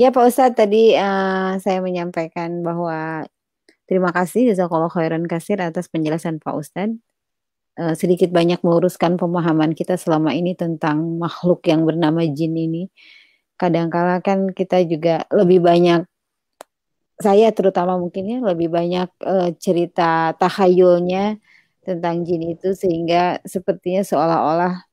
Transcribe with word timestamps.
Ya 0.00 0.08
Pak 0.08 0.24
Ustadz 0.24 0.56
tadi 0.56 0.96
uh, 0.96 1.60
saya 1.60 1.84
menyampaikan 1.84 2.64
bahwa 2.64 3.28
terima 3.84 4.08
kasih 4.08 4.48
Jazakallah 4.52 4.88
khairan 4.88 5.28
kasir 5.28 5.60
atas 5.60 5.92
penjelasan 5.92 6.40
Pak 6.40 6.54
Ustadz. 6.56 6.96
Uh, 7.72 7.96
sedikit 7.96 8.28
banyak 8.28 8.60
meluruskan 8.60 9.16
pemahaman 9.16 9.72
kita 9.72 9.96
selama 9.96 10.36
ini 10.36 10.52
tentang 10.52 11.16
makhluk 11.20 11.64
yang 11.68 11.84
bernama 11.84 12.24
jin 12.24 12.56
ini. 12.56 12.88
Kadangkala 13.60 14.24
kan 14.24 14.52
kita 14.52 14.80
juga 14.84 15.28
lebih 15.28 15.60
banyak 15.60 16.08
saya 17.20 17.52
terutama 17.54 18.00
mungkin 18.00 18.24
ya 18.26 18.38
lebih 18.42 18.72
banyak 18.72 19.08
uh, 19.22 19.52
cerita 19.60 20.32
tahayulnya 20.40 21.36
tentang 21.84 22.24
jin 22.24 22.56
itu 22.56 22.72
sehingga 22.72 23.38
sepertinya 23.44 24.02
seolah-olah 24.02 24.91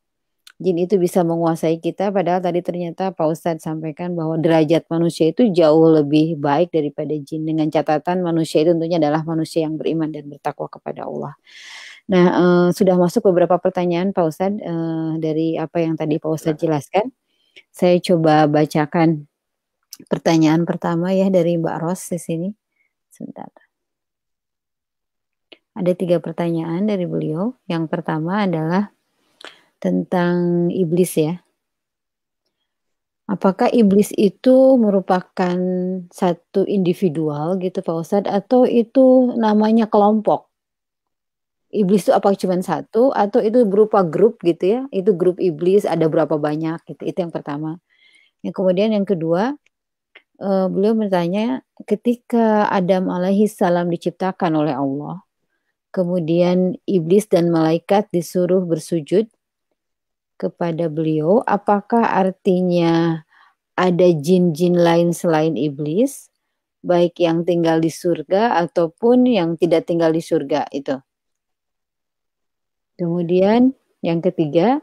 jin 0.59 0.75
itu 0.75 0.99
bisa 0.99 1.23
menguasai 1.23 1.79
kita 1.79 2.11
padahal 2.11 2.43
tadi 2.43 2.59
ternyata 2.59 3.15
Pak 3.15 3.27
Ustadz 3.31 3.63
sampaikan 3.63 4.11
bahwa 4.11 4.35
derajat 4.35 4.83
manusia 4.91 5.31
itu 5.31 5.47
jauh 5.55 5.87
lebih 5.87 6.35
baik 6.35 6.75
daripada 6.75 7.15
jin 7.15 7.47
dengan 7.47 7.71
catatan 7.71 8.19
manusia 8.19 8.67
itu 8.67 8.75
tentunya 8.75 8.99
adalah 8.99 9.23
manusia 9.23 9.63
yang 9.63 9.79
beriman 9.79 10.11
dan 10.11 10.27
bertakwa 10.27 10.67
kepada 10.67 11.07
Allah. 11.07 11.33
Nah, 12.11 12.25
uh, 12.35 12.67
sudah 12.75 12.99
masuk 12.99 13.31
beberapa 13.31 13.55
pertanyaan 13.55 14.11
Pak 14.11 14.25
Ustadz 14.27 14.59
uh, 14.59 15.15
dari 15.15 15.55
apa 15.55 15.79
yang 15.79 15.95
tadi 15.95 16.19
Pak 16.19 16.27
Ustadz 16.27 16.59
jelaskan. 16.59 17.07
Saya 17.71 17.95
coba 18.03 18.43
bacakan 18.51 19.29
pertanyaan 20.11 20.67
pertama 20.67 21.15
ya 21.15 21.31
dari 21.31 21.55
Mbak 21.55 21.77
Ros 21.79 22.03
di 22.11 22.19
sini. 22.19 22.49
Sebentar. 23.07 23.47
Ada 25.71 25.95
tiga 25.95 26.19
pertanyaan 26.19 26.83
dari 26.83 27.07
beliau. 27.07 27.55
Yang 27.71 27.87
pertama 27.87 28.43
adalah 28.43 28.91
tentang 29.79 30.67
iblis 30.71 31.15
ya. 31.15 31.39
Apakah 33.29 33.69
iblis 33.69 34.09
itu 34.17 34.73
merupakan 34.81 35.57
satu 36.09 36.65
individual 36.65 37.61
gitu 37.61 37.85
Pak 37.85 37.95
Ustadz 38.01 38.25
atau 38.25 38.65
itu 38.65 39.37
namanya 39.37 39.85
kelompok? 39.85 40.49
Iblis 41.69 42.09
itu 42.09 42.13
apa 42.17 42.33
cuma 42.33 42.57
satu 42.57 43.13
atau 43.13 43.37
itu 43.45 43.69
berupa 43.69 44.01
grup 44.01 44.41
gitu 44.41 44.65
ya? 44.65 44.81
Itu 44.89 45.13
grup 45.13 45.37
iblis 45.37 45.85
ada 45.85 46.09
berapa 46.09 46.41
banyak 46.41 46.81
gitu. 46.89 47.05
Itu 47.05 47.17
yang 47.21 47.29
pertama. 47.29 47.77
Yang 48.41 48.53
kemudian 48.57 48.89
yang 48.97 49.05
kedua, 49.05 49.53
uh, 50.41 50.65
beliau 50.65 50.97
bertanya 50.97 51.61
ketika 51.85 52.65
Adam 52.73 53.13
alaihi 53.13 53.45
salam 53.45 53.93
diciptakan 53.93 54.57
oleh 54.57 54.73
Allah, 54.73 55.21
kemudian 55.93 56.81
iblis 56.89 57.29
dan 57.29 57.53
malaikat 57.53 58.09
disuruh 58.09 58.65
bersujud 58.65 59.29
kepada 60.39 60.87
beliau, 60.87 61.43
apakah 61.43 62.07
artinya 62.07 63.27
ada 63.75 64.07
jin-jin 64.15 64.79
lain 64.79 65.11
selain 65.11 65.59
iblis, 65.59 66.31
baik 66.79 67.19
yang 67.19 67.43
tinggal 67.43 67.83
di 67.83 67.91
surga 67.91 68.55
ataupun 68.63 69.27
yang 69.27 69.59
tidak 69.59 69.83
tinggal 69.87 70.15
di 70.15 70.23
surga 70.23 70.71
itu. 70.71 70.95
Kemudian 72.95 73.75
yang 73.99 74.19
ketiga, 74.19 74.79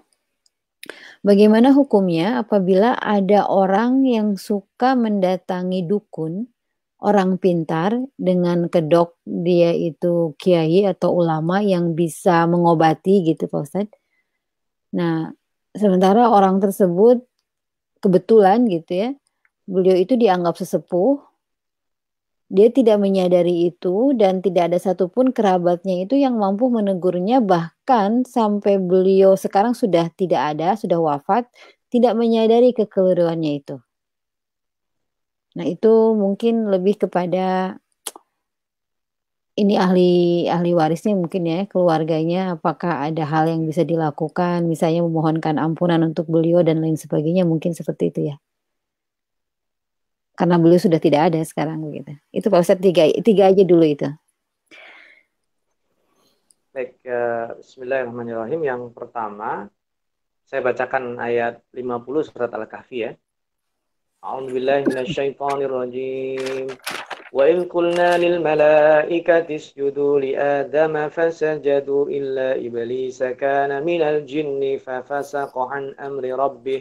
bagaimana 1.24 1.72
hukumnya 1.72 2.40
apabila 2.44 2.96
ada 2.96 3.48
orang 3.48 4.04
yang 4.04 4.36
suka 4.40 4.96
mendatangi 4.96 5.84
dukun, 5.84 6.48
orang 7.04 7.36
pintar 7.36 7.92
dengan 8.16 8.72
kedok 8.72 9.20
dia 9.28 9.76
itu 9.76 10.32
kiai 10.40 10.88
atau 10.88 11.12
ulama 11.20 11.60
yang 11.60 11.92
bisa 11.92 12.48
mengobati 12.48 13.20
gitu 13.20 13.48
Pak 13.52 13.60
Ustadz. 13.68 13.96
Nah, 14.96 15.28
sementara 15.76 16.28
orang 16.32 16.58
tersebut 16.58 17.22
kebetulan 18.00 18.64
gitu 18.68 18.92
ya 18.92 19.10
beliau 19.66 19.98
itu 19.98 20.14
dianggap 20.14 20.56
sesepuh. 20.56 21.20
Dia 22.46 22.70
tidak 22.70 23.02
menyadari 23.02 23.74
itu 23.74 24.14
dan 24.14 24.38
tidak 24.38 24.70
ada 24.70 24.78
satupun 24.78 25.34
kerabatnya 25.34 26.06
itu 26.06 26.14
yang 26.14 26.38
mampu 26.38 26.70
menegurnya. 26.70 27.42
Bahkan 27.42 28.22
sampai 28.22 28.78
beliau 28.78 29.34
sekarang 29.34 29.74
sudah 29.74 30.06
tidak 30.14 30.54
ada 30.54 30.78
sudah 30.78 31.02
wafat 31.02 31.50
tidak 31.90 32.14
menyadari 32.14 32.70
kekeliruannya 32.70 33.52
itu. 33.66 33.76
Nah 35.58 35.66
itu 35.66 36.14
mungkin 36.14 36.70
lebih 36.70 37.02
kepada 37.02 37.78
ini 39.56 39.80
ahli 39.80 40.44
ahli 40.52 40.76
warisnya 40.76 41.16
mungkin 41.16 41.48
ya 41.48 41.64
keluarganya 41.64 42.60
apakah 42.60 43.08
ada 43.08 43.24
hal 43.24 43.48
yang 43.48 43.64
bisa 43.64 43.88
dilakukan? 43.88 44.68
Misalnya 44.68 45.00
memohonkan 45.00 45.56
ampunan 45.56 46.04
untuk 46.04 46.28
beliau 46.28 46.60
dan 46.60 46.84
lain 46.84 47.00
sebagainya 47.00 47.48
mungkin 47.48 47.72
seperti 47.72 48.12
itu 48.12 48.20
ya. 48.32 48.36
Karena 50.36 50.60
beliau 50.60 50.76
sudah 50.76 51.00
tidak 51.00 51.32
ada 51.32 51.40
sekarang 51.40 51.80
begitu. 51.80 52.12
Itu 52.28 52.52
Pak 52.52 52.60
Ustadz 52.60 52.84
tiga 52.84 53.08
tiga 53.24 53.48
aja 53.48 53.64
dulu 53.64 53.88
itu. 53.88 54.04
Baik 56.76 57.00
uh, 57.08 57.56
Bismillahirrahmanirrahim. 57.56 58.60
Yang 58.60 58.92
pertama 58.92 59.72
saya 60.44 60.60
bacakan 60.60 61.16
ayat 61.16 61.64
50 61.72 62.28
surat 62.28 62.52
Al-Kahfi 62.52 63.08
ya. 63.08 63.16
A'udzubillahi 64.20 64.84
minasyaitonirrajim 64.84 66.68
وإذ 67.31 67.69
قلنا 67.69 68.17
للملائكة 68.17 69.55
اسجدوا 69.55 70.19
لآدم 70.19 71.09
فسجدوا 71.09 72.03
إلا 72.09 72.47
إبليس 72.67 73.23
كان 73.23 73.71
من 73.85 74.01
الجن 74.01 74.77
ففسق 74.85 75.53
عن 75.57 75.83
أمر 75.99 76.23
ربه 76.43 76.79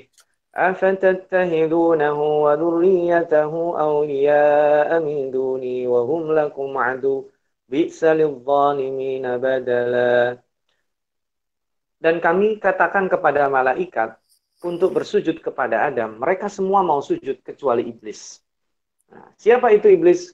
أفتتخذونه 0.55 2.19
وذريته 2.45 3.53
أولياء 3.81 5.01
من 5.01 5.31
دوني 5.31 5.87
وهم 5.87 6.33
لكم 6.33 6.79
عدو 6.79 7.31
بئس 7.69 8.05
للظالمين 8.05 9.25
بدلا 9.39 10.39
Dan 12.01 12.17
kami 12.17 12.57
katakan 12.57 13.13
kepada 13.13 13.53
malaikat 13.53 14.17
untuk 14.65 14.97
bersujud 14.97 15.37
kepada 15.45 15.85
Adam. 15.85 16.17
Mereka 16.17 16.49
semua 16.49 16.81
mau 16.81 17.05
sujud 17.05 17.45
kecuali 17.45 17.93
iblis. 17.93 18.41
Nah, 19.12 19.30
siapa 19.38 19.74
itu 19.76 19.92
iblis? 19.92 20.32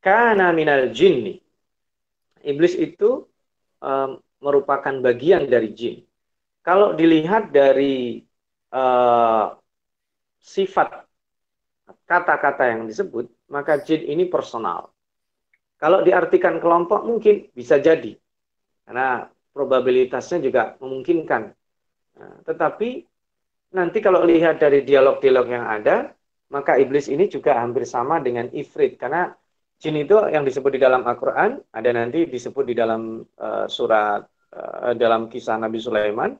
Karena 0.00 0.50
minal 0.50 0.90
jinni. 0.96 1.38
Iblis 2.40 2.72
itu 2.74 3.28
um, 3.84 4.10
merupakan 4.40 4.94
bagian 5.04 5.44
dari 5.44 5.70
jin. 5.76 5.96
Kalau 6.64 6.96
dilihat 6.96 7.52
dari 7.52 8.24
uh, 8.72 9.56
sifat 10.40 11.04
kata-kata 12.08 12.64
yang 12.72 12.88
disebut, 12.88 13.28
maka 13.52 13.80
jin 13.84 14.04
ini 14.08 14.24
personal. 14.28 14.88
Kalau 15.80 16.04
diartikan 16.04 16.60
kelompok 16.60 17.04
mungkin 17.04 17.48
bisa 17.52 17.80
jadi. 17.80 18.16
Karena 18.84 19.28
probabilitasnya 19.52 20.44
juga 20.44 20.76
memungkinkan. 20.80 21.42
Nah, 22.20 22.34
tetapi 22.44 23.04
nanti 23.72 23.98
kalau 24.04 24.24
lihat 24.26 24.60
dari 24.60 24.84
dialog-dialog 24.84 25.46
yang 25.48 25.64
ada, 25.64 26.12
maka 26.50 26.76
iblis 26.76 27.06
ini 27.06 27.30
juga 27.30 27.58
hampir 27.62 27.86
sama 27.86 28.18
dengan 28.18 28.50
ifrit 28.50 28.98
karena 28.98 29.30
jin 29.80 29.96
itu 29.96 30.18
yang 30.28 30.44
disebut 30.44 30.76
di 30.76 30.80
dalam 30.82 31.06
Al-Qur'an 31.06 31.56
ada 31.72 31.90
nanti 31.94 32.26
disebut 32.26 32.64
di 32.68 32.74
dalam 32.76 33.22
uh, 33.22 33.66
surat 33.70 34.26
uh, 34.52 34.92
dalam 34.98 35.30
kisah 35.30 35.56
Nabi 35.56 35.78
Sulaiman 35.80 36.34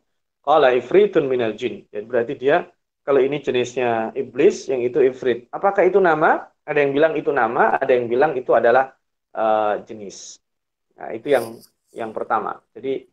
qala 0.44 0.75
ifritun 0.75 1.31
minal 1.31 1.54
jin. 1.56 1.87
Jadi 1.88 2.04
berarti 2.04 2.34
dia 2.37 2.66
kalau 3.06 3.20
ini 3.22 3.41
jenisnya 3.41 4.12
iblis 4.12 4.69
yang 4.69 4.84
itu 4.84 5.00
ifrit. 5.00 5.49
Apakah 5.54 5.88
itu 5.88 5.99
nama? 6.03 6.47
Ada 6.66 6.84
yang 6.84 6.93
bilang 6.93 7.12
itu 7.16 7.32
nama, 7.32 7.75
ada 7.81 7.91
yang 7.91 8.06
bilang 8.06 8.37
itu 8.37 8.53
adalah 8.54 8.93
uh, 9.34 9.81
jenis. 9.82 10.38
Nah, 11.00 11.10
itu 11.16 11.32
yang 11.32 11.59
yang 11.97 12.12
pertama. 12.15 12.60
Jadi 12.76 13.09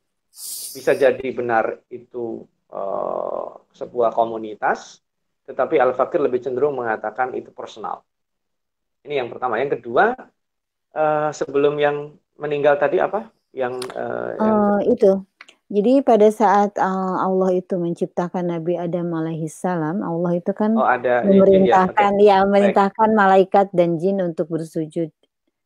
bisa 0.75 0.93
jadi 0.93 1.27
benar 1.33 1.81
itu 1.89 2.45
uh, 2.69 3.57
sebuah 3.73 4.13
komunitas 4.13 5.01
tetapi 5.47 5.79
Al-Fakir 5.79 6.19
lebih 6.19 6.43
cenderung 6.43 6.75
mengatakan 6.75 7.31
itu 7.31 7.55
personal. 7.55 8.03
Ini 9.07 9.23
yang 9.23 9.31
pertama. 9.31 9.55
Yang 9.63 9.79
kedua, 9.79 10.11
uh, 10.91 11.31
sebelum 11.31 11.79
yang 11.79 12.19
meninggal 12.35 12.75
tadi 12.75 12.99
apa? 12.99 13.31
Yang, 13.55 13.79
uh, 13.95 14.29
yang... 14.35 14.55
Uh, 14.59 14.81
itu. 14.91 15.11
Jadi 15.67 15.99
pada 15.99 16.31
saat 16.31 16.79
uh, 16.79 17.15
Allah 17.27 17.59
itu 17.59 17.75
menciptakan 17.75 18.55
Nabi 18.55 18.79
Adam 18.79 19.11
alaihissalam, 19.11 19.99
Allah 19.99 20.39
itu 20.39 20.51
kan 20.55 20.71
oh, 20.79 20.87
ada 20.87 21.27
memerintahkan 21.27 22.23
ya, 22.23 22.39
ya 22.39 22.47
memerintahkan 22.47 23.09
Baik. 23.11 23.19
malaikat 23.19 23.67
dan 23.75 23.99
jin 23.99 24.23
untuk 24.23 24.47
bersujud. 24.47 25.11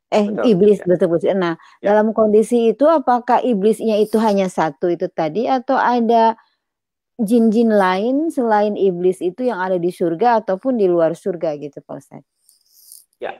Eh 0.10 0.26
betul, 0.26 0.46
iblis 0.50 0.82
ya. 0.82 0.90
betul 0.90 1.08
betul. 1.14 1.38
Nah, 1.38 1.54
ya. 1.86 1.94
dalam 1.94 2.18
kondisi 2.18 2.74
itu 2.74 2.90
apakah 2.90 3.46
iblisnya 3.46 4.02
itu 4.02 4.18
hanya 4.18 4.50
satu 4.50 4.90
itu 4.90 5.06
tadi 5.06 5.46
atau 5.46 5.78
ada 5.78 6.34
jin-jin 7.22 7.70
lain 7.70 8.34
selain 8.34 8.74
iblis 8.74 9.22
itu 9.22 9.46
yang 9.46 9.62
ada 9.62 9.78
di 9.78 9.94
surga 9.94 10.42
ataupun 10.42 10.76
di 10.76 10.90
luar 10.90 11.14
surga 11.14 11.54
gitu 11.62 11.80
Pak 11.86 11.96
Ustaz. 12.02 12.26
Ya. 13.22 13.38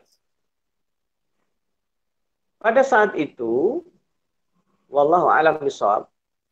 Pada 2.62 2.86
saat 2.86 3.18
itu 3.18 3.82
wallahu 4.86 5.34
alam 5.34 5.58
bisawab 5.66 6.06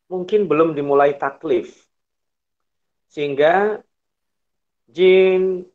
mungkin 0.10 0.50
belum 0.50 0.74
dimulai 0.74 1.14
taklif. 1.16 1.86
Sehingga 3.14 3.82
jin 4.90 5.70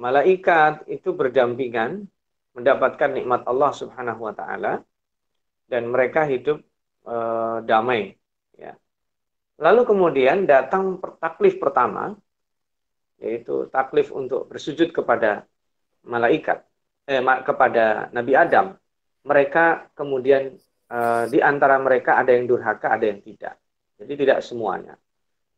malaikat 0.00 0.88
itu 0.88 1.12
berdampingan 1.12 2.08
mendapatkan 2.56 3.12
nikmat 3.12 3.44
Allah 3.44 3.72
Subhanahu 3.76 4.24
wa 4.24 4.32
taala 4.32 4.80
dan 5.68 5.92
mereka 5.92 6.24
hidup 6.24 6.64
uh, 7.04 7.60
damai. 7.60 8.16
Lalu 9.56 9.82
kemudian 9.88 10.44
datang 10.44 11.00
taklif 11.16 11.56
pertama 11.56 12.12
yaitu 13.16 13.64
taklif 13.72 14.12
untuk 14.12 14.44
bersujud 14.52 14.92
kepada 14.92 15.48
malaikat 16.04 16.60
eh, 17.08 17.24
kepada 17.24 18.12
Nabi 18.12 18.32
Adam. 18.36 18.76
Mereka 19.24 19.96
kemudian 19.96 20.52
eh, 20.92 21.24
di 21.32 21.40
antara 21.40 21.80
mereka 21.80 22.20
ada 22.20 22.36
yang 22.36 22.44
durhaka, 22.44 22.92
ada 22.92 23.08
yang 23.08 23.24
tidak. 23.24 23.56
Jadi 23.96 24.12
tidak 24.12 24.44
semuanya. 24.44 25.00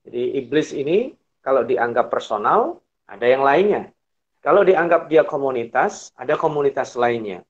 Jadi 0.06 0.38
iblis 0.38 0.70
ini 0.70 1.10
kalau 1.42 1.66
dianggap 1.66 2.06
personal, 2.06 2.78
ada 3.08 3.26
yang 3.26 3.42
lainnya. 3.42 3.90
Kalau 4.38 4.62
dianggap 4.62 5.10
dia 5.10 5.26
komunitas, 5.26 6.14
ada 6.14 6.38
komunitas 6.38 6.94
lainnya. 6.94 7.42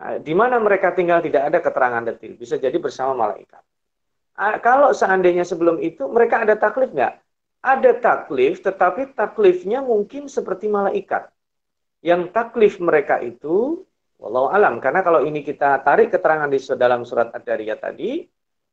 Nah, 0.00 0.16
di 0.16 0.32
mana 0.32 0.56
mereka 0.56 0.96
tinggal 0.96 1.20
tidak 1.20 1.52
ada 1.52 1.58
keterangan 1.60 2.04
detil. 2.06 2.38
Bisa 2.40 2.56
jadi 2.56 2.76
bersama 2.80 3.28
malaikat. 3.28 3.65
Nah, 4.36 4.60
kalau 4.60 4.92
seandainya 4.92 5.48
sebelum 5.48 5.80
itu 5.80 6.04
mereka 6.12 6.44
ada 6.44 6.54
taklif 6.56 6.92
nggak? 6.92 7.14
Ada 7.64 7.90
taklif, 7.98 8.60
tetapi 8.62 9.16
taklifnya 9.16 9.80
mungkin 9.80 10.28
seperti 10.28 10.68
malaikat. 10.68 11.32
Yang 12.04 12.30
taklif 12.30 12.78
mereka 12.78 13.18
itu, 13.24 13.82
walau 14.20 14.52
alam. 14.52 14.78
Karena 14.78 15.00
kalau 15.00 15.24
ini 15.24 15.40
kita 15.40 15.80
tarik 15.82 16.12
keterangan 16.12 16.46
di 16.46 16.60
dalam 16.76 17.02
surat 17.02 17.32
Ad-Dariyah 17.32 17.80
tadi, 17.80 18.22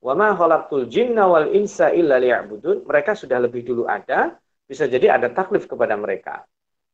Wama 0.04 0.36
khalaqtul 0.36 0.92
jinna 0.92 1.31
wal 1.31 1.48
insa 1.56 1.95
illa 1.95 2.19
liya'budun. 2.19 2.83
Mereka 2.83 3.16
sudah 3.16 3.39
lebih 3.39 3.63
dulu 3.63 3.88
ada, 3.88 4.36
bisa 4.68 4.83
jadi 4.83 5.16
ada 5.16 5.31
taklif 5.31 5.63
kepada 5.63 5.95
mereka. 5.95 6.44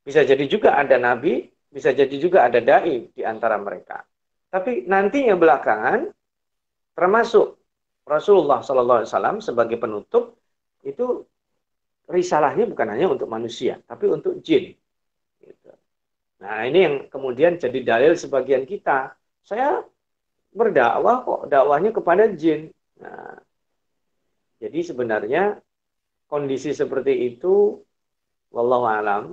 Bisa 0.05 0.21
jadi 0.21 0.45
juga 0.45 0.77
ada 0.77 0.93
nabi, 1.01 1.49
bisa 1.73 1.89
jadi 1.89 2.15
juga 2.21 2.45
ada 2.45 2.61
dai 2.61 3.09
di 3.09 3.25
antara 3.25 3.57
mereka. 3.57 4.05
Tapi 4.53 4.85
nantinya 4.85 5.33
belakangan 5.33 6.13
termasuk 6.93 7.58
Rasulullah 8.09 8.65
SAW 8.65 9.37
sebagai 9.37 9.77
penutup 9.77 10.33
itu 10.81 11.21
risalahnya 12.09 12.65
bukan 12.65 12.89
hanya 12.89 13.05
untuk 13.13 13.29
manusia, 13.29 13.77
tapi 13.85 14.09
untuk 14.09 14.41
jin. 14.41 14.73
Gitu. 15.37 15.71
Nah 16.41 16.65
ini 16.65 16.79
yang 16.81 16.95
kemudian 17.05 17.61
jadi 17.61 17.79
dalil 17.85 18.17
sebagian 18.17 18.65
kita. 18.65 19.13
Saya 19.45 19.85
berdakwah 20.49 21.21
kok 21.21 21.41
dakwahnya 21.53 21.93
kepada 21.93 22.25
jin. 22.33 22.73
Nah, 22.97 23.37
jadi 24.57 24.79
sebenarnya 24.81 25.61
kondisi 26.25 26.73
seperti 26.73 27.29
itu, 27.29 27.77
wallahu 28.49 28.89
alam, 28.89 29.23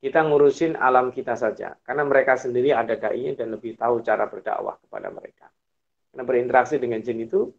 kita 0.00 0.24
ngurusin 0.24 0.74
alam 0.80 1.12
kita 1.12 1.36
saja. 1.36 1.76
Karena 1.84 2.08
mereka 2.08 2.40
sendiri 2.40 2.72
ada 2.72 2.96
dai 2.96 3.36
dan 3.36 3.52
lebih 3.52 3.76
tahu 3.76 4.00
cara 4.00 4.24
berdakwah 4.26 4.80
kepada 4.80 5.12
mereka. 5.12 5.46
Karena 6.10 6.24
berinteraksi 6.24 6.80
dengan 6.80 7.04
jin 7.04 7.22
itu, 7.22 7.52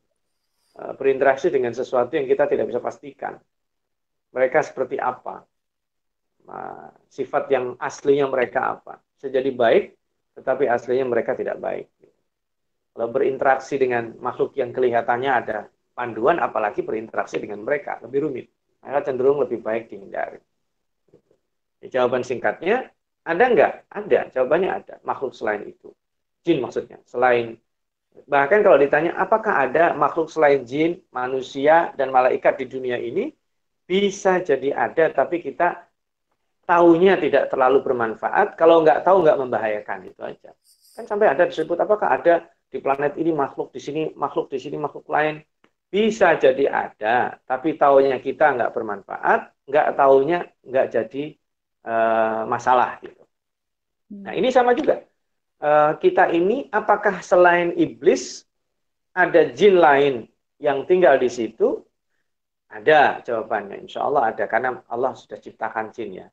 berinteraksi 0.96 1.52
dengan 1.52 1.76
sesuatu 1.76 2.16
yang 2.16 2.28
kita 2.30 2.48
tidak 2.48 2.70
bisa 2.72 2.80
pastikan. 2.80 3.36
Mereka 4.32 4.62
seperti 4.62 5.02
apa? 5.02 5.44
Nah, 6.46 6.94
sifat 7.10 7.50
yang 7.52 7.76
aslinya 7.78 8.30
mereka 8.30 8.80
apa? 8.80 9.02
Bisa 9.18 9.28
jadi 9.30 9.50
baik, 9.52 9.94
tetapi 10.40 10.70
aslinya 10.70 11.06
mereka 11.10 11.36
tidak 11.36 11.60
baik. 11.60 11.90
Kalau 12.94 13.08
berinteraksi 13.12 13.76
dengan 13.80 14.18
makhluk 14.18 14.56
yang 14.58 14.74
kelihatannya 14.74 15.32
ada 15.32 15.58
panduan, 15.94 16.40
apalagi 16.40 16.82
berinteraksi 16.82 17.38
dengan 17.38 17.62
mereka, 17.62 18.00
lebih 18.04 18.28
rumit. 18.28 18.48
Maka 18.80 19.12
cenderung 19.12 19.44
lebih 19.44 19.60
baik 19.60 19.92
dihindari. 19.92 20.40
Ya, 21.80 21.88
jawaban 22.00 22.24
singkatnya, 22.24 22.92
ada 23.24 23.44
nggak? 23.46 23.74
Ada, 23.92 24.20
jawabannya 24.36 24.70
ada. 24.84 24.96
Makhluk 25.04 25.36
selain 25.36 25.68
itu. 25.68 25.92
Jin 26.44 26.64
maksudnya. 26.64 27.00
Selain 27.06 27.60
Bahkan 28.26 28.60
kalau 28.66 28.78
ditanya 28.82 29.16
apakah 29.16 29.70
ada 29.70 29.94
makhluk 29.94 30.28
selain 30.28 30.66
jin, 30.66 31.00
manusia, 31.14 31.94
dan 31.96 32.10
malaikat 32.10 32.60
di 32.60 32.66
dunia 32.66 32.98
ini, 33.00 33.32
bisa 33.90 34.42
jadi 34.42 34.76
ada, 34.76 35.10
tapi 35.10 35.42
kita 35.42 35.90
tahunya 36.70 37.18
tidak 37.18 37.50
terlalu 37.50 37.82
bermanfaat. 37.82 38.54
Kalau 38.54 38.86
nggak 38.86 39.02
tahu 39.02 39.26
nggak 39.26 39.40
membahayakan. 39.42 40.00
Itu 40.14 40.22
aja. 40.22 40.54
Kan 40.94 41.10
sampai 41.10 41.34
ada 41.34 41.50
disebut 41.50 41.82
apakah 41.82 42.14
ada 42.14 42.46
di 42.70 42.78
planet 42.78 43.18
ini 43.18 43.34
makhluk 43.34 43.74
di 43.74 43.82
sini 43.82 44.14
makhluk 44.14 44.54
di 44.54 44.62
sini 44.62 44.78
makhluk 44.78 45.10
lain? 45.10 45.42
Bisa 45.90 46.38
jadi 46.38 46.70
ada 46.70 47.42
tapi 47.50 47.74
taunya 47.74 48.22
kita 48.22 48.54
nggak 48.54 48.70
bermanfaat 48.78 49.66
nggak 49.66 49.88
taunya 49.98 50.46
nggak 50.62 50.88
jadi 50.94 51.24
uh, 51.90 52.46
masalah 52.46 53.02
gitu. 53.02 53.26
Nah 54.22 54.38
ini 54.38 54.54
sama 54.54 54.78
juga 54.78 55.02
uh, 55.64 55.96
kita 56.00 56.32
ini 56.32 56.68
apakah 56.72 57.24
selain 57.24 57.76
iblis 57.76 58.44
ada 59.16 59.48
jin 59.52 59.80
lain 59.80 60.16
yang 60.60 60.84
tinggal 60.88 61.16
di 61.20 61.32
situ 61.32 61.84
ada 62.70 63.24
jawabannya 63.26 63.82
insya 63.84 64.06
Allah 64.06 64.34
ada 64.34 64.46
karena 64.46 64.82
Allah 64.92 65.16
sudah 65.16 65.40
ciptakan 65.40 65.92
jin 65.96 66.26
ya 66.26 66.28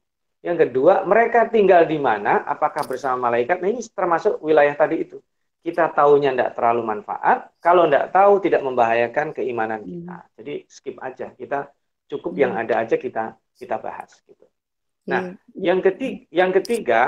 yang 0.44 0.58
kedua 0.58 1.06
mereka 1.08 1.48
tinggal 1.48 1.88
di 1.88 1.96
mana 1.96 2.44
apakah 2.44 2.84
bersama 2.84 3.30
malaikat 3.30 3.58
nah 3.58 3.70
ini 3.70 3.82
termasuk 3.90 4.38
wilayah 4.42 4.74
tadi 4.76 5.02
itu 5.02 5.18
kita 5.66 5.90
tahunya 5.90 6.30
tidak 6.30 6.54
terlalu 6.54 6.82
manfaat, 6.86 7.50
kalau 7.58 7.90
tidak 7.90 8.14
tahu 8.14 8.38
tidak 8.38 8.62
membahayakan 8.62 9.34
keimanan 9.34 9.82
hmm. 9.82 9.90
kita. 9.90 10.18
Jadi 10.38 10.54
skip 10.70 10.96
aja, 11.02 11.26
kita 11.34 11.58
cukup 12.06 12.38
hmm. 12.38 12.42
yang 12.46 12.52
ada 12.54 12.86
aja 12.86 12.94
kita 12.94 13.34
kita 13.58 13.82
bahas 13.82 14.14
gitu. 14.30 14.46
Nah, 15.10 15.34
hmm. 15.34 15.58
yang 15.58 15.82
ketiga, 15.82 16.22
yang 16.30 16.54
ketiga, 16.54 17.02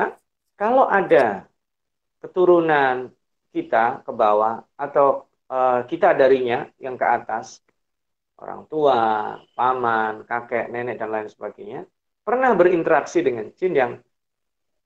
kalau 0.59 0.91
ada 0.91 1.47
keturunan 2.19 3.11
kita 3.55 4.05
ke 4.05 4.13
bawah 4.13 4.63
atau 4.77 5.27
uh, 5.49 5.83
kita 5.89 6.15
darinya 6.15 6.69
yang 6.79 6.95
ke 6.99 7.07
atas, 7.07 7.65
orang 8.39 8.69
tua, 8.71 9.35
paman, 9.57 10.23
kakek, 10.29 10.71
nenek 10.71 11.01
dan 11.01 11.11
lain 11.11 11.29
sebagainya, 11.31 11.81
pernah 12.23 12.53
berinteraksi 12.55 13.25
dengan 13.25 13.51
jin 13.57 13.75
yang 13.75 13.93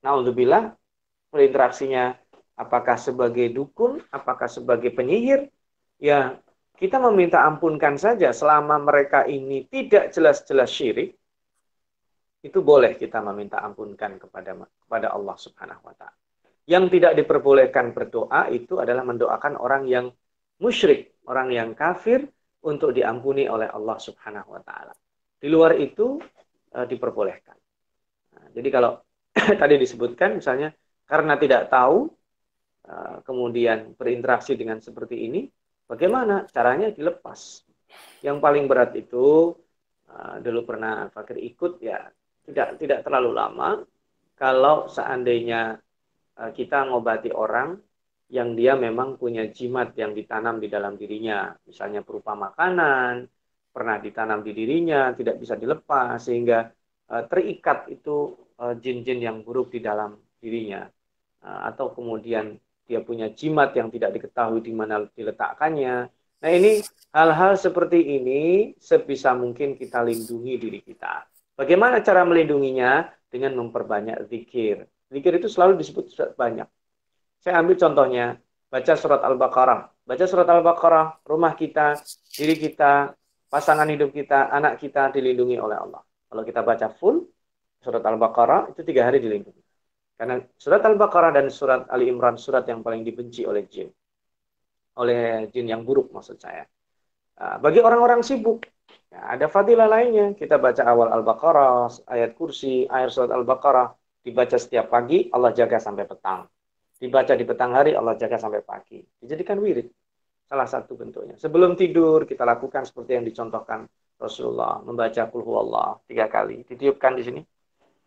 naudzubillah 0.01 0.73
berinteraksinya 1.33 2.15
apakah 2.57 2.95
sebagai 2.95 3.49
dukun, 3.49 3.99
apakah 4.13 4.45
sebagai 4.45 4.93
penyihir, 4.93 5.49
ya 5.97 6.37
kita 6.77 6.97
meminta 7.01 7.45
ampunkan 7.45 7.97
saja 7.97 8.29
selama 8.33 8.77
mereka 8.81 9.25
ini 9.25 9.65
tidak 9.69 10.13
jelas-jelas 10.13 10.69
syirik, 10.69 11.17
itu 12.43 12.59
boleh 12.59 12.93
kita 12.99 13.23
meminta 13.23 13.63
ampunkan 13.63 14.19
kepada 14.19 14.67
kepada 14.67 15.07
Allah 15.15 15.35
Subhanahu 15.39 15.83
wa 15.87 15.95
taala. 15.95 16.22
Yang 16.63 16.99
tidak 16.99 17.13
diperbolehkan 17.19 17.91
berdoa 17.91 18.47
itu 18.47 18.79
adalah 18.79 19.03
mendoakan 19.03 19.59
orang 19.59 19.83
yang 19.87 20.05
musyrik, 20.63 21.19
orang 21.27 21.51
yang 21.51 21.69
kafir 21.75 22.23
untuk 22.63 22.95
diampuni 22.95 23.51
oleh 23.51 23.67
Allah 23.67 23.99
Subhanahu 23.99 24.55
wa 24.55 24.61
taala. 24.63 24.95
Di 25.35 25.51
luar 25.51 25.75
itu 25.75 26.15
e, 26.71 26.79
diperbolehkan. 26.87 27.57
Nah, 28.39 28.47
jadi 28.55 28.69
kalau 28.71 28.95
tadi 29.61 29.75
disebutkan 29.75 30.39
misalnya 30.39 30.71
karena 31.03 31.35
tidak 31.35 31.67
tahu 31.67 32.07
Eh, 32.83 33.17
kemudian 33.23 33.95
berinteraksi 33.95 34.59
dengan 34.59 34.83
seperti 34.83 35.23
ini, 35.23 35.47
bagaimana 35.87 36.43
caranya 36.51 36.91
dilepas? 36.91 37.63
Yang 38.19 38.37
paling 38.43 38.65
berat 38.67 38.91
itu 38.97 39.53
uh, 40.09 40.35
dulu 40.41 40.65
pernah 40.65 41.07
Fakir 41.13 41.37
ikut 41.37 41.77
ya 41.79 42.01
tidak 42.43 42.81
tidak 42.81 42.99
terlalu 43.05 43.31
lama. 43.31 43.79
Kalau 44.33 44.89
seandainya 44.89 45.77
kita 46.33 46.89
ngobati 46.89 47.29
orang 47.29 47.77
yang 48.33 48.57
dia 48.57 48.73
memang 48.73 49.21
punya 49.21 49.45
jimat 49.53 49.93
yang 49.93 50.17
ditanam 50.17 50.57
di 50.57 50.65
dalam 50.65 50.97
dirinya, 50.97 51.53
misalnya 51.69 52.01
berupa 52.01 52.33
makanan, 52.33 53.29
pernah 53.69 54.01
ditanam 54.01 54.41
di 54.41 54.53
dirinya, 54.57 55.13
tidak 55.13 55.37
bisa 55.37 55.53
dilepas 55.53 56.17
sehingga 56.17 56.73
uh, 57.13 57.23
terikat 57.29 57.93
itu 57.93 58.33
jin-jin 58.81 59.19
uh, 59.21 59.25
yang 59.29 59.37
buruk 59.45 59.73
di 59.73 59.81
dalam 59.81 60.17
dirinya, 60.41 60.85
atau 61.43 61.93
kemudian 61.93 62.57
dia 62.83 62.99
punya 62.99 63.31
jimat 63.31 63.71
yang 63.75 63.87
tidak 63.93 64.15
diketahui 64.15 64.59
di 64.59 64.73
mana 64.75 65.03
diletakkannya. 65.11 65.95
Nah 66.43 66.51
ini 66.51 66.83
hal-hal 67.15 67.55
seperti 67.55 68.19
ini 68.19 68.73
sebisa 68.75 69.31
mungkin 69.31 69.79
kita 69.79 70.03
lindungi 70.03 70.53
diri 70.59 70.79
kita. 70.83 71.23
Bagaimana 71.55 72.03
cara 72.03 72.25
melindunginya? 72.25 73.07
Dengan 73.33 73.57
memperbanyak 73.65 74.29
zikir. 74.29 74.85
Zikir 75.13 75.37
itu 75.37 75.45
selalu 75.45 75.77
disebut 75.77 76.09
banyak. 76.33 76.65
Saya 77.37 77.61
ambil 77.61 77.77
contohnya, 77.77 78.41
baca 78.73 78.93
surat 78.97 79.21
Al-Baqarah. 79.21 79.93
Baca 80.09 80.25
surat 80.25 80.49
Al-Baqarah, 80.49 81.21
rumah 81.29 81.53
kita, 81.53 82.01
diri 82.33 82.57
kita, 82.57 83.13
pasangan 83.45 83.85
hidup 83.85 84.09
kita, 84.09 84.49
anak 84.49 84.81
kita 84.81 85.13
dilindungi 85.13 85.61
oleh 85.61 85.77
Allah. 85.77 86.01
Kalau 86.01 86.41
kita 86.41 86.65
baca 86.65 86.89
full, 86.89 87.29
surat 87.77 88.01
Al-Baqarah 88.01 88.73
itu 88.73 88.81
tiga 88.81 89.05
hari 89.05 89.21
dilindungi. 89.21 89.61
Karena 90.17 90.41
surat 90.57 90.81
Al-Baqarah 90.81 91.29
dan 91.29 91.53
surat 91.53 91.85
Ali 91.93 92.09
Imran 92.09 92.41
surat 92.41 92.65
yang 92.65 92.81
paling 92.81 93.05
dibenci 93.05 93.45
oleh 93.45 93.69
jin. 93.69 93.93
Oleh 94.97 95.45
jin 95.53 95.69
yang 95.69 95.85
buruk 95.85 96.09
maksud 96.09 96.41
saya. 96.41 96.65
Nah, 97.37 97.61
bagi 97.61 97.81
orang-orang 97.81 98.25
sibuk, 98.25 98.65
ya, 99.13 99.37
ada 99.37 99.45
fadilah 99.45 99.85
lainnya. 99.85 100.33
Kita 100.33 100.57
baca 100.57 100.81
awal 100.89 101.13
Al-Baqarah, 101.21 102.09
ayat 102.09 102.33
kursi, 102.33 102.89
ayat 102.89 103.13
surat 103.13 103.29
Al-Baqarah. 103.29 104.02
Dibaca 104.23 104.55
setiap 104.55 104.87
pagi, 104.87 105.27
Allah 105.35 105.51
jaga 105.51 105.83
sampai 105.83 106.07
petang. 106.07 106.47
Dibaca 106.95 107.35
di 107.35 107.43
petang 107.43 107.75
hari, 107.75 107.91
Allah 107.91 108.15
jaga 108.15 108.39
sampai 108.39 108.63
pagi. 108.63 109.03
Dijadikan 109.19 109.59
wirid. 109.59 109.91
Salah 110.47 110.63
satu 110.63 110.95
bentuknya. 110.95 111.35
Sebelum 111.35 111.75
tidur, 111.75 112.23
kita 112.23 112.47
lakukan 112.47 112.87
seperti 112.87 113.19
yang 113.19 113.27
dicontohkan 113.27 113.83
Rasulullah. 114.15 114.79
Membaca 114.79 115.27
kulhu 115.27 115.59
Allah 115.59 115.99
tiga 116.07 116.31
kali. 116.31 116.63
Ditiupkan 116.63 117.19
di 117.19 117.23
sini. 117.27 117.41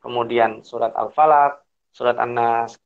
Kemudian 0.01 0.65
surat 0.65 0.97
Al-Falaq, 0.97 1.61
surat 1.93 2.17
An-Nas, 2.17 2.81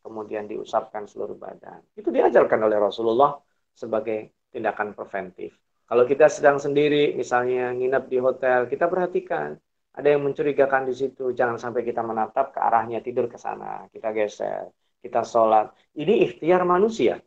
kemudian 0.00 0.48
diusapkan 0.48 1.04
seluruh 1.04 1.36
badan. 1.36 1.84
Itu 1.92 2.08
diajarkan 2.08 2.60
oleh 2.64 2.80
Rasulullah 2.80 3.36
sebagai 3.72 4.48
tindakan 4.48 4.96
preventif. 4.96 5.56
Kalau 5.84 6.08
kita 6.08 6.32
sedang 6.32 6.56
sendiri, 6.56 7.12
misalnya 7.12 7.68
nginep 7.76 8.04
di 8.08 8.18
hotel, 8.20 8.64
kita 8.64 8.88
perhatikan 8.88 9.60
ada 9.92 10.08
yang 10.08 10.24
mencurigakan 10.24 10.88
di 10.88 10.94
situ. 10.96 11.36
Jangan 11.36 11.60
sampai 11.60 11.84
kita 11.84 12.00
menatap 12.00 12.56
ke 12.56 12.58
arahnya, 12.60 13.04
tidur 13.04 13.28
ke 13.28 13.36
sana. 13.36 13.84
Kita 13.92 14.08
geser, 14.16 14.72
kita 15.04 15.20
sholat. 15.20 15.68
Ini 15.92 16.12
ikhtiar 16.28 16.64
manusia. 16.64 17.20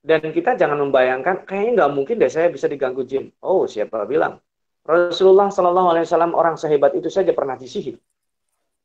Dan 0.00 0.32
kita 0.32 0.56
jangan 0.56 0.80
membayangkan, 0.80 1.44
kayaknya 1.44 1.84
nggak 1.84 1.92
mungkin 1.92 2.16
deh 2.20 2.32
saya 2.32 2.48
bisa 2.48 2.68
diganggu 2.68 3.04
jin. 3.04 3.32
Oh, 3.44 3.64
siapa 3.68 4.04
bilang? 4.08 4.40
Rasulullah 4.84 5.52
Shallallahu 5.52 5.88
Alaihi 5.92 6.04
Wasallam 6.08 6.32
orang 6.32 6.56
sehebat 6.56 6.96
itu 6.96 7.12
saja 7.12 7.36
pernah 7.36 7.56
disihir. 7.56 8.00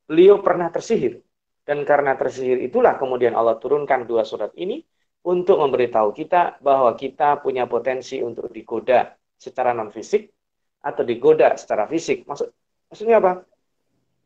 Beliau 0.08 0.44
pernah 0.44 0.68
tersihir. 0.68 1.24
Dan 1.66 1.82
karena 1.82 2.14
tersihir 2.14 2.62
itulah 2.62 2.94
kemudian 3.00 3.34
Allah 3.34 3.58
turunkan 3.58 4.06
dua 4.06 4.22
surat 4.22 4.54
ini 4.54 4.86
untuk 5.26 5.58
memberitahu 5.58 6.14
kita 6.14 6.62
bahwa 6.62 6.94
kita 6.94 7.42
punya 7.42 7.66
potensi 7.66 8.22
untuk 8.22 8.54
digoda 8.54 9.18
secara 9.34 9.74
non 9.74 9.90
fisik 9.90 10.30
atau 10.86 11.02
digoda 11.02 11.58
secara 11.58 11.90
fisik. 11.90 12.30
Maksud 12.30 12.54
Maksudnya 12.90 13.18
apa? 13.22 13.46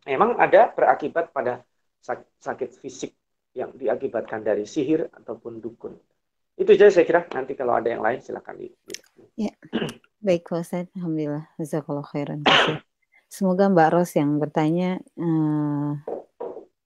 Memang 0.08 0.40
ada 0.40 0.72
berakibat 0.74 1.32
pada 1.36 1.64
sakit 2.40 2.80
fisik 2.80 3.14
yang 3.54 3.76
diakibatkan 3.76 4.46
dari 4.46 4.64
sihir 4.64 5.10
ataupun 5.12 5.60
dukun. 5.60 5.98
Itu 6.60 6.76
saja 6.76 6.92
saya 6.92 7.06
kira. 7.08 7.22
Nanti 7.32 7.56
kalau 7.56 7.76
ada 7.80 7.88
yang 7.88 8.04
lain 8.04 8.20
silakan. 8.20 8.68
Ya. 9.40 9.54
Baik, 10.26 10.52
Ustaz. 10.52 10.92
Alhamdulillah. 10.96 11.48
Jazakallah 11.56 12.04
khairan. 12.04 12.44
Semoga 13.32 13.70
Mbak 13.72 13.90
Ros 13.94 14.12
yang 14.18 14.42
bertanya 14.42 15.00
eh, 15.00 15.92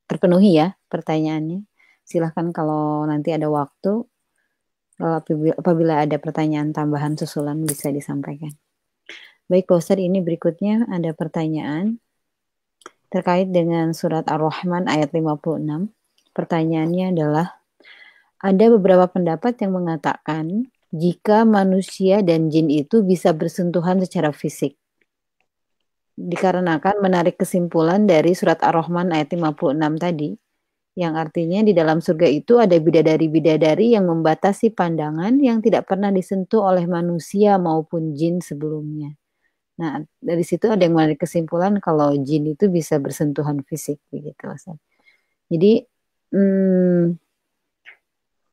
terpenuhi 0.06 0.60
ya 0.60 0.78
pertanyaannya. 0.92 1.66
Silahkan 2.04 2.52
kalau 2.52 3.08
nanti 3.08 3.32
ada 3.32 3.48
waktu, 3.48 4.04
apabila 5.58 6.04
ada 6.04 6.20
pertanyaan 6.20 6.76
tambahan 6.76 7.16
susulan 7.18 7.64
bisa 7.64 7.90
disampaikan. 7.90 8.54
Baik 9.54 9.70
Pak 9.70 10.02
ini 10.02 10.18
berikutnya 10.18 10.90
ada 10.90 11.14
pertanyaan 11.14 12.02
terkait 13.14 13.54
dengan 13.54 13.94
surat 13.94 14.26
Ar-Rahman 14.26 14.90
ayat 14.90 15.14
56. 15.14 15.94
Pertanyaannya 16.34 17.14
adalah, 17.14 17.62
ada 18.42 18.66
beberapa 18.74 19.06
pendapat 19.06 19.62
yang 19.62 19.78
mengatakan 19.78 20.74
jika 20.90 21.46
manusia 21.46 22.26
dan 22.26 22.50
jin 22.50 22.66
itu 22.74 23.06
bisa 23.06 23.30
bersentuhan 23.30 24.02
secara 24.02 24.34
fisik. 24.34 24.74
Dikarenakan 26.18 27.06
menarik 27.06 27.38
kesimpulan 27.38 28.10
dari 28.10 28.34
surat 28.34 28.58
Ar-Rahman 28.58 29.14
ayat 29.14 29.38
56 29.38 30.02
tadi, 30.02 30.34
yang 30.98 31.14
artinya 31.14 31.62
di 31.62 31.78
dalam 31.78 32.02
surga 32.02 32.26
itu 32.26 32.58
ada 32.58 32.74
bidadari-bidadari 32.74 33.94
yang 33.94 34.10
membatasi 34.10 34.74
pandangan 34.74 35.38
yang 35.38 35.62
tidak 35.62 35.86
pernah 35.86 36.10
disentuh 36.10 36.66
oleh 36.66 36.90
manusia 36.90 37.62
maupun 37.62 38.18
jin 38.18 38.42
sebelumnya. 38.42 39.14
Nah, 39.74 40.06
dari 40.22 40.46
situ 40.46 40.70
ada 40.70 40.86
yang 40.86 40.94
menarik 40.94 41.26
kesimpulan 41.26 41.82
kalau 41.82 42.14
jin 42.14 42.54
itu 42.54 42.70
bisa 42.70 43.02
bersentuhan 43.02 43.66
fisik 43.66 43.98
begitu, 44.14 44.46
Ustaz. 44.46 44.78
Jadi 45.50 45.82
hmm, 46.30 47.18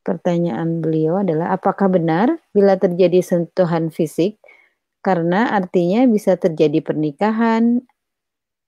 pertanyaan 0.00 0.81
beliau 0.81 1.21
adalah 1.21 1.53
apakah 1.53 1.93
benar 1.93 2.41
bila 2.57 2.81
terjadi 2.81 3.21
sentuhan 3.21 3.93
fisik 3.93 4.41
karena 5.05 5.53
artinya 5.53 6.09
bisa 6.09 6.37
terjadi 6.41 6.81
pernikahan 6.81 7.85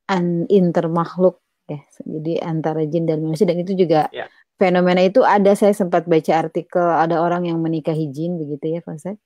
an 0.09 0.45
intermakhluk 0.53 1.41
ya. 1.69 1.81
Jadi 2.05 2.37
antara 2.41 2.85
jin 2.85 3.09
dan 3.09 3.25
manusia 3.25 3.49
dan 3.49 3.61
itu 3.65 3.73
juga 3.73 4.13
ya. 4.13 4.29
fenomena 4.61 5.01
itu 5.01 5.25
ada 5.25 5.57
saya 5.57 5.73
sempat 5.73 6.05
baca 6.05 6.33
artikel 6.37 6.85
ada 6.85 7.21
orang 7.21 7.49
yang 7.49 7.61
menikahi 7.65 8.13
jin 8.13 8.37
begitu 8.37 8.77
ya, 8.77 8.81
Pak 8.85 8.97
Ustaz. 9.01 9.17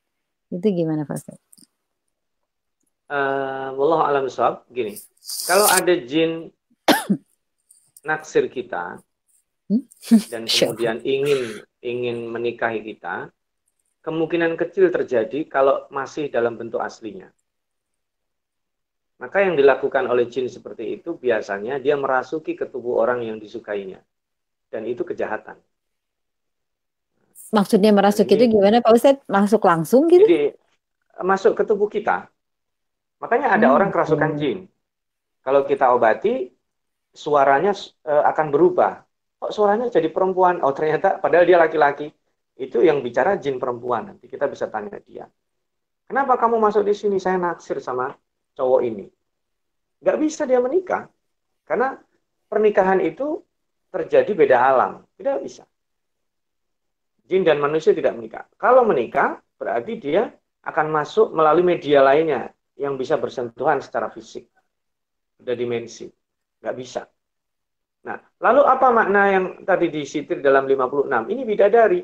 Itu 0.50 0.66
gimana, 0.70 1.02
Pak 1.02 1.16
Ustaz? 1.18 1.38
Uh, 3.10 3.74
wallahu 3.74 4.02
alam 4.06 4.24
sahab 4.30 4.66
gini 4.70 4.98
kalau 5.46 5.66
ada 5.70 5.94
jin 6.06 6.50
naksir 8.08 8.46
kita 8.50 9.02
hmm? 9.70 9.84
dan 10.32 10.46
kemudian 10.46 11.02
ingin 11.02 11.62
ingin 11.82 12.26
menikahi 12.30 12.82
kita 12.82 13.30
kemungkinan 14.06 14.54
kecil 14.54 14.94
terjadi 14.94 15.50
kalau 15.50 15.90
masih 15.90 16.30
dalam 16.30 16.54
bentuk 16.54 16.78
aslinya. 16.78 17.26
Maka 19.18 19.42
yang 19.42 19.58
dilakukan 19.58 20.06
oleh 20.06 20.30
jin 20.30 20.46
seperti 20.46 21.02
itu 21.02 21.18
biasanya 21.18 21.82
dia 21.82 21.98
merasuki 21.98 22.54
ke 22.54 22.70
tubuh 22.70 23.02
orang 23.02 23.26
yang 23.26 23.42
disukainya. 23.42 23.98
Dan 24.70 24.86
itu 24.86 25.02
kejahatan. 25.02 25.58
Maksudnya 27.50 27.90
merasuk 27.90 28.30
itu 28.30 28.46
gimana 28.46 28.78
Pak 28.78 28.92
Ustadz? 28.94 29.24
Masuk 29.26 29.62
langsung 29.66 30.06
gitu? 30.06 30.22
Jadi 30.22 30.54
masuk 31.22 31.58
ke 31.58 31.62
tubuh 31.66 31.90
kita 31.90 32.30
Makanya 33.20 33.56
ada 33.56 33.66
hmm. 33.72 33.76
orang 33.76 33.90
kerasukan 33.92 34.36
jin. 34.36 34.58
Kalau 35.40 35.64
kita 35.64 35.94
obati, 35.94 36.50
suaranya 37.16 37.72
uh, 38.04 38.24
akan 38.28 38.46
berubah. 38.52 39.00
Kok 39.40 39.52
suaranya 39.52 39.86
jadi 39.88 40.12
perempuan? 40.12 40.60
Oh 40.60 40.72
ternyata 40.76 41.16
padahal 41.16 41.48
dia 41.48 41.56
laki-laki. 41.56 42.12
Itu 42.56 42.80
yang 42.80 43.04
bicara 43.04 43.36
jin 43.36 43.60
perempuan. 43.60 44.12
Nanti 44.12 44.28
kita 44.28 44.48
bisa 44.48 44.68
tanya 44.68 44.96
dia. 45.00 45.28
Kenapa 46.08 46.40
kamu 46.40 46.56
masuk 46.60 46.86
di 46.86 46.94
sini? 46.96 47.20
Saya 47.20 47.36
naksir 47.36 47.80
sama 47.84 48.16
cowok 48.56 48.80
ini. 48.84 49.06
Gak 50.00 50.16
bisa 50.20 50.48
dia 50.48 50.60
menikah. 50.62 51.08
Karena 51.68 51.98
pernikahan 52.48 53.02
itu 53.04 53.44
terjadi 53.92 54.32
beda 54.32 54.56
alam. 54.56 54.92
Tidak 55.20 55.36
bisa. 55.44 55.68
Jin 57.26 57.42
dan 57.42 57.58
manusia 57.58 57.92
tidak 57.92 58.14
menikah. 58.16 58.46
Kalau 58.56 58.86
menikah, 58.86 59.42
berarti 59.58 59.98
dia 59.98 60.30
akan 60.62 60.86
masuk 60.94 61.34
melalui 61.34 61.66
media 61.66 62.00
lainnya 62.00 62.55
yang 62.76 63.00
bisa 63.00 63.16
bersentuhan 63.16 63.80
secara 63.80 64.12
fisik. 64.12 64.48
Ada 65.40 65.52
dimensi. 65.56 66.08
Nggak 66.60 66.76
bisa. 66.76 67.02
Nah, 68.06 68.22
lalu 68.38 68.62
apa 68.62 68.88
makna 68.94 69.22
yang 69.34 69.44
tadi 69.66 69.90
disitir 69.90 70.38
dalam 70.38 70.68
56? 70.70 71.26
Ini 71.26 71.42
bidadari. 71.42 72.00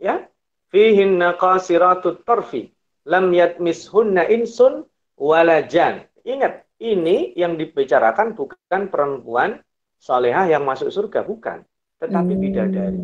Ya. 0.00 0.26
Fihinna 0.70 1.36
qasiratut 1.36 2.24
tarfi. 2.24 2.70
Lam 3.04 3.34
yatmishunna 3.34 4.30
insun 4.30 4.86
walajan. 5.18 6.06
Ingat, 6.24 6.64
ini 6.80 7.36
yang 7.36 7.58
dibicarakan 7.60 8.32
bukan 8.32 8.88
perempuan 8.88 9.60
salehah 10.00 10.48
yang 10.48 10.64
masuk 10.64 10.88
surga. 10.88 11.26
Bukan. 11.26 11.66
Tetapi 12.00 12.32
hmm. 12.32 12.42
bidadari. 12.42 13.02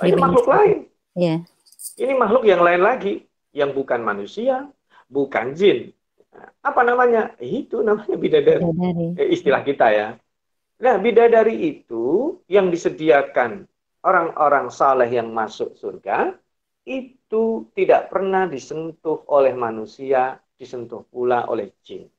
Oh, 0.00 0.06
ini 0.08 0.16
makhluk 0.16 0.46
lain. 0.48 0.78
Yeah. 1.12 1.44
Ini 2.00 2.16
makhluk 2.16 2.48
yang 2.48 2.64
lain 2.64 2.80
lagi. 2.80 3.28
Yang 3.52 3.84
bukan 3.84 4.00
manusia, 4.00 4.72
bukan 5.12 5.52
jin. 5.52 5.92
Apa 6.64 6.80
namanya? 6.80 7.36
Itu 7.36 7.84
namanya 7.84 8.16
bidadari. 8.16 8.64
bidadari. 8.64 9.20
Eh, 9.20 9.28
istilah 9.36 9.60
kita 9.60 9.86
ya. 9.92 10.08
Nah, 10.82 10.96
bidadari 10.98 11.60
itu 11.68 12.40
yang 12.48 12.72
disediakan 12.72 13.68
orang-orang 14.02 14.72
saleh 14.72 15.06
yang 15.12 15.30
masuk 15.30 15.78
surga 15.78 16.34
itu 16.82 17.70
tidak 17.78 18.10
pernah 18.10 18.50
disentuh 18.50 19.22
oleh 19.30 19.54
manusia, 19.54 20.40
disentuh 20.58 21.06
pula 21.06 21.46
oleh 21.46 21.70
jin. 21.86 22.10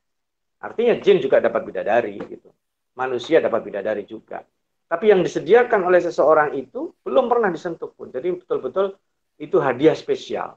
Artinya 0.64 0.96
jin 1.04 1.20
juga 1.20 1.44
dapat 1.44 1.68
bidadari 1.68 2.16
gitu. 2.24 2.48
Manusia 2.96 3.44
dapat 3.44 3.68
bidadari 3.68 4.08
juga. 4.08 4.40
Tapi 4.88 5.12
yang 5.12 5.20
disediakan 5.26 5.84
oleh 5.84 6.00
seseorang 6.00 6.56
itu 6.56 6.96
belum 7.04 7.28
pernah 7.28 7.52
disentuh 7.52 7.92
pun. 7.92 8.14
Jadi 8.14 8.40
betul-betul 8.40 8.96
itu 9.42 9.58
hadiah 9.60 9.98
spesial. 9.98 10.56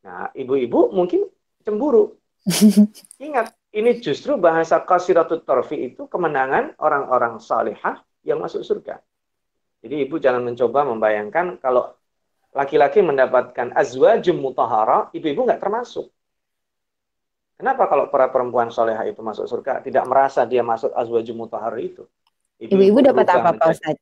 Nah, 0.00 0.32
ibu-ibu 0.32 0.94
mungkin 0.96 1.28
cemburu. 1.64 2.16
Ingat, 3.26 3.52
ini 3.76 4.00
justru 4.00 4.34
bahasa 4.40 4.80
qasiratut 4.82 5.44
torfi 5.44 5.92
itu 5.92 6.08
kemenangan 6.08 6.74
orang-orang 6.80 7.38
salihah 7.38 8.00
yang 8.24 8.40
masuk 8.40 8.64
surga. 8.64 8.98
Jadi 9.80 10.04
ibu 10.04 10.20
jangan 10.20 10.44
mencoba 10.44 10.84
membayangkan 10.84 11.56
kalau 11.60 11.96
laki-laki 12.52 13.00
mendapatkan 13.00 13.72
azwajum 13.72 14.36
mutahara, 14.42 15.08
ibu-ibu 15.14 15.48
nggak 15.48 15.62
termasuk. 15.62 16.12
Kenapa 17.60 17.92
kalau 17.92 18.08
para 18.08 18.32
perempuan 18.32 18.72
salihah 18.72 19.04
itu 19.04 19.20
masuk 19.20 19.44
surga 19.44 19.84
tidak 19.84 20.08
merasa 20.08 20.48
dia 20.48 20.64
masuk 20.64 20.92
azwajum 20.96 21.44
mutahara 21.44 21.76
itu? 21.76 22.08
Ibu-ibu 22.60 23.04
dapat 23.04 23.28
apa 23.28 23.56
Pak 23.56 23.68
Ustaz? 23.72 23.96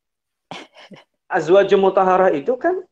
Azwajum 1.27 1.83
mutahara 1.83 2.31
itu 2.33 2.55
kan 2.55 2.83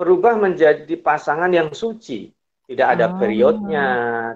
berubah 0.00 0.38
menjadi 0.38 0.94
pasangan 0.96 1.50
yang 1.52 1.74
suci 1.76 2.32
tidak 2.70 2.86
ada 2.86 3.06
oh. 3.10 3.18
periodnya, 3.18 3.88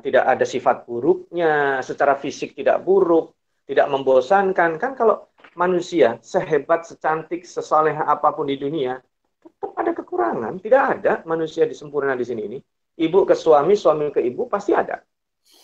tidak 0.03 0.27
ada 0.27 0.43
sifat 0.43 0.83
buruknya, 0.91 1.79
secara 1.87 2.19
fisik 2.19 2.59
tidak 2.59 2.83
buruk, 2.83 3.39
tidak 3.63 3.87
membosankan. 3.87 4.75
Kan 4.75 4.99
kalau 4.99 5.31
manusia 5.55 6.19
sehebat, 6.19 6.83
secantik, 6.83 7.47
sesaleh 7.47 7.95
apa 7.95 8.35
pun 8.35 8.51
di 8.51 8.59
dunia, 8.59 8.99
tetap 9.39 9.71
ada 9.79 9.95
kekurangan. 9.95 10.59
Tidak 10.59 10.83
ada 10.99 11.23
manusia 11.31 11.63
disempurna 11.63 12.19
di 12.19 12.27
sini 12.27 12.43
ini. 12.51 12.59
Ibu 12.99 13.23
ke 13.23 13.39
suami, 13.39 13.79
suami 13.79 14.11
ke 14.11 14.19
ibu 14.19 14.51
pasti 14.51 14.75
ada. 14.75 14.99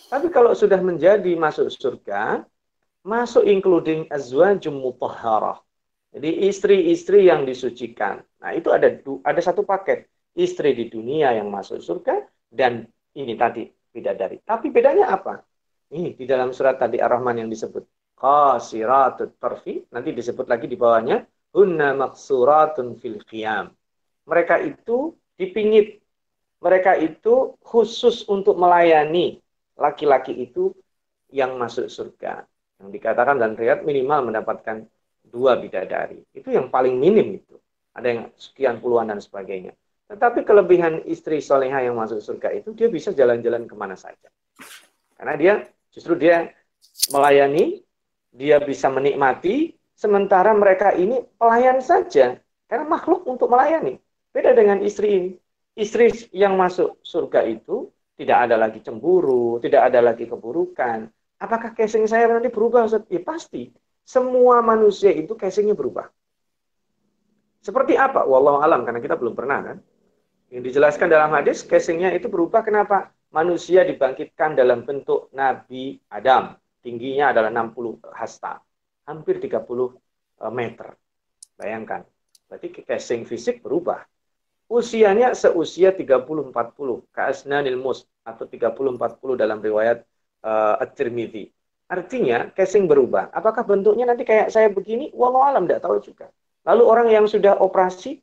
Tapi 0.07 0.31
kalau 0.31 0.55
sudah 0.55 0.79
menjadi 0.79 1.35
masuk 1.35 1.67
surga, 1.75 2.47
masuk 3.03 3.43
including 3.51 4.07
azwajum 4.07 4.79
mutahharah. 4.79 5.59
Jadi 6.15 6.47
istri-istri 6.47 7.27
yang 7.27 7.43
disucikan. 7.43 8.23
Nah, 8.39 8.55
itu 8.55 8.71
ada 8.71 8.95
ada 9.27 9.41
satu 9.43 9.67
paket. 9.67 10.07
Istri 10.31 10.71
di 10.71 10.85
dunia 10.87 11.35
yang 11.35 11.51
masuk 11.51 11.83
surga 11.83 12.31
dan 12.51 12.83
ini 13.15 13.33
tadi 13.39 13.63
bidadari. 13.71 14.43
Tapi 14.43 14.67
bedanya 14.67 15.15
apa? 15.15 15.39
Ini 15.91 16.15
di 16.15 16.27
dalam 16.27 16.51
surat 16.51 16.79
tadi 16.79 16.99
Ar-Rahman 16.99 17.43
yang 17.43 17.49
disebut 17.51 17.83
qasiratut 18.19 19.39
tarfi, 19.39 19.81
nanti 19.89 20.11
disebut 20.11 20.45
lagi 20.45 20.69
di 20.69 20.77
bawahnya 20.77 21.25
hunna 21.55 21.95
maksuratun 21.95 22.99
fil 22.99 23.23
qiyam. 23.23 23.71
Mereka 24.27 24.61
itu 24.63 25.15
dipingit. 25.35 25.99
Mereka 26.61 27.01
itu 27.01 27.57
khusus 27.65 28.21
untuk 28.29 28.53
melayani 28.53 29.41
laki-laki 29.73 30.45
itu 30.45 30.69
yang 31.33 31.57
masuk 31.57 31.89
surga. 31.89 32.45
Yang 32.77 33.01
dikatakan 33.01 33.41
dan 33.41 33.57
riat 33.57 33.81
minimal 33.81 34.29
mendapatkan 34.29 34.85
dua 35.25 35.57
bidadari. 35.57 36.21
Itu 36.37 36.53
yang 36.53 36.69
paling 36.69 37.01
minim 37.01 37.41
itu. 37.41 37.57
Ada 37.97 38.07
yang 38.07 38.21
sekian 38.37 38.77
puluhan 38.77 39.09
dan 39.09 39.17
sebagainya. 39.17 39.73
Tetapi 40.11 40.43
kelebihan 40.43 41.07
istri 41.07 41.39
soleha 41.39 41.79
yang 41.87 41.95
masuk 41.95 42.19
surga 42.19 42.51
itu 42.51 42.75
dia 42.75 42.91
bisa 42.91 43.15
jalan-jalan 43.15 43.63
ke 43.63 43.71
mana 43.79 43.95
saja. 43.95 44.27
Karena 45.15 45.39
dia 45.39 45.53
justru 45.87 46.19
dia 46.19 46.51
melayani, 47.15 47.79
dia 48.35 48.59
bisa 48.59 48.91
menikmati, 48.91 49.71
sementara 49.95 50.51
mereka 50.51 50.91
ini 50.91 51.23
pelayan 51.39 51.79
saja. 51.79 52.35
Karena 52.67 52.91
makhluk 52.91 53.23
untuk 53.23 53.47
melayani. 53.47 54.03
Beda 54.35 54.51
dengan 54.51 54.83
istri 54.83 55.07
ini. 55.15 55.31
Istri 55.79 56.35
yang 56.35 56.59
masuk 56.59 56.99
surga 57.07 57.47
itu 57.47 57.87
tidak 58.19 58.51
ada 58.51 58.59
lagi 58.59 58.83
cemburu, 58.83 59.63
tidak 59.63 59.87
ada 59.87 60.03
lagi 60.03 60.27
keburukan. 60.27 61.07
Apakah 61.39 61.71
casing 61.71 62.03
saya 62.03 62.27
nanti 62.27 62.51
berubah? 62.51 62.83
Ya 63.07 63.23
pasti. 63.23 63.71
Semua 64.03 64.59
manusia 64.59 65.15
itu 65.15 65.39
casingnya 65.39 65.71
berubah. 65.71 66.11
Seperti 67.63 67.95
apa? 67.95 68.27
Wallahu 68.27 68.59
alam 68.59 68.83
karena 68.83 68.99
kita 68.99 69.15
belum 69.15 69.39
pernah 69.39 69.59
kan. 69.63 69.77
Yang 70.51 70.75
dijelaskan 70.75 71.07
dalam 71.07 71.31
hadis, 71.31 71.63
casingnya 71.63 72.11
itu 72.11 72.27
berubah 72.27 72.59
kenapa? 72.59 73.15
Manusia 73.31 73.87
dibangkitkan 73.87 74.59
dalam 74.59 74.83
bentuk 74.83 75.31
Nabi 75.31 75.95
Adam. 76.11 76.59
Tingginya 76.83 77.31
adalah 77.31 77.47
60 77.47 78.03
hasta. 78.11 78.59
Hampir 79.07 79.39
30 79.39 79.63
e, 79.63 80.45
meter. 80.51 80.91
Bayangkan. 81.55 82.03
Berarti 82.51 82.83
casing 82.83 83.23
fisik 83.23 83.63
berubah. 83.63 84.03
Usianya 84.67 85.31
seusia 85.31 85.95
30-40. 85.95 86.51
Ka'asnanil 87.15 87.79
mus. 87.79 88.03
Atau 88.27 88.43
30-40 88.43 89.39
dalam 89.39 89.63
riwayat 89.63 90.03
uh, 90.45 90.77
At-Tirmidhi. 90.77 91.49
Artinya 91.89 92.51
casing 92.53 92.85
berubah. 92.85 93.31
Apakah 93.33 93.65
bentuknya 93.65 94.07
nanti 94.07 94.27
kayak 94.27 94.53
saya 94.53 94.67
begini? 94.69 95.09
Wallahu 95.15 95.43
alam 95.47 95.63
tidak 95.65 95.81
tahu 95.81 95.97
juga. 96.03 96.27
Lalu 96.67 96.83
orang 96.85 97.07
yang 97.09 97.25
sudah 97.25 97.57
operasi, 97.57 98.21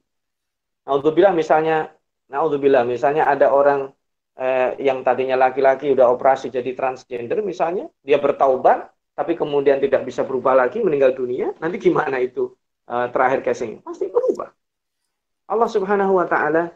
Alhamdulillah 0.86 1.34
misalnya 1.34 1.90
Naudzubillah, 2.28 2.84
misalnya 2.84 3.24
ada 3.24 3.48
orang 3.48 3.88
eh, 4.36 4.76
yang 4.84 5.00
tadinya 5.00 5.34
laki-laki 5.34 5.88
udah 5.92 6.12
operasi 6.12 6.52
jadi 6.52 6.76
transgender 6.76 7.40
misalnya, 7.40 7.88
dia 8.04 8.20
bertaubat 8.20 8.92
tapi 9.18 9.34
kemudian 9.34 9.82
tidak 9.82 10.06
bisa 10.06 10.22
berubah 10.22 10.54
lagi 10.54 10.78
meninggal 10.78 11.10
dunia, 11.10 11.50
nanti 11.58 11.82
gimana 11.82 12.22
itu 12.22 12.54
eh, 12.86 13.06
terakhir 13.10 13.42
casing? 13.42 13.82
Pasti 13.82 14.06
berubah. 14.06 14.52
Allah 15.48 15.68
Subhanahu 15.72 16.20
wa 16.20 16.26
taala 16.28 16.70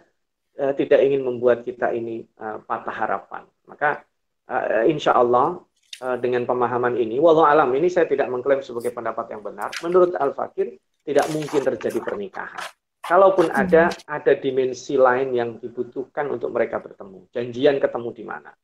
eh, 0.58 0.72
tidak 0.74 1.04
ingin 1.04 1.22
membuat 1.22 1.62
kita 1.62 1.92
ini 1.94 2.24
eh, 2.24 2.58
patah 2.64 2.96
harapan. 2.96 3.46
Maka 3.68 4.02
eh, 4.50 4.90
insya 4.90 5.14
Allah 5.14 5.60
eh, 6.02 6.16
dengan 6.18 6.48
pemahaman 6.48 6.98
ini, 6.98 7.20
walau 7.22 7.46
alam 7.46 7.70
ini 7.76 7.86
saya 7.92 8.08
tidak 8.10 8.26
mengklaim 8.32 8.64
sebagai 8.64 8.90
pendapat 8.90 9.36
yang 9.36 9.44
benar. 9.44 9.70
Menurut 9.84 10.16
Al 10.16 10.34
Fakir 10.34 10.80
tidak 11.06 11.28
mungkin 11.30 11.60
terjadi 11.60 12.00
pernikahan. 12.02 12.81
Kalaupun 13.12 13.52
hmm. 13.52 13.60
ada, 13.60 13.92
ada 14.08 14.32
dimensi 14.32 14.96
lain 14.96 15.36
yang 15.36 15.60
dibutuhkan 15.60 16.32
untuk 16.32 16.48
mereka 16.48 16.80
bertemu. 16.80 17.28
Janjian 17.28 17.76
ketemu 17.76 18.08
di 18.16 18.24
mana. 18.24 18.56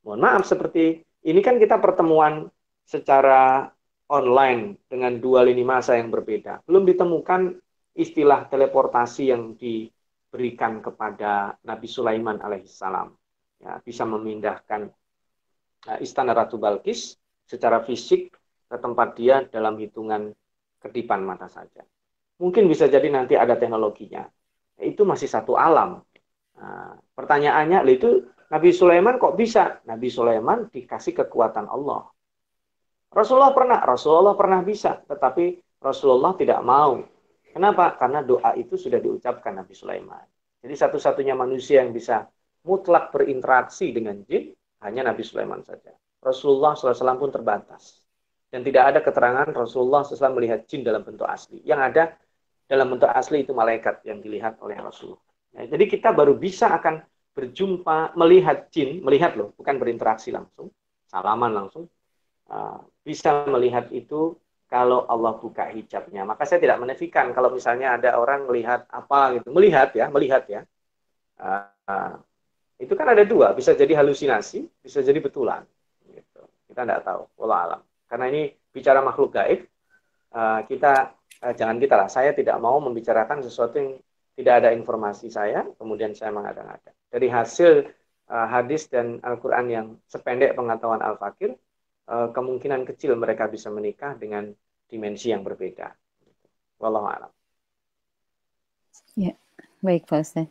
Mohon 0.00 0.20
maaf, 0.24 0.48
seperti 0.48 1.04
ini 1.28 1.44
kan 1.44 1.60
kita 1.60 1.76
pertemuan 1.76 2.48
secara 2.88 3.68
online 4.08 4.80
dengan 4.88 5.20
dua 5.20 5.44
lini 5.44 5.60
masa 5.68 6.00
yang 6.00 6.08
berbeda. 6.08 6.64
Belum 6.64 6.88
ditemukan 6.88 7.60
istilah 7.92 8.48
teleportasi 8.48 9.36
yang 9.36 9.52
diberikan 9.60 10.80
kepada 10.80 11.60
Nabi 11.60 11.84
Sulaiman 11.84 12.40
alaihissalam. 12.40 13.12
Ya, 13.60 13.84
bisa 13.84 14.08
memindahkan 14.08 14.88
uh, 15.92 15.98
istana 16.00 16.32
Ratu 16.32 16.56
Balkis 16.56 17.20
secara 17.44 17.84
fisik 17.84 18.32
ke 18.64 18.76
tempat 18.80 19.12
dia 19.12 19.44
dalam 19.44 19.76
hitungan 19.76 20.32
kedipan 20.80 21.20
mata 21.20 21.52
saja. 21.52 21.84
Mungkin 22.40 22.64
bisa 22.66 22.88
jadi 22.88 23.04
nanti 23.12 23.36
ada 23.36 23.54
teknologinya. 23.60 24.24
Itu 24.80 25.04
masih 25.04 25.28
satu 25.28 25.60
alam. 25.60 26.00
Nah, 26.56 26.96
pertanyaannya, 27.12 27.84
itu 27.92 28.24
Nabi 28.48 28.72
Sulaiman 28.72 29.20
kok 29.20 29.36
bisa? 29.36 29.84
Nabi 29.84 30.08
Sulaiman 30.08 30.72
dikasih 30.72 31.12
kekuatan 31.20 31.68
Allah. 31.68 32.08
Rasulullah 33.12 33.52
pernah, 33.52 33.78
Rasulullah 33.84 34.34
pernah 34.34 34.64
bisa, 34.64 35.04
tetapi 35.04 35.60
Rasulullah 35.84 36.32
tidak 36.34 36.64
mau. 36.64 37.04
Kenapa? 37.50 37.98
Karena 37.98 38.22
doa 38.22 38.54
itu 38.54 38.78
sudah 38.78 39.02
diucapkan 39.02 39.60
Nabi 39.60 39.74
Sulaiman. 39.74 40.22
Jadi 40.60 40.74
satu-satunya 40.76 41.34
manusia 41.34 41.82
yang 41.82 41.90
bisa 41.90 42.24
mutlak 42.62 43.10
berinteraksi 43.10 43.90
dengan 43.90 44.22
jin 44.24 44.54
hanya 44.80 45.10
Nabi 45.10 45.26
Sulaiman 45.26 45.60
saja. 45.64 45.92
Rasulullah 46.20 46.76
SAW 46.76 47.16
pun 47.16 47.32
terbatas. 47.32 48.04
Dan 48.50 48.66
tidak 48.66 48.94
ada 48.94 49.00
keterangan 49.00 49.48
Rasulullah 49.50 50.02
SAW 50.04 50.36
melihat 50.36 50.66
jin 50.66 50.82
dalam 50.84 51.02
bentuk 51.02 51.26
asli. 51.26 51.62
Yang 51.64 51.80
ada 51.80 52.02
dalam 52.70 52.94
bentuk 52.94 53.10
asli 53.10 53.42
itu 53.42 53.50
malaikat 53.50 54.06
yang 54.06 54.22
dilihat 54.22 54.62
oleh 54.62 54.78
Rasulullah. 54.78 55.18
Ya, 55.50 55.66
jadi 55.66 55.90
kita 55.90 56.14
baru 56.14 56.38
bisa 56.38 56.70
akan 56.70 57.02
berjumpa, 57.34 58.14
melihat 58.14 58.70
jin, 58.70 59.02
melihat 59.02 59.34
loh, 59.34 59.50
bukan 59.58 59.74
berinteraksi 59.74 60.30
langsung, 60.30 60.70
salaman 61.10 61.50
langsung. 61.50 61.90
Uh, 62.46 62.78
bisa 63.02 63.42
melihat 63.50 63.90
itu 63.90 64.38
kalau 64.70 65.02
Allah 65.10 65.34
buka 65.34 65.66
hijabnya. 65.66 66.22
Maka 66.22 66.46
saya 66.46 66.62
tidak 66.62 66.78
menefikan 66.78 67.34
kalau 67.34 67.50
misalnya 67.50 67.98
ada 67.98 68.14
orang 68.14 68.46
melihat 68.46 68.86
apa 68.86 69.42
gitu, 69.42 69.50
melihat 69.50 69.90
ya, 69.90 70.06
melihat 70.06 70.46
ya. 70.46 70.62
Uh, 71.42 71.66
uh, 71.90 72.14
itu 72.78 72.94
kan 72.94 73.10
ada 73.10 73.26
dua, 73.26 73.50
bisa 73.50 73.74
jadi 73.74 73.98
halusinasi, 73.98 74.70
bisa 74.78 75.02
jadi 75.02 75.18
betulan. 75.18 75.66
Gitu. 76.06 76.42
Kita 76.70 76.86
tidak 76.86 77.02
tahu, 77.02 77.26
Allah 77.42 77.58
alam. 77.66 77.80
Karena 78.06 78.30
ini 78.30 78.54
bicara 78.70 79.02
makhluk 79.02 79.34
gaib, 79.34 79.66
uh, 80.34 80.62
kita 80.70 81.18
eh, 81.44 81.54
jangan 81.56 81.76
kita 81.80 81.94
lah, 81.96 82.08
saya 82.12 82.36
tidak 82.36 82.56
mau 82.60 82.76
membicarakan 82.80 83.40
sesuatu 83.40 83.80
yang 83.80 83.96
tidak 84.40 84.54
ada 84.64 84.70
informasi 84.72 85.28
saya, 85.28 85.66
kemudian 85.76 86.16
saya 86.16 86.32
mengada-ngada. 86.32 86.96
Dari 87.10 87.28
hasil 87.28 87.92
uh, 88.30 88.46
hadis 88.48 88.88
dan 88.88 89.20
Al-Quran 89.20 89.66
yang 89.68 89.86
sependek 90.08 90.56
pengetahuan 90.56 91.02
Al-Fakir, 91.04 91.58
uh, 92.08 92.32
kemungkinan 92.32 92.88
kecil 92.88 93.18
mereka 93.20 93.50
bisa 93.50 93.68
menikah 93.68 94.16
dengan 94.16 94.48
dimensi 94.88 95.28
yang 95.28 95.44
berbeda. 95.44 95.92
Wallahu 96.80 97.06
a'lam. 97.10 97.32
Ya, 99.18 99.36
baik 99.84 100.08
Pak 100.08 100.24
Ustaz. 100.24 100.48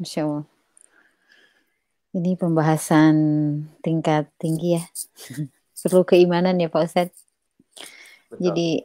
Masya 0.00 0.26
Allah. 0.26 0.46
Ini 2.18 2.34
pembahasan 2.34 3.14
tingkat 3.84 4.26
tinggi 4.40 4.80
ya. 4.80 4.84
Perlu 5.86 6.02
keimanan 6.02 6.58
ya 6.58 6.66
Pak 6.66 6.82
Ustaz. 6.82 7.14
Jadi 8.34 8.82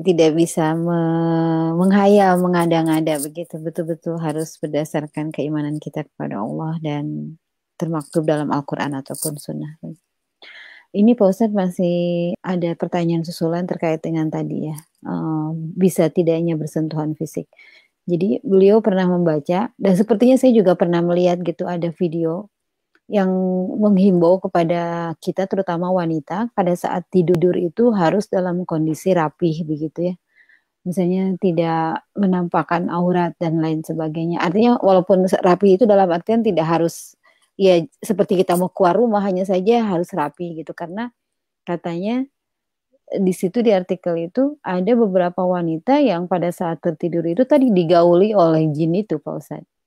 tidak 0.00 0.30
bisa 0.32 0.72
me 0.72 1.00
menghayal, 1.76 2.40
mengada-ngada 2.40 3.20
begitu. 3.20 3.60
Betul-betul 3.60 4.16
harus 4.16 4.56
berdasarkan 4.56 5.28
keimanan 5.34 5.76
kita 5.76 6.08
kepada 6.08 6.40
Allah 6.40 6.80
dan 6.80 7.36
termaktub 7.76 8.24
dalam 8.24 8.48
Al-Quran 8.48 8.96
ataupun 8.96 9.36
Sunnah. 9.36 9.76
Ini 10.92 11.16
Pak 11.16 11.28
Ustadz 11.28 11.56
masih 11.56 11.96
ada 12.44 12.76
pertanyaan 12.76 13.24
susulan 13.24 13.64
terkait 13.64 14.04
dengan 14.04 14.28
tadi 14.28 14.68
ya. 14.68 14.76
Um, 15.04 15.72
bisa 15.72 16.12
tidaknya 16.12 16.54
bersentuhan 16.60 17.16
fisik. 17.16 17.48
Jadi 18.04 18.42
beliau 18.44 18.82
pernah 18.82 19.06
membaca 19.08 19.70
dan 19.78 19.92
sepertinya 19.94 20.36
saya 20.36 20.52
juga 20.52 20.74
pernah 20.74 21.00
melihat 21.00 21.40
gitu 21.40 21.64
ada 21.70 21.88
video 21.94 22.50
yang 23.10 23.30
menghimbau 23.80 24.38
kepada 24.42 25.12
kita 25.18 25.46
terutama 25.50 25.90
wanita 25.90 26.50
pada 26.54 26.72
saat 26.78 27.06
tidur 27.10 27.54
itu 27.58 27.90
harus 27.94 28.30
dalam 28.30 28.64
kondisi 28.64 29.12
rapih 29.12 29.66
begitu 29.66 30.12
ya. 30.12 30.14
Misalnya 30.82 31.38
tidak 31.38 32.02
menampakkan 32.18 32.90
aurat 32.90 33.38
dan 33.38 33.62
lain 33.62 33.86
sebagainya. 33.86 34.42
Artinya 34.42 34.78
walaupun 34.82 35.30
rapi 35.30 35.78
itu 35.78 35.86
dalam 35.86 36.10
artian 36.10 36.42
tidak 36.42 36.66
harus 36.66 37.14
ya 37.54 37.84
seperti 38.02 38.42
kita 38.42 38.58
mau 38.58 38.72
keluar 38.72 38.96
rumah 38.98 39.22
hanya 39.22 39.44
saja 39.46 39.84
harus 39.86 40.10
rapi 40.10 40.58
gitu 40.64 40.72
karena 40.74 41.12
katanya 41.68 42.26
di 43.12 43.32
situ 43.36 43.60
di 43.60 43.70
artikel 43.74 44.16
itu 44.16 44.56
ada 44.64 44.92
beberapa 44.96 45.44
wanita 45.44 46.00
yang 46.00 46.26
pada 46.30 46.48
saat 46.48 46.80
tertidur 46.80 47.24
itu 47.28 47.44
tadi 47.44 47.68
digauli 47.68 48.32
oleh 48.32 48.72
jin 48.72 48.96
itu 48.96 49.20
Pak 49.20 49.34
Ustadz. 49.36 49.81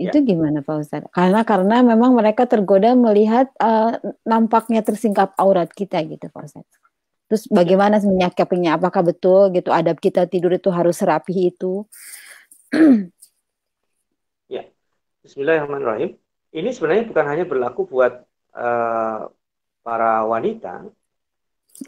Itu 0.00 0.24
ya. 0.24 0.26
gimana 0.32 0.64
Pak 0.64 0.76
Ustadz? 0.80 1.12
Karena 1.12 1.44
karena 1.44 1.84
memang 1.84 2.16
mereka 2.16 2.48
tergoda 2.48 2.96
melihat 2.96 3.52
uh, 3.60 4.00
nampaknya 4.24 4.80
tersingkap 4.80 5.36
aurat 5.36 5.68
kita 5.68 6.00
gitu 6.08 6.32
Pak 6.32 6.42
Ustadz. 6.48 6.72
Terus 7.28 7.44
bagaimana 7.52 8.00
ya. 8.00 8.08
menyikapinya? 8.08 8.80
Apakah 8.80 9.04
betul 9.04 9.52
gitu 9.52 9.68
adab 9.68 10.00
kita 10.00 10.24
tidur 10.24 10.56
itu 10.56 10.72
harus 10.72 11.04
rapi 11.04 11.52
itu? 11.52 11.84
ya. 14.56 14.64
Bismillahirrahmanirrahim. 15.20 16.16
Ini 16.50 16.68
sebenarnya 16.72 17.04
bukan 17.04 17.26
hanya 17.28 17.44
berlaku 17.44 17.84
buat 17.84 18.24
uh, 18.56 19.28
para 19.84 20.12
wanita 20.24 20.88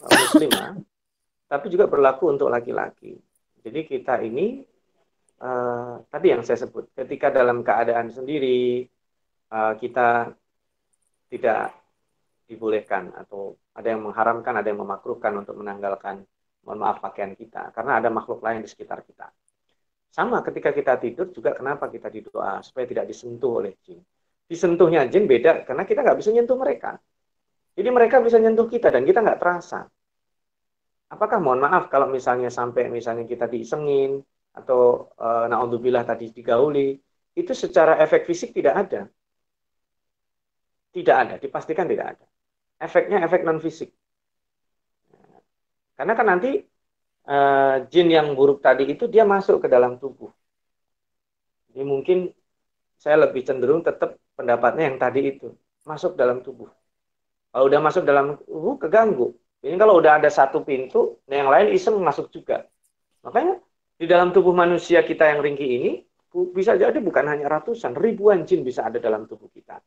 muslimah, 0.05 0.79
tapi 1.51 1.67
juga 1.73 1.89
berlaku 1.89 2.29
untuk 2.29 2.53
laki-laki. 2.53 3.17
Jadi 3.65 3.81
kita 3.89 4.21
ini 4.21 4.69
uh, 5.43 6.01
tadi 6.07 6.27
yang 6.31 6.47
saya 6.47 6.63
sebut, 6.63 6.95
ketika 6.95 7.35
dalam 7.35 7.67
keadaan 7.67 8.09
sendiri 8.09 8.87
uh, 9.51 9.75
kita 9.77 10.31
tidak 11.29 11.75
dibolehkan 12.47 13.11
atau 13.17 13.57
ada 13.75 13.89
yang 13.91 14.05
mengharamkan, 14.05 14.55
ada 14.55 14.69
yang 14.71 14.81
memakruhkan 14.81 15.33
untuk 15.35 15.59
menanggalkan 15.59 16.23
mohon 16.63 16.79
maaf 16.79 17.03
pakaian 17.03 17.35
kita 17.35 17.75
karena 17.75 17.99
ada 17.99 18.09
makhluk 18.13 18.39
lain 18.39 18.63
di 18.63 18.71
sekitar 18.71 19.03
kita. 19.03 19.27
Sama 20.13 20.45
ketika 20.45 20.71
kita 20.77 21.01
tidur 21.01 21.33
juga 21.33 21.57
kenapa 21.57 21.89
kita 21.89 22.13
didoa 22.13 22.61
supaya 22.61 22.85
tidak 22.85 23.09
disentuh 23.09 23.65
oleh 23.65 23.73
jin. 23.81 23.99
Disentuhnya 24.45 25.09
jin 25.09 25.25
beda 25.25 25.65
karena 25.65 25.89
kita 25.89 26.05
nggak 26.05 26.19
bisa 26.21 26.31
nyentuh 26.37 26.59
mereka. 26.61 27.01
Jadi 27.73 27.89
mereka 27.89 28.21
bisa 28.21 28.37
nyentuh 28.37 28.69
kita 28.69 28.93
dan 28.93 29.09
kita 29.09 29.25
nggak 29.25 29.41
terasa. 29.41 29.89
Apakah 31.09 31.41
mohon 31.41 31.65
maaf 31.65 31.89
kalau 31.89 32.13
misalnya 32.13 32.53
sampai 32.53 32.93
misalnya 32.93 33.25
kita 33.25 33.49
diisengin 33.49 34.21
atau 34.53 35.11
e, 35.17 35.29
naudzubillah 35.49 36.05
tadi 36.05 36.29
digauli, 36.29 36.97
itu 37.33 37.53
secara 37.57 37.97
efek 38.05 38.29
fisik 38.29 38.53
tidak 38.53 38.75
ada. 38.77 39.01
Tidak 40.93 41.17
ada, 41.17 41.35
dipastikan 41.41 41.89
tidak 41.89 42.17
ada. 42.17 42.27
Efeknya 42.77 43.25
efek 43.25 43.43
non 43.49 43.59
fisik. 43.65 43.91
Karena 45.97 46.13
kan 46.13 46.27
nanti 46.29 46.61
e, 47.25 47.37
jin 47.89 48.09
yang 48.13 48.37
buruk 48.37 48.61
tadi 48.61 48.85
itu 48.93 49.09
dia 49.09 49.25
masuk 49.25 49.65
ke 49.65 49.69
dalam 49.73 49.97
tubuh. 49.97 50.29
Jadi 51.73 51.83
mungkin 51.89 52.19
saya 53.01 53.17
lebih 53.25 53.43
cenderung 53.49 53.81
tetap 53.81 54.21
pendapatnya 54.37 54.93
yang 54.93 54.99
tadi 55.01 55.33
itu 55.33 55.49
masuk 55.89 56.15
dalam 56.15 56.45
tubuh. 56.45 56.69
Kalau 57.53 57.65
udah 57.69 57.81
masuk 57.81 58.05
dalam 58.05 58.37
tubuh 58.45 58.77
keganggu. 58.77 59.33
Ini 59.63 59.79
kalau 59.79 60.03
udah 60.03 60.19
ada 60.19 60.27
satu 60.27 60.67
pintu, 60.67 61.23
nah 61.31 61.39
yang 61.39 61.51
lain 61.53 61.71
iseng 61.71 61.95
masuk 62.03 62.35
juga. 62.35 62.67
Makanya 63.23 63.63
di 64.03 64.11
dalam 64.11 64.35
tubuh 64.35 64.51
manusia 64.51 65.07
kita 65.07 65.31
yang 65.31 65.47
ringkih 65.47 65.71
ini 65.79 66.03
bisa 66.51 66.75
jadi 66.75 66.99
bukan 66.99 67.23
hanya 67.31 67.47
ratusan, 67.47 67.95
ribuan 67.95 68.43
jin 68.43 68.67
bisa 68.67 68.83
ada 68.83 68.99
dalam 68.99 69.31
tubuh 69.31 69.47
kita. 69.47 69.79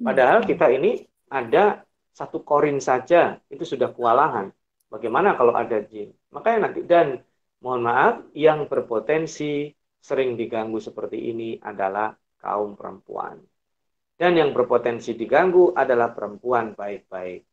Padahal 0.00 0.40
kita 0.40 0.72
ini 0.72 1.04
ada 1.28 1.84
satu 2.08 2.40
korin 2.40 2.80
saja 2.80 3.36
itu 3.52 3.68
sudah 3.68 3.92
kewalahan. 3.92 4.48
Bagaimana 4.88 5.36
kalau 5.36 5.52
ada 5.52 5.84
jin? 5.84 6.16
Makanya 6.32 6.58
nanti 6.64 6.80
dan 6.88 7.20
mohon 7.60 7.84
maaf 7.84 8.24
yang 8.32 8.72
berpotensi 8.72 9.68
sering 10.00 10.40
diganggu 10.40 10.80
seperti 10.80 11.28
ini 11.28 11.60
adalah 11.60 12.16
kaum 12.40 12.72
perempuan. 12.72 13.36
Dan 14.16 14.32
yang 14.40 14.56
berpotensi 14.56 15.12
diganggu 15.12 15.76
adalah 15.76 16.16
perempuan 16.16 16.72
baik-baik. 16.72 17.44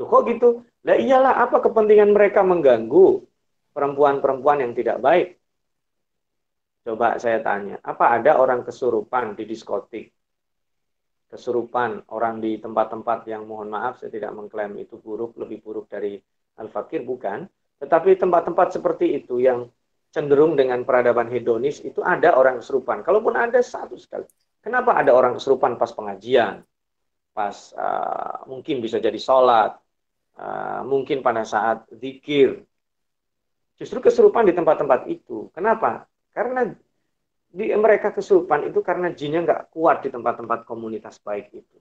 Loh 0.00 0.08
kok 0.08 0.24
gitu? 0.24 0.64
Lah 0.88 0.96
iyalah 0.96 1.44
apa 1.44 1.60
kepentingan 1.60 2.16
mereka 2.16 2.40
mengganggu 2.40 3.28
perempuan-perempuan 3.70 4.62
yang 4.62 4.72
tidak 4.74 4.98
baik? 4.98 5.28
Coba 6.80 7.20
saya 7.20 7.44
tanya, 7.44 7.76
apa 7.84 8.16
ada 8.16 8.40
orang 8.40 8.64
kesurupan 8.64 9.36
di 9.36 9.44
diskotik? 9.44 10.08
Kesurupan 11.30 12.10
orang 12.10 12.42
di 12.42 12.58
tempat-tempat 12.58 13.28
yang 13.30 13.46
mohon 13.46 13.70
maaf 13.70 14.02
saya 14.02 14.10
tidak 14.10 14.34
mengklaim 14.34 14.74
itu 14.80 14.98
buruk, 14.98 15.38
lebih 15.38 15.62
buruk 15.62 15.86
dari 15.86 16.18
Al-Fakir, 16.58 17.06
bukan. 17.06 17.46
Tetapi 17.78 18.18
tempat-tempat 18.18 18.80
seperti 18.80 19.14
itu 19.22 19.38
yang 19.38 19.70
cenderung 20.10 20.58
dengan 20.58 20.82
peradaban 20.82 21.30
hedonis 21.30 21.78
itu 21.86 22.02
ada 22.02 22.34
orang 22.34 22.58
kesurupan. 22.58 23.06
Kalaupun 23.06 23.38
ada 23.38 23.62
satu 23.62 23.94
sekali. 23.94 24.26
Kenapa 24.60 24.98
ada 24.98 25.14
orang 25.14 25.38
kesurupan 25.38 25.80
pas 25.80 25.94
pengajian? 25.94 26.60
Pas 27.30 27.56
uh, 27.78 28.44
mungkin 28.50 28.82
bisa 28.82 28.98
jadi 28.98 29.16
sholat, 29.16 29.78
uh, 30.36 30.82
mungkin 30.84 31.22
pada 31.22 31.46
saat 31.46 31.86
zikir. 31.94 32.66
Justru 33.80 34.04
kesurupan 34.04 34.44
di 34.44 34.52
tempat-tempat 34.52 35.08
itu. 35.08 35.48
Kenapa? 35.56 36.04
Karena 36.36 36.68
di 37.50 37.66
mereka 37.74 38.12
kesurupan 38.12 38.68
itu 38.68 38.78
karena 38.84 39.08
jinnya 39.10 39.40
nggak 39.42 39.72
kuat 39.72 40.04
di 40.04 40.12
tempat-tempat 40.12 40.68
komunitas 40.68 41.16
baik 41.24 41.48
itu. 41.50 41.76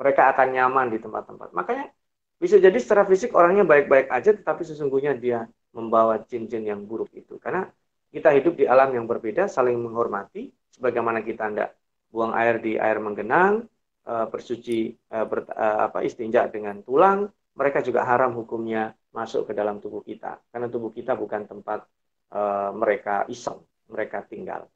Mereka 0.00 0.32
akan 0.32 0.56
nyaman 0.56 0.86
di 0.90 0.98
tempat-tempat. 0.98 1.52
Makanya 1.52 1.92
bisa 2.40 2.56
jadi 2.56 2.74
secara 2.80 3.04
fisik 3.04 3.36
orangnya 3.36 3.62
baik-baik 3.62 4.08
aja, 4.10 4.34
tetapi 4.34 4.64
sesungguhnya 4.66 5.14
dia 5.14 5.46
membawa 5.70 6.18
jin-jin 6.24 6.64
yang 6.64 6.82
buruk 6.82 7.12
itu. 7.14 7.36
Karena 7.38 7.68
kita 8.08 8.32
hidup 8.34 8.58
di 8.58 8.64
alam 8.64 8.90
yang 8.90 9.04
berbeda, 9.04 9.46
saling 9.46 9.78
menghormati, 9.78 10.50
sebagaimana 10.74 11.22
kita 11.22 11.52
tidak 11.52 11.70
buang 12.10 12.32
air 12.34 12.58
di 12.58 12.74
air 12.74 12.98
menggenang, 12.98 13.68
uh, 14.06 14.26
bersuci 14.30 14.94
uh, 15.12 15.26
ber, 15.26 15.46
uh, 15.50 15.90
apa 15.90 16.02
istinja 16.02 16.46
dengan 16.50 16.80
tulang, 16.82 17.30
mereka 17.54 17.82
juga 17.82 18.02
haram 18.06 18.34
hukumnya 18.34 18.94
masuk 19.14 19.46
ke 19.48 19.52
dalam 19.54 19.78
tubuh 19.78 20.02
kita 20.02 20.42
karena 20.50 20.66
tubuh 20.66 20.90
kita 20.90 21.14
bukan 21.14 21.46
tempat 21.46 21.86
uh, 22.34 22.74
mereka 22.74 23.22
iseng, 23.30 23.62
mereka 23.86 24.26
tinggal. 24.26 24.66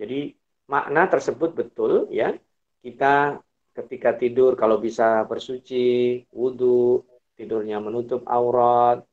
Jadi 0.00 0.32
makna 0.66 1.06
tersebut 1.12 1.52
betul 1.52 2.08
ya. 2.08 2.32
Kita 2.80 3.40
ketika 3.76 4.16
tidur 4.16 4.56
kalau 4.56 4.80
bisa 4.80 5.24
bersuci, 5.28 6.20
wudhu, 6.32 7.04
tidurnya 7.36 7.80
menutup 7.80 8.24
aurat, 8.24 9.04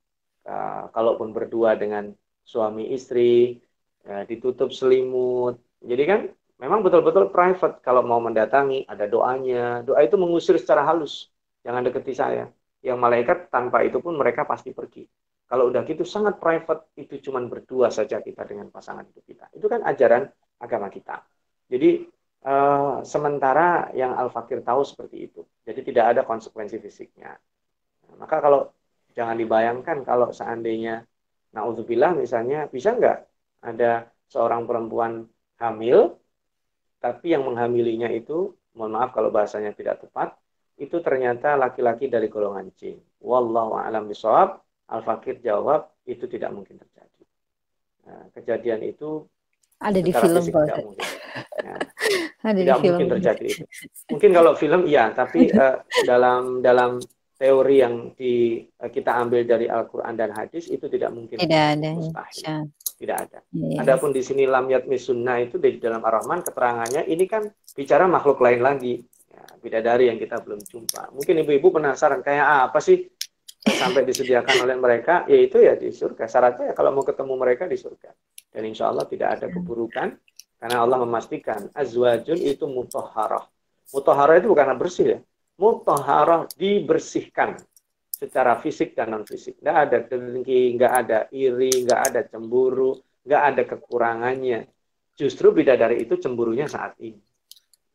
uh, 0.47 0.83
kalaupun 0.95 1.35
berdua 1.35 1.75
dengan 1.75 2.11
suami 2.43 2.91
istri, 2.95 3.59
uh, 4.07 4.23
ditutup 4.27 4.71
selimut. 4.71 5.59
Jadi 5.83 6.03
kan 6.07 6.21
memang 6.61 6.85
betul-betul 6.85 7.33
private 7.33 7.81
kalau 7.81 8.05
mau 8.05 8.21
mendatangi 8.21 8.85
ada 8.85 9.09
doanya 9.09 9.81
doa 9.81 10.05
itu 10.05 10.13
mengusir 10.13 10.55
secara 10.61 10.85
halus 10.85 11.33
jangan 11.65 11.81
deketi 11.81 12.13
saya 12.13 12.53
yang 12.81 12.97
malaikat 12.97 13.49
tanpa 13.53 13.85
itu 13.85 14.01
pun 14.01 14.17
mereka 14.17 14.45
pasti 14.45 14.73
pergi. 14.73 15.05
Kalau 15.45 15.67
udah 15.67 15.83
gitu 15.83 16.07
sangat 16.07 16.39
private 16.39 16.95
itu 16.95 17.19
cuma 17.29 17.43
berdua 17.43 17.91
saja 17.91 18.23
kita 18.23 18.47
dengan 18.47 18.71
pasangan 18.71 19.03
hidup 19.03 19.23
kita. 19.27 19.45
Itu 19.51 19.67
kan 19.67 19.83
ajaran 19.83 20.31
agama 20.63 20.87
kita. 20.87 21.21
Jadi 21.67 22.07
uh, 22.47 23.03
sementara 23.03 23.91
yang 23.91 24.15
al 24.15 24.31
fakir 24.31 24.63
tahu 24.63 24.81
seperti 24.87 25.27
itu. 25.27 25.43
Jadi 25.67 25.91
tidak 25.91 26.05
ada 26.15 26.21
konsekuensi 26.23 26.79
fisiknya. 26.79 27.35
Nah, 28.07 28.15
maka 28.15 28.39
kalau 28.39 28.71
jangan 29.11 29.35
dibayangkan 29.35 30.07
kalau 30.07 30.31
seandainya 30.31 31.03
naudzubillah 31.51 32.15
misalnya 32.15 32.71
bisa 32.71 32.95
nggak 32.95 33.17
ada 33.67 34.07
seorang 34.31 34.63
perempuan 34.63 35.27
hamil 35.59 36.15
tapi 37.01 37.33
yang 37.33 37.43
menghamilinya 37.49 38.13
itu, 38.13 38.53
mohon 38.77 38.93
maaf 38.93 39.09
kalau 39.09 39.33
bahasanya 39.33 39.73
tidak 39.73 40.05
tepat, 40.05 40.37
itu 40.77 40.97
ternyata 41.03 41.59
laki-laki 41.59 42.07
dari 42.07 42.27
golongan 42.31 42.71
jin. 42.75 42.99
Wallahu 43.23 43.77
a'lam 43.77 44.07
bishawab. 44.07 44.61
Al-Fakir 44.91 45.39
jawab, 45.39 45.87
itu 46.03 46.27
tidak 46.27 46.51
mungkin 46.51 46.75
terjadi. 46.75 47.23
Nah, 48.03 48.27
kejadian 48.35 48.83
itu 48.83 49.23
ada 49.79 50.03
di 50.03 50.11
film 50.11 50.43
tidak 50.43 50.83
mungkin. 50.83 51.07
Ya, 51.63 51.75
ada 52.51 52.59
tidak 52.59 52.75
di 52.75 52.87
mungkin 52.91 53.07
film. 53.07 53.13
terjadi 53.15 53.45
itu. 53.47 53.63
Mungkin 54.11 54.31
kalau 54.35 54.51
film 54.59 54.81
iya, 54.83 55.15
tapi 55.15 55.47
uh, 55.55 55.79
dalam 56.11 56.59
dalam 56.59 56.99
teori 57.39 57.75
yang 57.79 58.11
di, 58.19 58.67
uh, 58.83 58.91
kita 58.91 59.15
ambil 59.15 59.47
dari 59.47 59.71
Al-Quran 59.71 60.13
dan 60.19 60.35
hadis 60.35 60.67
itu 60.67 60.91
tidak 60.91 61.15
mungkin. 61.15 61.39
Tidak 61.39 61.63
ada. 61.79 61.91
Mustahil 61.95 62.67
tidak 63.01 63.17
ada. 63.27 63.39
Yeah. 63.49 63.81
Adapun 63.81 64.13
di 64.13 64.21
sini 64.21 64.45
lam 64.45 64.69
yatmi 64.69 65.01
sunnah 65.01 65.41
itu 65.41 65.57
di 65.57 65.81
dalam 65.81 66.05
Ar-Rahman 66.05 66.45
keterangannya 66.45 67.09
ini 67.09 67.25
kan 67.25 67.49
bicara 67.73 68.05
makhluk 68.05 68.37
lain 68.37 68.61
lagi. 68.61 69.01
Bidadari 69.61 70.09
yang 70.09 70.19
kita 70.19 70.41
belum 70.41 70.61
jumpa. 70.61 71.13
Mungkin 71.15 71.35
ibu-ibu 71.45 71.73
penasaran 71.75 72.21
kayak 72.21 72.71
apa 72.71 72.79
sih 72.81 73.07
sampai 73.61 74.05
disediakan 74.05 74.65
oleh 74.65 74.77
mereka? 74.77 75.25
Yaitu 75.29 75.61
ya 75.61 75.77
di 75.77 75.93
surga. 75.93 76.25
Syaratnya 76.25 76.71
ya 76.71 76.73
kalau 76.73 76.91
mau 76.93 77.05
ketemu 77.05 77.33
mereka 77.37 77.69
di 77.69 77.77
surga. 77.77 78.11
Dan 78.51 78.67
insya 78.67 78.91
Allah 78.91 79.07
tidak 79.07 79.39
ada 79.39 79.47
keburukan 79.47 80.17
karena 80.61 80.77
Allah 80.83 81.01
memastikan 81.01 81.71
azwajun 81.73 82.37
itu 82.37 82.65
mutahharah. 82.69 83.47
Mutahharah 83.91 84.37
itu 84.37 84.47
bukan 84.51 84.77
bersih 84.77 85.05
ya. 85.17 85.19
Mutahharah 85.57 86.49
dibersihkan 86.53 87.57
secara 88.21 88.53
fisik 88.61 88.93
dan 88.93 89.17
non 89.17 89.25
fisik. 89.25 89.57
Nggak 89.57 89.77
ada 89.77 89.97
dengki, 90.05 90.77
nggak 90.77 90.93
ada 90.93 91.19
iri, 91.33 91.73
nggak 91.81 92.01
ada 92.13 92.21
cemburu, 92.29 92.93
nggak 93.25 93.41
ada 93.41 93.61
kekurangannya. 93.65 94.69
Justru 95.17 95.49
bidadari 95.49 96.05
itu 96.05 96.17
cemburunya 96.21 96.69
saat 96.69 96.93
ini. 97.01 97.30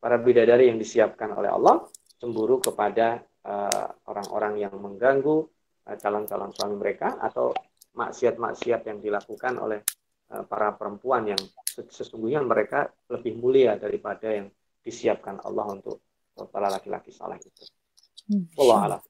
Para 0.07 0.23
bidadari 0.23 0.71
yang 0.71 0.79
disiapkan 0.79 1.35
oleh 1.35 1.51
Allah 1.51 1.83
cemburu 2.23 2.63
kepada 2.63 3.27
eh, 3.43 3.87
orang-orang 4.07 4.55
uh, 4.55 4.61
yang 4.63 4.75
mengganggu 4.79 5.51
uh, 5.83 5.97
calon-calon 5.99 6.55
suami 6.55 6.79
mereka 6.79 7.19
atau 7.19 7.51
maksiat-maksiat 7.99 8.87
yang 8.87 9.03
dilakukan 9.03 9.59
oleh 9.59 9.83
uh, 10.31 10.47
para 10.47 10.79
perempuan 10.79 11.35
yang 11.35 11.43
sesungguhnya 11.91 12.39
mereka 12.47 12.87
lebih 13.11 13.35
mulia 13.35 13.75
daripada 13.83 14.31
yang 14.31 14.47
disiapkan 14.79 15.43
Allah 15.43 15.75
untuk 15.75 15.99
para 16.55 16.71
laki-laki 16.71 17.11
saleh 17.11 17.43
itu. 17.43 17.67
Hmm. 18.31 18.47
Allah 18.63 19.03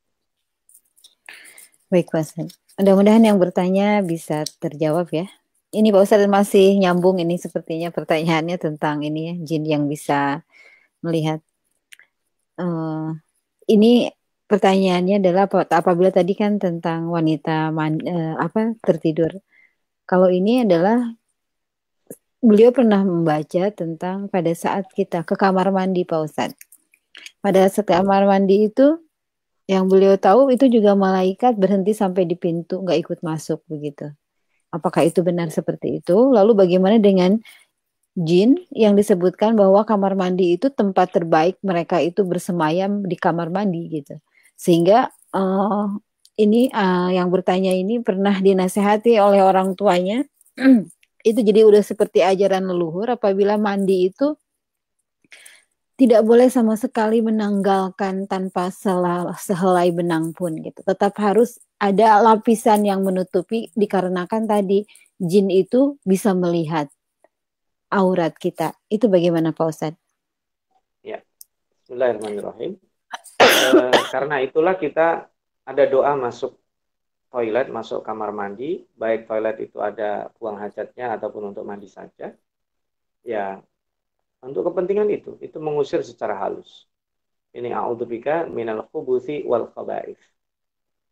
Baik 1.93 2.09
Pak 2.09 2.41
Mudah-mudahan 2.81 3.21
yang 3.21 3.37
bertanya 3.37 4.01
bisa 4.01 4.49
terjawab 4.65 5.13
ya. 5.13 5.29
Ini 5.77 5.93
Pak 5.93 6.09
Ustadz 6.09 6.25
masih 6.25 6.81
nyambung 6.81 7.21
ini 7.21 7.37
sepertinya 7.37 7.93
pertanyaannya 7.93 8.57
tentang 8.57 9.05
ini 9.05 9.21
ya, 9.29 9.35
jin 9.45 9.69
yang 9.69 9.85
bisa 9.93 10.41
melihat. 11.05 11.41
Uh, 12.57 13.13
ini 13.69 14.09
pertanyaannya 14.49 15.21
adalah 15.21 15.45
apabila 15.51 16.09
tadi 16.15 16.33
kan 16.33 16.57
tentang 16.57 17.11
wanita 17.11 17.75
man, 17.75 18.01
uh, 18.01 18.35
apa 18.41 18.79
tertidur. 18.81 19.33
Kalau 20.07 20.31
ini 20.31 20.63
adalah 20.63 21.03
beliau 22.41 22.71
pernah 22.71 23.03
membaca 23.03 23.75
tentang 23.75 24.31
pada 24.31 24.53
saat 24.55 24.87
kita 24.95 25.27
ke 25.27 25.35
kamar 25.35 25.75
mandi 25.75 26.07
Pak 26.07 26.21
Ustadz. 26.23 26.61
Pada 27.43 27.67
saat 27.67 27.91
kamar 27.91 28.23
mandi 28.25 28.71
itu 28.71 29.03
yang 29.67 29.91
beliau 29.91 30.15
tahu 30.15 30.55
itu 30.55 30.71
juga 30.71 30.95
malaikat 30.95 31.59
berhenti 31.59 31.91
sampai 31.91 32.23
di 32.23 32.39
pintu, 32.39 32.87
nggak 32.87 32.99
ikut 33.03 33.19
masuk 33.27 33.67
begitu. 33.67 34.15
Apakah 34.71 35.03
itu 35.03 35.27
benar 35.27 35.51
seperti 35.51 35.99
itu? 35.99 36.15
Lalu 36.15 36.55
bagaimana 36.55 37.03
dengan 37.03 37.35
jin 38.17 38.57
yang 38.73 38.97
disebutkan 38.97 39.53
bahwa 39.61 39.85
kamar 39.85 40.17
mandi 40.17 40.57
itu 40.57 40.73
tempat 40.73 41.13
terbaik 41.13 41.61
mereka 41.61 42.01
itu 42.01 42.25
bersemayam 42.25 43.05
di 43.05 43.17
kamar 43.21 43.53
mandi 43.53 43.93
gitu. 43.93 44.17
Sehingga 44.57 45.13
uh, 45.37 45.87
ini 46.41 46.73
uh, 46.73 47.13
yang 47.13 47.29
bertanya 47.29 47.77
ini 47.77 48.01
pernah 48.01 48.33
dinasehati 48.41 49.21
oleh 49.21 49.45
orang 49.45 49.77
tuanya 49.77 50.25
itu 51.29 51.41
jadi 51.45 51.69
udah 51.69 51.85
seperti 51.85 52.25
ajaran 52.25 52.65
leluhur 52.65 53.13
apabila 53.13 53.61
mandi 53.61 54.09
itu 54.09 54.33
tidak 55.97 56.29
boleh 56.29 56.53
sama 56.53 56.77
sekali 56.77 57.25
menanggalkan 57.25 58.29
tanpa 58.29 58.69
sehelai 59.33 59.89
benang 59.97 60.37
pun 60.37 60.53
gitu. 60.61 60.85
Tetap 60.85 61.17
harus 61.17 61.57
ada 61.81 62.21
lapisan 62.21 62.85
yang 62.85 63.01
menutupi 63.01 63.73
dikarenakan 63.73 64.45
tadi 64.45 64.85
jin 65.17 65.49
itu 65.49 65.97
bisa 66.05 66.37
melihat 66.37 66.93
aurat 67.91 68.35
kita. 68.37 68.75
Itu 68.91 69.07
bagaimana 69.07 69.55
Pak 69.55 69.67
Ustadz? 69.67 70.01
Ya, 71.05 71.23
Bismillahirrahmanirrahim. 71.85 72.81
e, 73.43 73.49
karena 74.11 74.43
itulah 74.43 74.75
kita 74.75 75.29
ada 75.67 75.85
doa 75.87 76.17
masuk 76.17 76.59
toilet, 77.31 77.69
masuk 77.69 78.01
kamar 78.01 78.33
mandi, 78.33 78.89
baik 78.97 79.29
toilet 79.29 79.61
itu 79.61 79.77
ada 79.79 80.33
buang 80.41 80.57
hajatnya 80.57 81.21
ataupun 81.21 81.53
untuk 81.53 81.69
mandi 81.69 81.87
saja. 81.87 82.33
Ya, 83.27 83.61
untuk 84.41 84.73
kepentingan 84.73 85.11
itu, 85.13 85.37
itu 85.45 85.59
mengusir 85.61 86.01
secara 86.01 86.39
halus. 86.41 86.89
Ini 87.53 87.73
a'udzubika 87.77 88.49
minal 88.49 88.89
khubuthi 88.89 89.45
wal 89.45 89.69
khaba'if. 89.69 90.17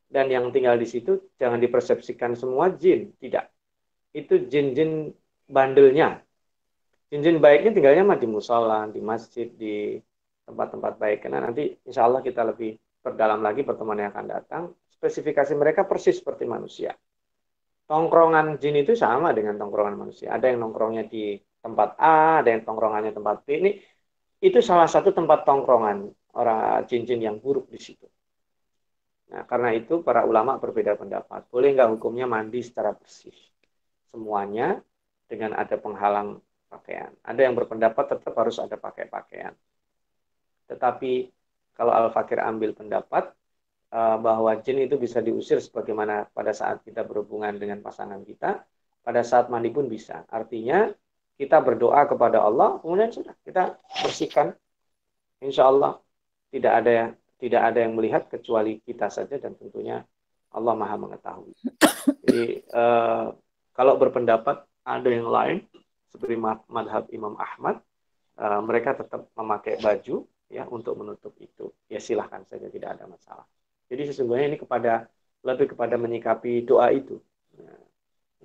Dan 0.08 0.32
yang 0.32 0.48
tinggal 0.54 0.80
di 0.80 0.88
situ 0.88 1.32
jangan 1.36 1.60
dipersepsikan 1.60 2.38
semua 2.38 2.72
jin, 2.72 3.12
tidak. 3.20 3.52
Itu 4.16 4.48
jin-jin 4.48 5.12
bandelnya. 5.44 6.23
Jin-jin 7.12 7.38
baiknya 7.38 7.70
tinggalnya 7.74 8.04
mah 8.04 8.18
di 8.18 8.28
musola, 8.28 8.88
di 8.88 9.00
masjid, 9.00 9.48
di 9.48 10.00
tempat-tempat 10.44 10.92
baik. 11.00 11.18
Karena 11.24 11.44
nanti 11.44 11.72
insya 11.84 12.04
Allah 12.08 12.20
kita 12.20 12.44
lebih 12.44 12.76
perdalam 13.04 13.40
lagi 13.44 13.64
pertemuan 13.64 14.00
yang 14.00 14.10
akan 14.12 14.26
datang. 14.28 14.62
Spesifikasi 14.88 15.52
mereka 15.56 15.84
persis 15.84 16.20
seperti 16.20 16.48
manusia. 16.48 16.96
Tongkrongan 17.84 18.56
jin 18.56 18.80
itu 18.80 18.96
sama 18.96 19.36
dengan 19.36 19.60
tongkrongan 19.60 20.00
manusia. 20.00 20.32
Ada 20.32 20.52
yang 20.52 20.64
nongkrongnya 20.64 21.04
di 21.04 21.36
tempat 21.60 22.00
A, 22.00 22.40
ada 22.40 22.48
yang 22.48 22.64
tongkrongannya 22.64 23.12
tempat 23.12 23.44
B. 23.44 23.60
Ini 23.60 23.70
itu 24.40 24.58
salah 24.64 24.88
satu 24.88 25.12
tempat 25.12 25.44
tongkrongan 25.44 26.08
orang 26.36 26.84
jin-jin 26.88 27.20
yang 27.20 27.36
buruk 27.40 27.68
di 27.68 27.80
situ. 27.80 28.08
Nah, 29.32 29.44
karena 29.48 29.72
itu 29.72 30.04
para 30.04 30.28
ulama 30.28 30.60
berbeda 30.60 30.96
pendapat. 31.00 31.48
Boleh 31.48 31.72
nggak 31.72 31.96
hukumnya 31.96 32.28
mandi 32.28 32.60
secara 32.60 32.92
bersih? 32.92 33.34
Semuanya 34.12 34.80
dengan 35.26 35.56
ada 35.56 35.74
penghalang 35.80 36.38
pakaian. 36.74 37.14
Ada 37.22 37.40
yang 37.46 37.54
berpendapat 37.54 38.18
tetap 38.18 38.34
harus 38.34 38.58
ada 38.58 38.74
pakai 38.74 39.06
pakaian. 39.06 39.54
Tetapi 40.66 41.30
kalau 41.78 41.94
Al-Fakir 41.94 42.42
ambil 42.42 42.74
pendapat 42.74 43.30
uh, 43.94 44.18
bahwa 44.18 44.50
jin 44.58 44.82
itu 44.82 44.98
bisa 44.98 45.22
diusir 45.22 45.62
sebagaimana 45.62 46.26
pada 46.34 46.50
saat 46.50 46.82
kita 46.82 47.06
berhubungan 47.06 47.54
dengan 47.54 47.78
pasangan 47.78 48.22
kita, 48.26 48.66
pada 49.06 49.20
saat 49.22 49.46
mandi 49.52 49.70
pun 49.70 49.86
bisa. 49.86 50.26
Artinya 50.26 50.90
kita 51.38 51.62
berdoa 51.62 52.06
kepada 52.10 52.42
Allah, 52.42 52.78
kemudian 52.82 53.10
sudah 53.10 53.34
kita 53.46 53.78
bersihkan. 54.02 54.54
Insya 55.42 55.68
Allah 55.68 56.00
tidak 56.54 56.72
ada 56.82 56.90
yang 56.90 57.10
tidak 57.42 57.62
ada 57.68 57.78
yang 57.84 57.92
melihat 57.98 58.22
kecuali 58.30 58.80
kita 58.80 59.10
saja 59.10 59.36
dan 59.36 59.52
tentunya 59.58 60.06
Allah 60.54 60.74
Maha 60.78 60.96
mengetahui. 60.96 61.52
Jadi 62.24 62.62
eh, 62.62 63.26
kalau 63.74 63.94
berpendapat 63.98 64.64
ada 64.86 65.08
yang 65.10 65.28
lain 65.28 65.66
seperti 66.14 66.38
madhab 66.70 67.10
Imam 67.10 67.34
Ahmad, 67.34 67.82
eh, 68.38 68.60
mereka 68.62 68.94
tetap 68.94 69.26
memakai 69.34 69.82
baju 69.82 70.22
ya 70.46 70.62
untuk 70.70 70.94
menutup 70.94 71.34
itu. 71.42 71.74
Ya 71.90 71.98
silahkan 71.98 72.46
saja 72.46 72.70
tidak 72.70 72.94
ada 72.94 73.10
masalah. 73.10 73.42
Jadi 73.90 74.14
sesungguhnya 74.14 74.54
ini 74.54 74.58
kepada 74.62 75.10
lebih 75.42 75.74
kepada 75.74 75.98
menyikapi 75.98 76.62
doa 76.62 76.94
itu. 76.94 77.18
Ya, 77.58 77.74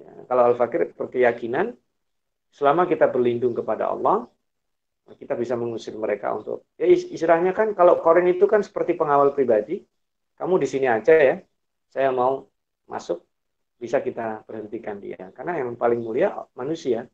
ya, 0.01 0.12
kalau 0.25 0.49
al-fakir 0.49 0.97
berkeyakinan 0.97 1.77
selama 2.49 2.89
kita 2.89 3.05
berlindung 3.05 3.53
kepada 3.53 3.93
Allah, 3.93 4.25
kita 5.21 5.38
bisa 5.38 5.53
mengusir 5.53 5.93
mereka 5.93 6.34
untuk 6.34 6.65
ya 6.77 6.89
istilahnya 6.89 7.53
kan 7.53 7.73
kalau 7.77 8.01
korin 8.01 8.29
itu 8.29 8.45
kan 8.49 8.65
seperti 8.65 8.97
pengawal 8.97 9.29
pribadi, 9.38 9.86
kamu 10.41 10.58
di 10.58 10.67
sini 10.69 10.89
aja 10.89 11.13
ya, 11.13 11.36
saya 11.93 12.10
mau 12.10 12.49
masuk 12.89 13.21
bisa 13.79 14.01
kita 14.03 14.43
berhentikan 14.43 14.99
dia 14.99 15.32
karena 15.32 15.62
yang 15.62 15.77
paling 15.79 16.03
mulia 16.03 16.36
manusia 16.51 17.08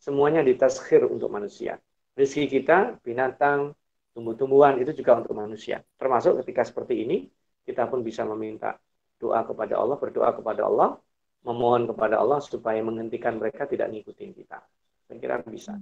semuanya 0.00 0.44
ditaskhir 0.44 1.04
untuk 1.08 1.32
manusia 1.32 1.80
rezeki 2.16 2.60
kita 2.60 2.98
binatang 3.02 3.76
tumbuh-tumbuhan 4.16 4.80
itu 4.80 4.96
juga 4.96 5.20
untuk 5.20 5.36
manusia 5.36 5.84
termasuk 6.00 6.40
ketika 6.44 6.64
seperti 6.64 7.04
ini 7.04 7.28
kita 7.66 7.84
pun 7.90 8.00
bisa 8.00 8.22
meminta 8.24 8.78
doa 9.16 9.42
kepada 9.42 9.76
Allah 9.80 9.96
berdoa 9.96 10.30
kepada 10.32 10.62
Allah 10.68 11.00
memohon 11.46 11.86
kepada 11.86 12.18
Allah 12.18 12.42
supaya 12.42 12.82
menghentikan 12.82 13.38
mereka 13.38 13.70
tidak 13.70 13.94
ngikutin 13.94 14.34
kita. 14.34 14.58
Saya 15.06 15.16
kira 15.22 15.38
bisa. 15.46 15.78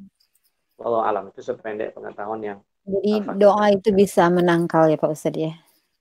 Walau 0.76 1.00
alam 1.00 1.32
itu 1.32 1.40
sependek 1.40 1.96
pengetahuan 1.96 2.44
yang 2.44 2.58
jadi 2.84 3.24
doa 3.40 3.72
itu 3.72 3.96
bisa 3.96 4.28
menangkal 4.28 4.92
ya 4.92 5.00
Pak 5.00 5.08
Ustadz 5.08 5.40
ya. 5.40 5.52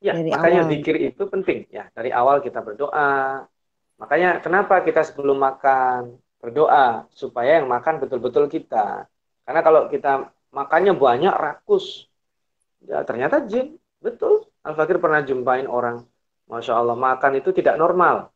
Ya, 0.04 0.20
dari 0.20 0.36
makanya 0.36 0.68
awal. 0.68 0.72
zikir 0.76 0.96
itu 1.00 1.24
penting 1.32 1.64
ya. 1.72 1.88
Dari 1.96 2.12
awal 2.12 2.44
kita 2.44 2.60
berdoa. 2.60 3.48
Makanya 3.96 4.44
kenapa 4.44 4.84
kita 4.84 5.00
sebelum 5.08 5.40
makan 5.40 6.20
berdoa 6.44 7.08
supaya 7.16 7.64
yang 7.64 7.72
makan 7.72 8.04
betul-betul 8.04 8.52
kita. 8.52 9.08
Karena 9.48 9.64
kalau 9.64 9.88
kita 9.88 10.28
makannya 10.52 10.92
banyak 10.92 11.32
rakus, 11.32 12.12
ya 12.84 13.08
ternyata 13.08 13.48
jin. 13.48 13.80
Betul. 14.04 14.44
Al-Fakir 14.68 15.00
pernah 15.00 15.24
jumpain 15.24 15.64
orang, 15.64 16.04
Masya 16.52 16.76
Allah, 16.76 17.00
makan 17.00 17.40
itu 17.40 17.56
tidak 17.56 17.80
normal. 17.80 18.28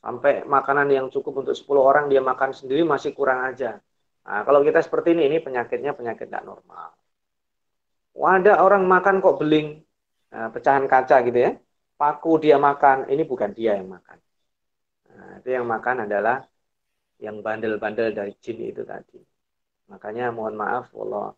Sampai 0.00 0.48
makanan 0.48 0.88
yang 0.88 1.06
cukup 1.12 1.44
untuk 1.44 1.52
10 1.52 1.84
orang 1.84 2.08
dia 2.08 2.24
makan 2.24 2.56
sendiri 2.56 2.80
masih 2.88 3.12
kurang 3.12 3.44
aja. 3.44 3.76
Nah, 4.24 4.40
kalau 4.48 4.64
kita 4.64 4.80
seperti 4.80 5.12
ini, 5.12 5.28
ini 5.28 5.36
penyakitnya 5.44 5.92
penyakit 5.92 6.32
tidak 6.32 6.48
normal. 6.48 6.96
Wadah 8.16 8.64
orang 8.64 8.88
makan 8.88 9.20
kok 9.20 9.36
beling, 9.36 9.84
nah, 10.32 10.48
pecahan 10.48 10.88
kaca 10.88 11.16
gitu 11.28 11.36
ya. 11.36 11.52
Paku 12.00 12.40
dia 12.40 12.56
makan, 12.56 13.12
ini 13.12 13.28
bukan 13.28 13.52
dia 13.52 13.76
yang 13.76 13.92
makan. 13.92 14.16
Nah, 15.12 15.30
itu 15.44 15.48
yang 15.52 15.68
makan 15.68 16.08
adalah 16.08 16.48
yang 17.20 17.44
bandel-bandel 17.44 18.16
dari 18.16 18.32
jin 18.40 18.58
itu 18.64 18.82
tadi. 18.82 19.20
Makanya 19.92 20.32
mohon 20.32 20.56
maaf, 20.56 20.90
Allah 20.96 21.36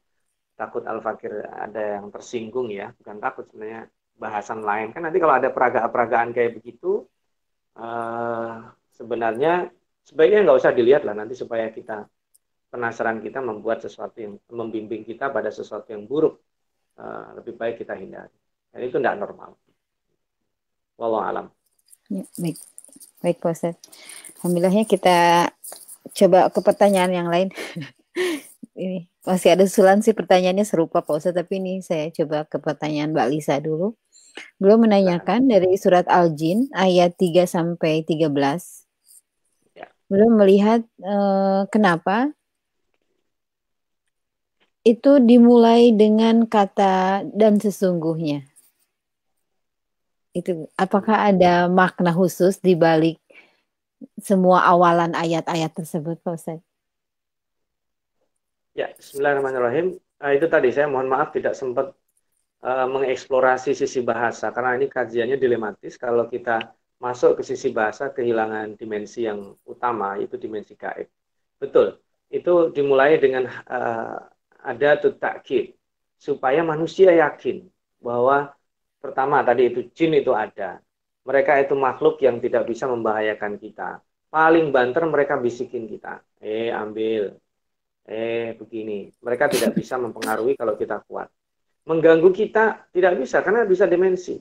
takut 0.54 0.86
al-fakir 0.86 1.42
ada 1.46 1.98
yang 1.98 2.08
tersinggung 2.14 2.70
ya. 2.70 2.94
Bukan 2.96 3.18
takut 3.18 3.44
sebenarnya 3.50 3.90
bahasan 4.16 4.62
lain. 4.62 4.94
Kan 4.94 5.04
nanti 5.04 5.18
kalau 5.18 5.34
ada 5.34 5.50
peragaan-peragaan 5.50 6.30
kayak 6.30 6.62
begitu, 6.62 7.02
uh, 7.76 8.70
sebenarnya 8.92 9.72
sebaiknya 10.02 10.44
nggak 10.44 10.58
usah 10.58 10.72
dilihat 10.74 11.02
lah 11.06 11.14
nanti 11.14 11.38
supaya 11.38 11.70
kita 11.70 12.06
penasaran 12.72 13.22
kita 13.22 13.38
membuat 13.38 13.84
sesuatu 13.84 14.18
yang 14.18 14.34
membimbing 14.50 15.06
kita 15.06 15.30
pada 15.30 15.52
sesuatu 15.52 15.92
yang 15.92 16.08
buruk 16.08 16.42
uh, 16.98 17.38
lebih 17.38 17.54
baik 17.54 17.84
kita 17.84 17.94
hindari 17.94 18.34
dan 18.74 18.80
itu 18.82 18.96
tidak 18.98 19.16
normal 19.20 19.54
walau 20.98 21.22
alam 21.22 21.46
ya, 22.10 22.24
baik 22.40 22.58
baik 23.22 23.38
proses 23.38 23.78
alhamdulillahnya 24.40 24.88
kita 24.88 25.48
coba 26.12 26.48
ke 26.52 26.60
pertanyaan 26.60 27.12
yang 27.12 27.28
lain 27.28 27.48
ini 28.82 29.08
masih 29.24 29.54
ada 29.56 29.64
susulan 29.68 30.00
sih 30.00 30.12
pertanyaannya 30.12 30.66
serupa 30.66 31.00
Pak 31.00 31.18
Ustadz 31.18 31.38
tapi 31.38 31.60
ini 31.60 31.80
saya 31.80 32.12
coba 32.12 32.44
ke 32.48 32.56
pertanyaan 32.60 33.12
Mbak 33.12 33.28
Lisa 33.30 33.56
dulu 33.60 33.96
Beliau 34.56 34.78
menanyakan 34.80 35.50
dari 35.50 35.76
surat 35.76 36.08
Al-Jin 36.08 36.72
ayat 36.72 37.18
3 37.18 37.44
sampai 37.44 38.06
13. 38.06 38.32
Ya. 39.76 39.86
Beliau 40.08 40.30
melihat 40.32 40.80
uh, 41.02 41.68
kenapa 41.68 42.32
itu 44.82 45.22
dimulai 45.22 45.94
dengan 45.94 46.48
kata 46.48 47.26
dan 47.36 47.60
sesungguhnya. 47.60 48.48
Itu 50.32 50.72
apakah 50.80 51.28
ada 51.28 51.68
makna 51.68 52.10
khusus 52.10 52.56
di 52.58 52.72
balik 52.72 53.20
semua 54.18 54.64
awalan 54.66 55.12
ayat-ayat 55.14 55.72
tersebut, 55.74 56.18
Pak 56.22 56.34
Ustaz? 56.34 56.60
Ya, 58.72 58.88
Bismillahirrahmanirrahim. 58.96 60.00
Nah, 60.22 60.30
itu 60.32 60.46
tadi 60.48 60.72
saya 60.72 60.88
mohon 60.88 61.10
maaf 61.10 61.34
tidak 61.34 61.52
sempat 61.52 61.92
uh, 62.64 62.86
mengeksplorasi 62.88 63.76
sisi 63.76 64.00
bahasa 64.00 64.48
karena 64.54 64.78
ini 64.78 64.86
kajiannya 64.88 65.36
dilematis 65.36 65.98
kalau 65.98 66.30
kita 66.30 66.72
masuk 67.02 67.36
ke 67.38 67.42
sisi 67.42 67.74
bahasa 67.74 68.14
kehilangan 68.14 68.78
dimensi 68.78 69.26
yang 69.26 69.58
utama 69.66 70.14
itu 70.22 70.38
dimensi 70.38 70.78
gaib. 70.78 71.10
Betul. 71.58 71.98
Itu 72.30 72.70
dimulai 72.70 73.18
dengan 73.18 73.50
uh, 73.50 74.18
ada 74.62 74.90
takkid 75.02 75.74
supaya 76.16 76.62
manusia 76.62 77.10
yakin 77.18 77.66
bahwa 77.98 78.54
pertama 79.02 79.42
tadi 79.42 79.74
itu 79.74 79.90
jin 79.90 80.14
itu 80.14 80.30
ada. 80.30 80.78
Mereka 81.22 81.52
itu 81.62 81.74
makhluk 81.78 82.18
yang 82.22 82.42
tidak 82.42 82.66
bisa 82.66 82.90
membahayakan 82.90 83.58
kita. 83.58 84.02
Paling 84.32 84.74
banter 84.74 85.06
mereka 85.06 85.38
bisikin 85.38 85.86
kita. 85.86 86.18
Eh 86.42 86.74
ambil. 86.74 87.38
Eh 88.08 88.58
begini. 88.58 89.10
Mereka 89.22 89.52
tidak 89.52 89.74
bisa 89.78 89.94
mempengaruhi 90.00 90.58
kalau 90.58 90.74
kita 90.74 90.98
kuat 91.06 91.30
mengganggu 91.82 92.30
kita 92.30 92.90
tidak 92.94 93.18
bisa 93.18 93.42
karena 93.42 93.66
bisa 93.66 93.90
dimensi. 93.90 94.38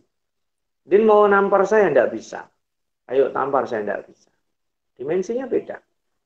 Din 0.82 1.06
mau 1.06 1.26
nampar 1.26 1.66
saya 1.66 1.90
tidak 1.90 2.14
bisa. 2.14 2.46
Ayo 3.10 3.30
tampar 3.34 3.66
saya 3.66 3.86
tidak 3.86 4.02
bisa. 4.10 4.30
Dimensinya 4.98 5.46
beda. 5.50 5.78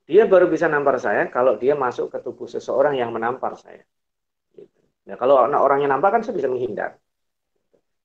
Dia 0.05 0.29
baru 0.29 0.51
bisa 0.51 0.69
nampar 0.69 0.99
saya 1.01 1.27
kalau 1.31 1.57
dia 1.57 1.73
masuk 1.73 2.13
ke 2.13 2.19
tubuh 2.21 2.45
seseorang 2.45 2.99
yang 2.99 3.09
menampar 3.09 3.57
saya. 3.57 3.81
Gitu. 4.53 4.79
Nah, 5.09 5.17
kalau 5.17 5.41
orangnya 5.41 5.89
nampar 5.89 6.13
kan 6.13 6.21
saya 6.21 6.37
bisa 6.37 6.51
menghindar. 6.51 6.99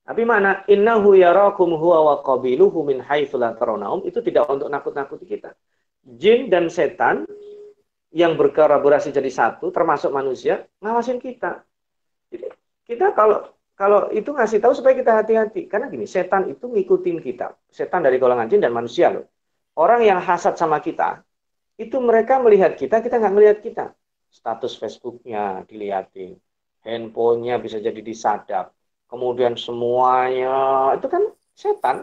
Tapi 0.01 0.25
mana 0.25 0.65
innahu 0.65 1.13
yarakum 1.13 1.77
huwa 1.77 1.99
wa 2.01 2.15
qabiluhu 2.25 2.81
min 2.81 3.05
haitsu 3.05 3.37
la 3.37 3.53
itu 4.01 4.19
tidak 4.25 4.49
untuk 4.49 4.67
nakut-nakuti 4.67 5.25
kita. 5.29 5.53
Jin 6.01 6.49
dan 6.49 6.73
setan 6.73 7.29
yang 8.09 8.33
berkolaborasi 8.35 9.13
jadi 9.13 9.29
satu 9.29 9.69
termasuk 9.69 10.09
manusia 10.09 10.65
ngawasin 10.81 11.21
kita. 11.21 11.61
Jadi 12.33 12.49
kita 12.83 13.13
kalau 13.13 13.45
kalau 13.77 14.09
itu 14.09 14.33
ngasih 14.33 14.57
tahu 14.57 14.73
supaya 14.73 14.97
kita 14.97 15.21
hati-hati. 15.21 15.69
Karena 15.69 15.87
gini 15.87 16.09
setan 16.09 16.49
itu 16.49 16.65
ngikutin 16.65 17.17
kita. 17.21 17.53
Setan 17.69 18.01
dari 18.01 18.17
golongan 18.17 18.49
jin 18.49 18.61
dan 18.61 18.73
manusia 18.73 19.13
loh. 19.13 19.29
Orang 19.77 20.01
yang 20.01 20.17
hasad 20.19 20.57
sama 20.57 20.81
kita 20.81 21.21
itu 21.77 21.97
mereka 22.01 22.41
melihat 22.41 22.73
kita 22.73 23.05
kita 23.05 23.21
nggak 23.21 23.35
melihat 23.37 23.57
kita. 23.61 23.85
Status 24.33 24.75
Facebooknya 24.81 25.61
dilihatin 25.69 26.41
handphonenya 26.81 27.61
bisa 27.61 27.77
jadi 27.77 28.01
disadap 28.01 28.73
kemudian 29.11 29.59
semuanya 29.59 30.95
itu 30.95 31.07
kan 31.11 31.23
setan. 31.51 31.97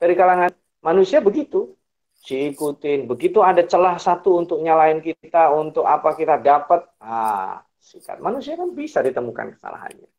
Dari 0.00 0.16
kalangan 0.16 0.50
manusia 0.80 1.20
begitu. 1.20 1.76
Diikutin. 2.24 3.06
Begitu 3.06 3.44
ada 3.44 3.62
celah 3.62 4.00
satu 4.00 4.40
untuk 4.40 4.58
nyalain 4.64 4.98
kita 5.04 5.52
untuk 5.52 5.84
apa 5.84 6.16
kita 6.16 6.40
dapat 6.40 6.88
ah 6.98 7.60
sikat. 7.76 8.18
Manusia 8.18 8.58
kan 8.58 8.74
bisa 8.74 8.98
ditemukan 9.04 9.54
kesalahannya. 9.54 10.10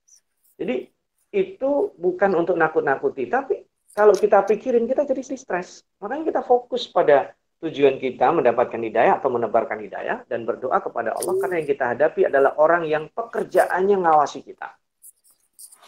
Jadi 0.55 0.87
itu 1.35 1.91
bukan 1.99 2.31
untuk 2.39 2.55
nakut-nakuti, 2.55 3.27
tapi 3.27 3.67
kalau 3.91 4.15
kita 4.15 4.45
pikirin 4.47 4.87
kita 4.87 5.03
jadi 5.03 5.21
stres. 5.25 5.83
Makanya 5.99 6.23
kita 6.31 6.41
fokus 6.47 6.87
pada 6.87 7.35
tujuan 7.59 7.97
kita 7.97 8.29
mendapatkan 8.31 8.77
hidayah 8.77 9.17
atau 9.19 9.33
menebarkan 9.33 9.81
hidayah 9.83 10.23
dan 10.29 10.47
berdoa 10.47 10.79
kepada 10.79 11.11
Allah. 11.17 11.33
Karena 11.41 11.55
yang 11.59 11.67
kita 11.67 11.85
hadapi 11.97 12.21
adalah 12.29 12.55
orang 12.61 12.87
yang 12.87 13.09
pekerjaannya 13.11 13.97
ngawasi 14.07 14.45
kita. 14.47 14.71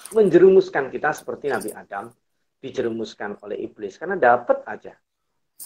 Menjerumuskan 0.10 0.89
kita 0.89 1.13
seperti 1.13 1.54
Nabi 1.54 1.69
Adam 1.74 2.10
dijerumuskan 2.60 3.39
oleh 3.45 3.62
iblis 3.62 3.95
karena 3.95 4.17
dapat 4.17 4.65
aja. 4.65 4.93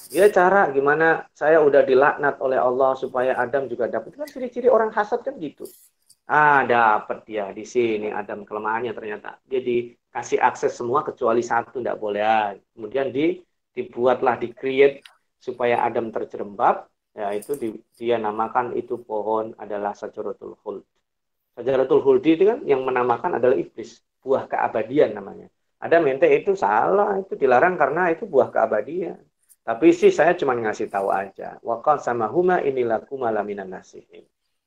Dia 0.10 0.26
cara 0.34 0.74
gimana 0.74 1.30
saya 1.38 1.62
udah 1.62 1.86
dilaknat 1.86 2.42
oleh 2.42 2.58
Allah 2.58 2.98
supaya 2.98 3.38
Adam 3.38 3.70
juga 3.70 3.86
dapat. 3.86 4.18
Kan 4.18 4.26
ciri-ciri 4.26 4.68
orang 4.68 4.90
hasad 4.90 5.22
kan 5.22 5.38
gitu. 5.38 5.70
Ah, 6.26 6.64
dapat 6.66 7.28
dia 7.28 7.52
di 7.54 7.68
sini 7.68 8.10
Adam 8.10 8.48
kelemahannya 8.48 8.96
ternyata. 8.96 9.38
Dia 9.46 9.62
dikasih 9.62 10.40
akses 10.42 10.74
semua 10.74 11.06
kecuali 11.06 11.46
satu 11.46 11.78
tidak 11.84 12.02
boleh. 12.02 12.24
Ah, 12.24 12.52
kemudian 12.74 13.14
di 13.14 13.38
dibuatlah 13.74 14.42
di 14.42 14.50
create 14.54 15.06
supaya 15.38 15.86
Adam 15.86 16.10
terjerembab. 16.10 16.90
Ya 17.14 17.30
itu 17.38 17.54
di, 17.54 17.78
dia 17.94 18.18
namakan 18.18 18.74
itu 18.74 18.98
pohon 18.98 19.54
adalah 19.62 19.94
sajaratul 19.94 20.58
khuld. 20.66 20.82
Sajaratul 21.54 22.02
khuld 22.02 22.26
itu 22.26 22.50
kan 22.50 22.66
yang 22.66 22.82
menamakan 22.82 23.38
adalah 23.38 23.54
iblis, 23.54 24.02
buah 24.24 24.48
keabadian 24.48 25.12
namanya. 25.14 25.48
Ada 25.84 26.00
mente 26.00 26.32
itu 26.32 26.56
salah, 26.56 27.20
itu 27.20 27.36
dilarang 27.36 27.76
karena 27.76 28.08
itu 28.16 28.24
buah 28.24 28.50
keabadian. 28.56 29.20
Tapi 29.64 29.92
sih 29.92 30.12
saya 30.12 30.36
cuma 30.36 30.56
ngasih 30.56 30.88
tahu 30.88 31.12
aja. 31.12 31.60
Wakal 31.60 32.00
sama 32.00 32.32
huma 32.32 32.64
inilah 32.64 33.04
kumalaminan 33.04 33.68
nasihin. 33.68 34.24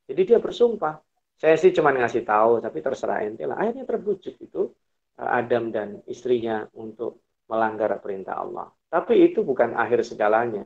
Jadi 0.06 0.20
dia 0.28 0.38
bersumpah, 0.38 1.00
saya 1.36 1.56
sih 1.60 1.72
cuma 1.72 1.92
ngasih 1.92 2.24
tahu, 2.24 2.64
tapi 2.64 2.80
terserah 2.80 3.24
ente 3.24 3.44
lah. 3.44 3.60
Akhirnya 3.60 3.84
terbujuk 3.84 4.36
itu 4.40 4.72
eh, 5.20 5.30
Adam 5.40 5.72
dan 5.72 6.00
istrinya 6.08 6.64
untuk 6.76 7.24
melanggar 7.48 7.92
perintah 8.00 8.40
Allah. 8.40 8.68
Tapi 8.88 9.32
itu 9.32 9.44
bukan 9.44 9.76
akhir 9.76 10.04
segalanya. 10.04 10.64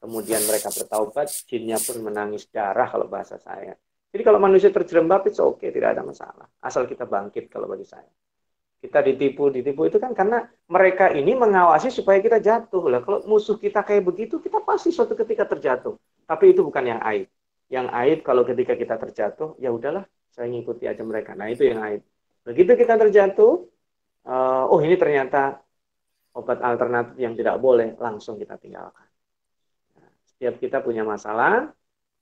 Kemudian 0.00 0.44
mereka 0.44 0.68
bertaubat, 0.72 1.28
jinnya 1.48 1.80
pun 1.80 2.00
menangis 2.04 2.48
darah 2.52 2.88
kalau 2.88 3.08
bahasa 3.08 3.40
saya. 3.40 3.76
Jadi 4.12 4.22
kalau 4.24 4.40
manusia 4.40 4.72
terjerembab 4.72 5.28
itu 5.28 5.40
oke, 5.44 5.60
okay, 5.60 5.68
tidak 5.72 5.96
ada 5.96 6.02
masalah. 6.04 6.46
Asal 6.64 6.88
kita 6.88 7.04
bangkit 7.04 7.52
kalau 7.52 7.68
bagi 7.68 7.84
saya. 7.84 8.08
Kita 8.76 9.00
ditipu, 9.02 9.48
ditipu 9.48 9.88
itu 9.88 9.96
kan 9.96 10.12
karena 10.12 10.46
mereka 10.68 11.10
ini 11.10 11.32
mengawasi 11.32 11.88
supaya 11.88 12.20
kita 12.20 12.38
jatuh. 12.38 12.84
Lah 12.92 13.00
kalau 13.02 13.24
musuh 13.24 13.56
kita 13.56 13.82
kayak 13.82 14.04
begitu, 14.04 14.38
kita 14.38 14.62
pasti 14.62 14.92
suatu 14.92 15.16
ketika 15.16 15.48
terjatuh. 15.48 15.96
Tapi 16.28 16.52
itu 16.52 16.60
bukan 16.62 16.84
yang 16.84 17.00
aib. 17.02 17.26
Yang 17.66 17.86
aib 18.04 18.18
kalau 18.22 18.46
ketika 18.46 18.78
kita 18.78 18.94
terjatuh 19.00 19.58
ya 19.58 19.74
udahlah 19.74 20.06
saya 20.30 20.46
ngikuti 20.52 20.84
aja 20.86 21.02
mereka. 21.02 21.32
Nah 21.34 21.48
itu 21.50 21.66
yang 21.66 21.80
aib. 21.82 22.04
Begitu 22.46 22.78
kita 22.78 22.94
terjatuh 22.94 23.66
uh, 24.28 24.70
oh 24.70 24.80
ini 24.84 24.94
ternyata 24.94 25.58
obat 26.36 26.60
alternatif 26.60 27.16
yang 27.16 27.32
tidak 27.32 27.56
boleh 27.56 27.96
langsung 27.96 28.36
kita 28.36 28.60
tinggalkan. 28.60 29.08
Nah, 29.96 30.10
setiap 30.28 30.54
kita 30.60 30.78
punya 30.84 31.02
masalah 31.02 31.72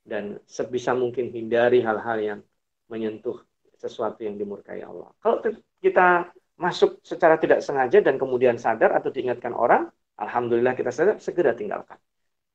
dan 0.07 0.39
sebisa 0.47 0.95
mungkin 0.95 1.35
hindari 1.35 1.83
hal-hal 1.83 2.19
yang 2.23 2.41
menyentuh 2.87 3.43
sesuatu 3.75 4.23
yang 4.23 4.39
dimurkai 4.39 4.81
Allah. 4.87 5.11
Kalau 5.19 5.43
kita 5.83 6.31
masuk 6.55 7.03
secara 7.03 7.37
tidak 7.39 7.61
sengaja 7.61 7.99
dan 7.99 8.15
kemudian 8.15 8.57
sadar 8.57 8.95
atau 8.95 9.11
diingatkan 9.11 9.53
orang 9.55 9.91
alhamdulillah 10.15 10.79
kita 10.79 10.95
sadar 10.95 11.19
segera 11.19 11.53
tinggalkan 11.53 11.99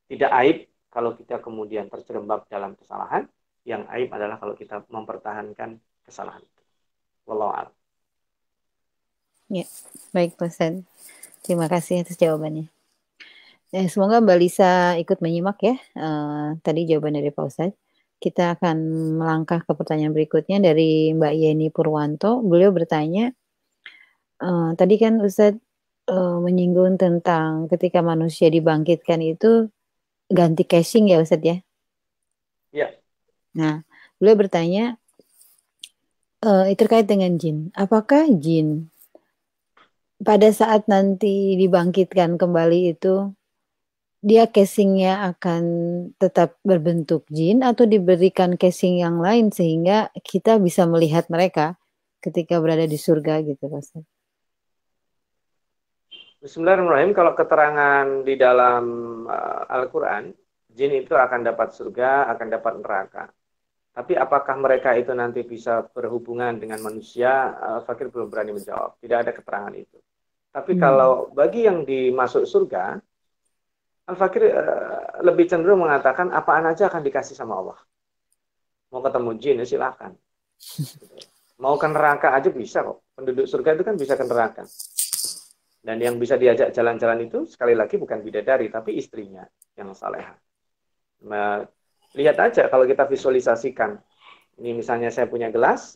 tidak 0.10 0.32
aib 0.42 0.58
kalau 0.90 1.14
kita 1.14 1.38
kemudian 1.38 1.86
terjerembab 1.86 2.50
dalam 2.50 2.74
kesalahan, 2.74 3.30
yang 3.64 3.86
aib 3.94 4.10
adalah 4.10 4.42
kalau 4.42 4.58
kita 4.58 4.82
mempertahankan 4.90 5.78
kesalahan 6.02 6.42
itu. 6.42 6.62
Wallahu 7.30 7.70
Ya, 9.54 9.66
baik 10.14 10.38
Ustaz. 10.42 10.82
Terima 11.46 11.70
kasih 11.70 12.02
atas 12.02 12.18
jawabannya. 12.18 12.70
Eh, 13.70 13.86
semoga 13.86 14.18
Mbak 14.18 14.38
Lisa 14.42 14.98
ikut 14.98 15.22
menyimak 15.22 15.62
ya 15.62 15.78
uh, 15.94 16.58
tadi 16.66 16.90
jawaban 16.90 17.14
dari 17.14 17.30
Pak 17.30 17.46
Ustaz. 17.46 17.72
Kita 18.18 18.58
akan 18.58 18.78
melangkah 19.22 19.62
ke 19.62 19.72
pertanyaan 19.78 20.12
berikutnya 20.12 20.58
dari 20.58 21.14
Mbak 21.14 21.34
Yeni 21.38 21.70
Purwanto. 21.70 22.42
Beliau 22.42 22.74
bertanya, 22.74 23.30
uh, 24.42 24.76
tadi 24.76 24.96
kan 25.00 25.20
Ustaz 25.22 25.56
uh, 26.10 26.38
menyinggung 26.42 26.98
tentang 27.00 27.70
ketika 27.70 28.02
manusia 28.02 28.50
dibangkitkan 28.50 29.22
itu 29.22 29.70
ganti 30.30 30.64
casing 30.66 31.12
ya 31.12 31.22
Ustadz 31.22 31.46
ya? 31.46 31.58
Ya. 32.70 32.88
Nah, 33.58 33.82
beliau 34.22 34.38
bertanya 34.38 34.98
uh, 36.46 36.70
terkait 36.74 37.10
dengan 37.10 37.36
jin. 37.36 37.74
Apakah 37.74 38.30
jin 38.30 38.90
pada 40.20 40.52
saat 40.52 40.84
nanti 40.92 41.56
dibangkitkan 41.56 42.36
kembali 42.36 42.92
itu 42.92 43.32
dia 44.20 44.52
casingnya 44.52 45.32
akan 45.32 45.64
tetap 46.20 46.60
berbentuk 46.68 47.24
jin 47.32 47.64
atau 47.64 47.88
diberikan 47.88 48.60
casing 48.60 49.00
yang 49.00 49.24
lain 49.24 49.48
sehingga 49.48 50.12
kita 50.28 50.60
bisa 50.60 50.84
melihat 50.84 51.32
mereka 51.32 51.80
ketika 52.20 52.60
berada 52.60 52.84
di 52.84 53.00
surga 53.00 53.40
gitu 53.48 53.72
Ustaz? 53.72 54.19
Bismillahirrahmanirrahim. 56.40 57.12
Kalau 57.12 57.36
keterangan 57.36 58.24
di 58.24 58.40
dalam 58.40 58.84
uh, 59.28 59.68
Al-Quran, 59.68 60.32
jin 60.72 60.96
itu 60.96 61.12
akan 61.12 61.44
dapat 61.44 61.76
surga, 61.76 62.32
akan 62.32 62.48
dapat 62.48 62.74
neraka. 62.80 63.24
Tapi 63.92 64.16
apakah 64.16 64.56
mereka 64.56 64.96
itu 64.96 65.12
nanti 65.12 65.44
bisa 65.44 65.84
berhubungan 65.92 66.56
dengan 66.56 66.80
manusia? 66.80 67.60
Uh, 67.60 67.80
Fakir 67.84 68.08
belum 68.08 68.32
berani 68.32 68.56
menjawab. 68.56 68.96
Tidak 69.04 69.18
ada 69.20 69.36
keterangan 69.36 69.76
itu. 69.76 70.00
Tapi 70.56 70.80
hmm. 70.80 70.80
kalau 70.80 71.28
bagi 71.36 71.68
yang 71.68 71.84
dimasuk 71.84 72.48
surga, 72.48 72.96
Al-Fakir 74.08 74.48
uh, 74.48 75.20
lebih 75.20 75.44
cenderung 75.44 75.84
mengatakan 75.84 76.32
apaan 76.32 76.72
aja 76.72 76.88
akan 76.88 77.04
dikasih 77.04 77.36
sama 77.36 77.60
Allah. 77.60 77.80
Mau 78.96 79.04
ketemu 79.04 79.30
jin 79.36 79.60
ya 79.60 79.68
silahkan. 79.68 80.16
Mau 81.68 81.76
ke 81.76 81.88
neraka 81.92 82.32
aja 82.32 82.48
bisa 82.48 82.80
kok. 82.80 83.04
Penduduk 83.12 83.44
surga 83.44 83.76
itu 83.76 83.84
kan 83.84 84.00
bisa 84.00 84.16
ke 84.16 84.24
neraka. 84.24 84.64
Dan 85.80 86.04
yang 86.04 86.20
bisa 86.20 86.36
diajak 86.36 86.76
jalan-jalan 86.76 87.24
itu 87.24 87.48
sekali 87.48 87.72
lagi 87.72 87.96
bukan 87.96 88.20
bidadari 88.20 88.68
tapi 88.68 89.00
istrinya 89.00 89.48
yang 89.80 89.96
salehah. 89.96 90.36
Nah, 91.24 91.64
lihat 92.16 92.38
aja 92.40 92.68
kalau 92.68 92.84
kita 92.84 93.08
visualisasikan. 93.08 94.00
Ini 94.60 94.76
misalnya 94.76 95.08
saya 95.08 95.32
punya 95.32 95.48
gelas, 95.48 95.96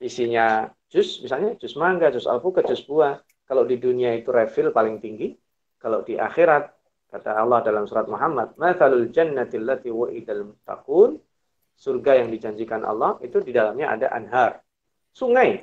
isinya 0.00 0.64
jus, 0.88 1.20
misalnya 1.20 1.60
jus 1.60 1.76
mangga, 1.76 2.08
jus 2.08 2.24
alpukat, 2.24 2.64
jus 2.64 2.80
buah. 2.88 3.20
Kalau 3.44 3.68
di 3.68 3.76
dunia 3.76 4.16
itu 4.16 4.32
refill 4.32 4.72
paling 4.72 4.96
tinggi, 4.96 5.36
kalau 5.76 6.00
di 6.00 6.16
akhirat 6.16 6.78
Kata 7.08 7.40
Allah 7.40 7.64
dalam 7.64 7.88
surat 7.88 8.04
Muhammad, 8.04 8.52
"Matsalul 8.60 9.08
jannati 9.08 9.56
allati 9.56 9.88
wa'idal 9.88 10.44
muttaqun." 10.52 11.16
Surga 11.78 12.20
yang 12.20 12.28
dijanjikan 12.28 12.84
Allah 12.84 13.16
itu 13.24 13.40
di 13.40 13.54
dalamnya 13.54 13.96
ada 13.96 14.12
anhar, 14.12 14.60
sungai. 15.14 15.62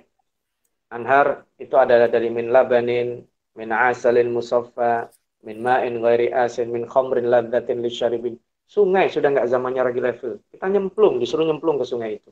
Anhar 0.90 1.44
itu 1.60 1.76
adalah 1.76 2.08
dari 2.08 2.32
min 2.32 2.50
labanin, 2.50 3.20
min 3.56 3.70
asalin 3.72 4.30
musaffa, 4.32 5.08
min 5.48 5.64
ma'in 5.64 6.00
ghairi 6.04 6.32
asin, 6.32 6.72
min 6.72 6.84
khamrin 6.86 7.28
ladzatin 7.32 7.80
lisyaribin. 7.80 8.36
Sungai 8.66 9.08
sudah 9.14 9.30
nggak 9.32 9.48
zamannya 9.48 9.84
lagi 9.86 10.02
level. 10.02 10.42
Kita 10.50 10.66
nyemplung, 10.68 11.22
disuruh 11.22 11.46
nyemplung 11.46 11.78
ke 11.80 11.86
sungai 11.86 12.18
itu. 12.18 12.32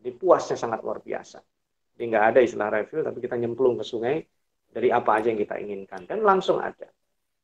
Jadi 0.00 0.10
puasnya 0.18 0.56
sangat 0.56 0.82
luar 0.82 0.98
biasa. 1.04 1.38
Jadi 1.94 2.02
nggak 2.08 2.24
ada 2.34 2.38
istilah 2.40 2.68
refill, 2.72 3.04
tapi 3.04 3.18
kita 3.20 3.36
nyemplung 3.36 3.76
ke 3.78 3.84
sungai 3.84 4.24
dari 4.72 4.88
apa 4.88 5.20
aja 5.20 5.28
yang 5.28 5.38
kita 5.38 5.60
inginkan. 5.60 6.08
Dan 6.08 6.24
langsung 6.24 6.58
ada. 6.58 6.88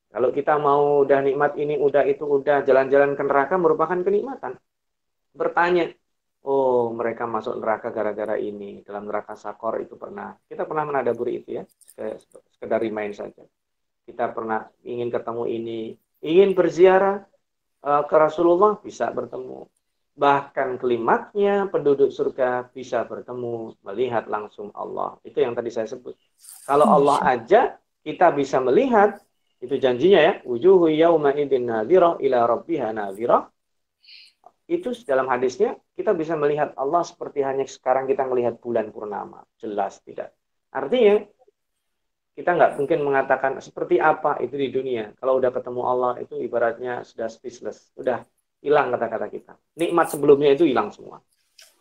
Kalau 0.09 0.33
kita 0.33 0.57
mau 0.57 1.05
udah 1.05 1.21
nikmat 1.21 1.53
ini, 1.61 1.77
udah 1.77 2.03
itu, 2.09 2.25
udah 2.25 2.65
jalan-jalan 2.65 3.13
ke 3.13 3.23
neraka 3.29 3.55
merupakan 3.61 4.01
kenikmatan. 4.01 4.57
Bertanya, 5.37 5.93
oh 6.49 6.89
mereka 6.97 7.29
masuk 7.29 7.61
neraka 7.61 7.93
gara-gara 7.93 8.41
ini. 8.41 8.81
Dalam 8.81 9.05
neraka 9.05 9.37
sakor 9.37 9.85
itu 9.85 10.01
pernah. 10.01 10.33
Kita 10.49 10.65
pernah 10.65 10.89
menadaburi 10.89 11.45
itu 11.45 11.61
ya, 11.61 11.65
sekedar 12.57 12.81
remind 12.81 13.13
saja. 13.13 13.45
Kita 14.09 14.33
pernah 14.33 14.65
ingin 14.89 15.13
ketemu 15.13 15.45
ini, 15.45 15.81
ingin 16.25 16.57
berziarah 16.57 17.21
uh, 17.85 18.03
ke 18.09 18.17
Rasulullah, 18.17 18.81
bisa 18.81 19.13
bertemu. 19.13 19.69
Bahkan 20.19 20.81
kelimatnya 20.81 21.69
penduduk 21.69 22.09
surga 22.09 22.73
bisa 22.73 23.05
bertemu, 23.05 23.77
melihat 23.85 24.25
langsung 24.27 24.73
Allah. 24.73 25.21
Itu 25.21 25.45
yang 25.45 25.53
tadi 25.53 25.69
saya 25.69 25.87
sebut. 25.87 26.17
Kalau 26.65 26.89
Allah 26.89 27.21
aja 27.37 27.77
kita 28.01 28.33
bisa 28.33 28.59
melihat, 28.65 29.21
itu 29.61 29.77
janjinya 29.77 30.21
ya. 30.25 30.35
Wujuhu 30.49 30.89
yauma 30.97 31.37
idin 31.37 31.69
nadhirah 31.69 32.17
ila 32.25 32.39
rabbiha 32.49 32.89
nadhirah. 32.97 33.47
Itu 34.65 34.97
dalam 35.05 35.29
hadisnya 35.29 35.77
kita 35.99 36.15
bisa 36.15 36.39
melihat 36.39 36.71
Allah 36.79 37.03
seperti 37.03 37.43
hanya 37.43 37.67
sekarang 37.67 38.07
kita 38.07 38.23
melihat 38.31 38.63
bulan 38.63 38.95
purnama. 38.95 39.43
Jelas 39.59 39.99
tidak. 40.07 40.31
Artinya 40.71 41.27
kita 42.39 42.51
nggak 42.55 42.73
mungkin 42.79 42.99
mengatakan 43.03 43.59
seperti 43.59 43.99
apa 43.99 44.39
itu 44.39 44.55
di 44.55 44.71
dunia. 44.71 45.11
Kalau 45.19 45.43
udah 45.43 45.51
ketemu 45.51 45.83
Allah 45.83 46.13
itu 46.23 46.39
ibaratnya 46.39 47.03
sudah 47.03 47.27
speechless, 47.27 47.91
udah 47.99 48.23
hilang 48.63 48.95
kata-kata 48.95 49.27
kita. 49.27 49.53
Nikmat 49.75 50.07
sebelumnya 50.15 50.55
itu 50.55 50.63
hilang 50.63 50.95
semua. 50.95 51.19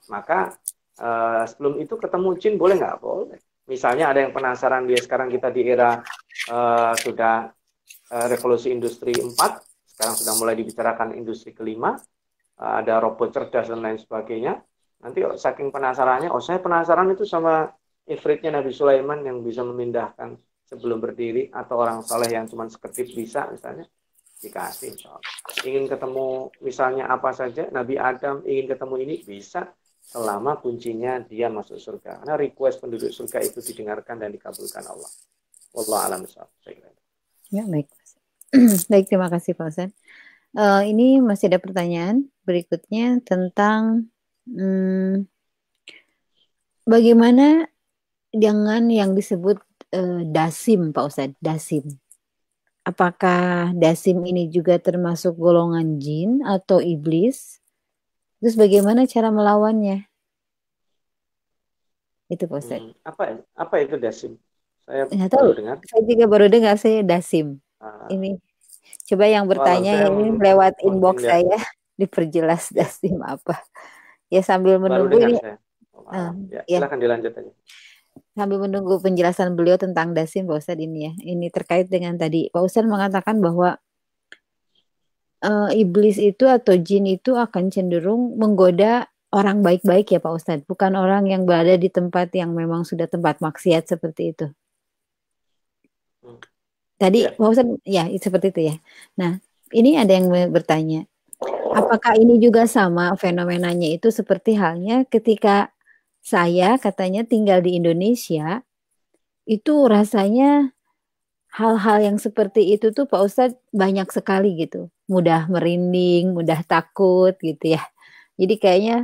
Maka 0.09 0.57
uh, 0.97 1.45
sebelum 1.45 1.78
itu 1.78 1.93
ketemu 1.93 2.30
jin 2.41 2.57
boleh 2.57 2.82
nggak? 2.82 2.97
Boleh. 2.97 3.38
Misalnya 3.70 4.09
ada 4.09 4.26
yang 4.26 4.34
penasaran 4.34 4.89
dia 4.89 4.97
sekarang 4.97 5.30
kita 5.30 5.53
di 5.53 5.61
era 5.70 6.01
uh, 6.49 6.95
sudah 6.97 7.53
Eh, 8.07 8.28
revolusi 8.32 8.72
industri 8.72 9.11
4, 9.11 9.36
sekarang 9.84 10.15
sudah 10.15 10.34
mulai 10.39 10.55
dibicarakan 10.55 11.11
industri 11.20 11.51
kelima, 11.51 11.91
eh, 11.95 11.99
ada 12.58 12.97
robot 12.97 13.30
cerdas 13.30 13.70
dan 13.70 13.80
lain 13.86 14.01
sebagainya. 14.01 14.60
Nanti 14.97 15.22
saking 15.22 15.70
penasarannya, 15.70 16.34
oh 16.34 16.41
saya 16.41 16.58
penasaran 16.58 17.14
itu 17.14 17.22
sama 17.24 17.70
ifritnya 18.10 18.58
Nabi 18.58 18.74
Sulaiman 18.74 19.22
yang 19.22 19.45
bisa 19.45 19.62
memindahkan 19.62 20.36
sebelum 20.68 20.99
berdiri 20.99 21.47
atau 21.53 21.80
orang 21.80 22.03
saleh 22.03 22.34
yang 22.34 22.49
cuma 22.49 22.68
sekedip 22.68 23.08
bisa 23.16 23.47
misalnya 23.47 23.88
dikasih 24.38 24.93
ingin 25.66 25.89
ketemu 25.89 26.53
misalnya 26.62 27.10
apa 27.10 27.34
saja 27.34 27.72
Nabi 27.74 27.97
Adam 27.97 28.45
ingin 28.45 28.70
ketemu 28.76 28.95
ini 29.01 29.16
bisa 29.26 29.74
selama 29.97 30.60
kuncinya 30.62 31.24
dia 31.24 31.49
masuk 31.49 31.80
surga 31.80 32.22
karena 32.22 32.36
request 32.36 32.84
penduduk 32.84 33.10
surga 33.10 33.43
itu 33.43 33.60
didengarkan 33.64 34.22
dan 34.22 34.30
dikabulkan 34.30 34.84
Allah 34.86 35.12
Allah 35.74 35.99
alam 36.05 36.22
kira 36.28 36.91
Ya, 37.47 37.64
baik. 37.64 37.88
baik, 38.91 39.08
terima 39.08 39.32
kasih 39.32 39.55
Pak 39.55 39.68
Ustaz. 39.72 39.91
Uh, 40.51 40.84
ini 40.84 41.24
masih 41.24 41.47
ada 41.47 41.64
pertanyaan 41.64 42.28
berikutnya 42.48 43.20
tentang 43.28 44.08
hmm, 44.48 45.28
bagaimana 46.88 47.68
dengan 48.32 48.88
yang 48.88 49.12
disebut 49.12 49.60
uh, 49.91 50.24
dasim 50.32 50.95
Pak 50.95 51.04
Ustaz, 51.04 51.32
dasim. 51.43 51.84
Apakah 52.88 53.76
dasim 53.76 54.24
ini 54.24 54.48
juga 54.48 54.80
termasuk 54.80 55.36
golongan 55.36 56.00
jin 56.00 56.39
atau 56.48 56.80
iblis? 56.80 57.60
Terus 58.39 58.56
bagaimana 58.56 59.04
cara 59.04 59.28
melawannya? 59.28 60.08
Itu 62.32 62.48
Pak 62.48 62.60
Ustaz. 62.64 62.80
Hmm, 62.80 62.95
apa 63.04 63.24
apa 63.60 63.76
itu 63.84 64.00
dasim? 64.00 64.39
Saya 64.88 65.04
ya, 65.12 65.28
baru 65.28 65.52
tahu. 65.52 65.60
dengar. 65.60 65.76
Saya 65.84 66.04
juga 66.08 66.26
baru 66.32 66.45
dengar 66.48 66.76
saya 66.80 67.04
Dasim. 67.04 67.60
Ah. 67.84 68.08
Ini 68.08 68.39
coba 69.08 69.26
yang 69.28 69.43
bertanya 69.48 70.08
ini 70.08 70.32
lewat 70.39 70.80
inbox 70.84 71.28
saya 71.28 71.60
diperjelas. 71.98 72.72
Dasim 72.78 73.20
apa. 73.26 73.60
Ya 74.32 74.45
sambil 74.45 74.78
menunggu 74.78 75.18
ini. 75.20 75.38
Uh, 76.08 76.32
ya, 76.48 76.64
ya. 76.70 76.80
Silakan 76.80 77.00
dilanjut 77.04 77.34
aja. 77.36 77.52
Sambil 78.38 78.58
menunggu 78.62 79.02
penjelasan 79.02 79.58
beliau 79.58 79.76
tentang 79.82 80.14
Dasim 80.14 80.45
Pak 80.45 80.62
Ustadz 80.62 80.82
ini 80.82 81.10
ya. 81.10 81.14
Ini 81.18 81.52
terkait 81.52 81.89
dengan 81.89 82.16
tadi 82.16 82.48
Pak 82.54 82.62
Ustadz 82.64 82.88
mengatakan 82.88 83.41
bahwa 83.41 83.82
uh, 85.43 85.70
iblis 85.74 86.18
itu 86.18 86.45
atau 86.48 86.78
jin 86.78 87.06
itu 87.06 87.36
akan 87.36 87.70
cenderung 87.70 88.38
menggoda 88.39 89.10
orang 89.34 89.60
baik-baik 89.62 90.08
ya 90.16 90.20
Pak 90.24 90.34
Ustadz, 90.34 90.66
bukan 90.66 90.95
orang 90.95 91.28
yang 91.28 91.43
berada 91.43 91.76
di 91.76 91.91
tempat 91.91 92.32
yang 92.32 92.56
memang 92.56 92.88
sudah 92.88 93.12
tempat 93.12 93.43
maksiat 93.43 93.84
seperti 93.91 94.34
itu. 94.34 94.48
Tadi 96.98 97.20
ya. 97.28 97.36
Pak 97.36 97.48
Ustadz, 97.52 97.84
ya 97.84 98.08
seperti 98.18 98.48
itu 98.56 98.62
ya. 98.74 98.76
Nah, 99.20 99.38
ini 99.76 100.00
ada 100.00 100.16
yang 100.16 100.32
bertanya, 100.50 101.04
apakah 101.78 102.17
ini 102.17 102.41
juga 102.41 102.65
sama 102.65 103.13
fenomenanya 103.13 103.88
itu 103.93 104.09
seperti 104.09 104.57
halnya 104.57 105.05
ketika 105.05 105.69
saya 106.25 106.75
katanya 106.82 107.23
tinggal 107.23 107.63
di 107.63 107.80
Indonesia, 107.80 108.65
itu 109.47 109.88
rasanya 109.88 110.75
hal-hal 111.55 112.03
yang 112.03 112.17
seperti 112.19 112.75
itu 112.75 112.91
tuh 112.91 113.07
Pak 113.07 113.21
Ustadz 113.23 113.59
banyak 113.71 114.09
sekali 114.11 114.59
gitu. 114.59 114.91
Mudah 115.07 115.47
merinding, 115.47 116.36
mudah 116.36 116.59
takut 116.67 117.34
gitu 117.39 117.80
ya. 117.80 117.84
Jadi 118.36 118.55
kayaknya 118.59 118.97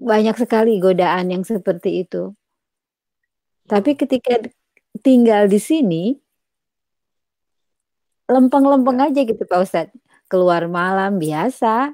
banyak 0.00 0.36
sekali 0.40 0.80
godaan 0.80 1.28
yang 1.28 1.44
seperti 1.44 2.08
itu. 2.08 2.32
Tapi 3.68 3.94
ketika 3.94 4.40
tinggal 5.04 5.46
di 5.46 5.60
sini 5.60 6.04
lempeng-lempeng 8.26 8.98
ya. 9.04 9.12
aja 9.12 9.20
gitu 9.28 9.42
Pak 9.44 9.60
Ustadz. 9.60 10.09
Keluar 10.30 10.70
malam 10.70 11.18
biasa. 11.18 11.90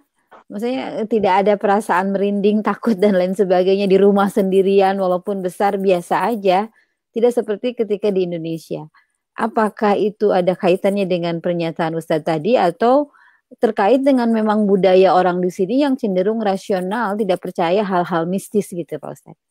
Maksudnya 0.52 1.02
eh, 1.02 1.08
tidak 1.08 1.34
ada 1.42 1.54
perasaan 1.56 2.12
merinding, 2.12 2.60
takut 2.60 2.94
dan 2.94 3.16
lain 3.16 3.32
sebagainya 3.32 3.88
di 3.88 3.96
rumah 3.96 4.28
sendirian 4.28 5.00
walaupun 5.00 5.40
besar 5.40 5.80
biasa 5.80 6.28
aja. 6.36 6.68
Tidak 7.16 7.32
seperti 7.32 7.72
ketika 7.72 8.12
di 8.12 8.28
Indonesia. 8.28 8.84
Apakah 9.32 9.96
itu 9.96 10.36
ada 10.36 10.52
kaitannya 10.52 11.08
dengan 11.08 11.40
pernyataan 11.40 11.96
Ustadz 11.96 12.28
tadi 12.28 12.60
atau 12.60 13.08
terkait 13.56 14.04
dengan 14.04 14.28
memang 14.28 14.68
budaya 14.68 15.16
orang 15.16 15.40
di 15.40 15.48
sini 15.48 15.80
yang 15.80 15.96
cenderung 15.96 16.44
rasional, 16.44 17.16
tidak 17.16 17.40
percaya 17.40 17.80
hal-hal 17.80 18.28
mistis 18.28 18.68
gitu 18.68 19.00
Pak 19.00 19.12
Ustadz? 19.16 19.46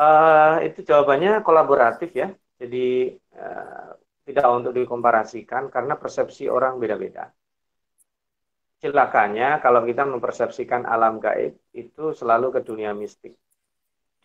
Uh, 0.00 0.64
itu 0.64 0.80
jawabannya 0.80 1.44
kolaboratif 1.44 2.08
ya. 2.16 2.32
Jadi 2.56 3.20
uh, 3.36 3.99
tidak 4.30 4.46
untuk 4.48 4.72
dikomparasikan 4.72 5.68
karena 5.68 5.94
persepsi 5.98 6.46
orang 6.46 6.78
beda-beda. 6.78 7.28
Celakanya 8.80 9.60
kalau 9.60 9.84
kita 9.84 10.08
mempersepsikan 10.08 10.88
alam 10.88 11.20
gaib 11.20 11.52
itu 11.76 12.16
selalu 12.16 12.46
ke 12.56 12.60
dunia 12.64 12.96
mistik. 12.96 13.36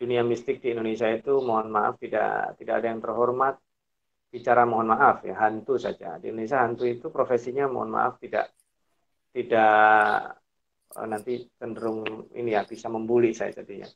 Dunia 0.00 0.24
mistik 0.24 0.64
di 0.64 0.72
Indonesia 0.72 1.08
itu 1.12 1.42
mohon 1.44 1.68
maaf 1.68 2.00
tidak 2.00 2.56
tidak 2.56 2.74
ada 2.80 2.86
yang 2.88 3.02
terhormat. 3.04 3.54
Bicara 4.32 4.64
mohon 4.64 4.88
maaf 4.96 5.20
ya 5.28 5.36
hantu 5.36 5.76
saja. 5.76 6.16
Di 6.16 6.32
Indonesia 6.32 6.64
hantu 6.64 6.88
itu 6.88 7.12
profesinya 7.12 7.68
mohon 7.68 7.92
maaf 7.92 8.16
tidak 8.16 8.48
tidak 9.36 10.40
eh, 10.96 11.06
nanti 11.06 11.44
cenderung 11.60 12.32
ini 12.32 12.56
ya 12.56 12.64
bisa 12.64 12.88
membuli 12.88 13.36
saya 13.36 13.52
jadinya 13.52 13.88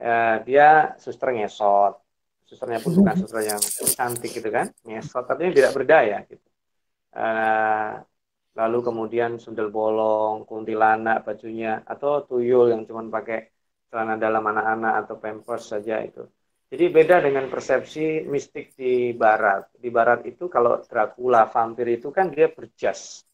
eh, 0.00 0.36
dia 0.46 0.94
suster 0.96 1.28
ngesot, 1.34 1.94
susternya 2.48 2.80
pun 2.80 2.96
bukan 2.96 3.14
suster 3.20 3.44
yang 3.44 3.60
cantik 3.92 4.32
gitu 4.32 4.48
kan 4.48 4.72
ngesot 4.88 5.28
artinya 5.28 5.52
tidak 5.52 5.72
berdaya 5.76 6.16
gitu 6.24 6.48
uh, 7.14 8.00
lalu 8.56 8.78
kemudian 8.80 9.36
sundel 9.36 9.68
bolong 9.68 10.48
kuntilanak 10.48 11.22
bajunya 11.28 11.84
atau 11.84 12.24
tuyul 12.24 12.72
yang 12.72 12.88
cuma 12.88 13.04
pakai 13.06 13.52
celana 13.92 14.16
dalam 14.16 14.42
anak-anak 14.42 14.92
atau 15.04 15.14
pampers 15.20 15.64
saja 15.76 16.00
itu 16.00 16.24
jadi 16.68 16.84
beda 16.92 17.24
dengan 17.24 17.48
persepsi 17.48 18.28
mistik 18.28 18.76
di 18.76 19.16
barat. 19.16 19.72
Di 19.72 19.88
barat 19.88 20.20
itu 20.28 20.52
kalau 20.52 20.76
Dracula, 20.84 21.48
vampir 21.48 21.96
itu 21.96 22.12
kan 22.12 22.28
dia 22.28 22.52
berjas, 22.52 23.24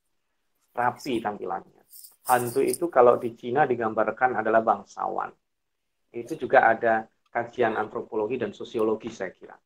rapi 0.70 1.18
tampilannya. 1.18 1.82
Hantu 2.30 2.62
itu 2.62 2.86
kalau 2.86 3.18
di 3.18 3.34
Cina 3.34 3.66
digambarkan 3.66 4.38
adalah 4.38 4.62
bangsawan. 4.62 5.34
Itu 6.14 6.38
juga 6.38 6.70
ada 6.70 7.10
kajian 7.34 7.74
antropologi 7.74 8.38
dan 8.38 8.54
sosiologi 8.54 9.10
saya 9.10 9.34
kira. 9.34 9.58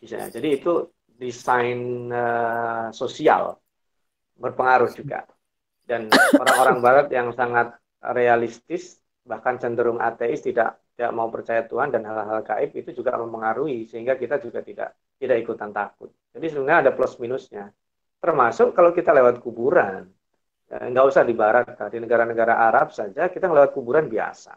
Jadi 0.00 0.48
itu 0.56 0.88
desain 1.04 2.08
uh, 2.08 2.88
sosial 2.96 3.60
berpengaruh 4.40 4.88
juga. 4.96 5.28
Dan 5.84 6.08
orang-orang 6.40 6.80
barat 6.86 7.06
yang 7.12 7.36
sangat 7.36 7.76
realistis 8.00 8.96
bahkan 9.20 9.60
cenderung 9.60 10.00
ateis 10.00 10.40
tidak 10.40 10.80
tidak 10.96 11.12
mau 11.12 11.28
percaya 11.28 11.68
Tuhan 11.68 11.92
dan 11.92 12.08
hal-hal 12.08 12.40
gaib 12.40 12.72
itu 12.72 12.96
juga 12.96 13.20
mempengaruhi 13.20 13.84
sehingga 13.84 14.16
kita 14.16 14.40
juga 14.40 14.64
tidak 14.64 14.96
tidak 15.20 15.36
ikutan 15.44 15.68
takut. 15.76 16.08
Jadi 16.32 16.46
sebenarnya 16.48 16.88
ada 16.88 16.92
plus 16.96 17.20
minusnya. 17.20 17.68
Termasuk 18.20 18.72
kalau 18.72 18.92
kita 18.92 19.12
lewat 19.12 19.40
kuburan, 19.44 20.08
ya, 20.68 20.80
nggak 20.88 21.06
usah 21.08 21.24
di 21.24 21.32
barat, 21.36 21.72
di 21.88 21.98
negara-negara 22.00 22.52
Arab 22.68 22.92
saja 22.92 23.28
kita 23.28 23.48
lewat 23.48 23.76
kuburan 23.76 24.08
biasa. 24.08 24.56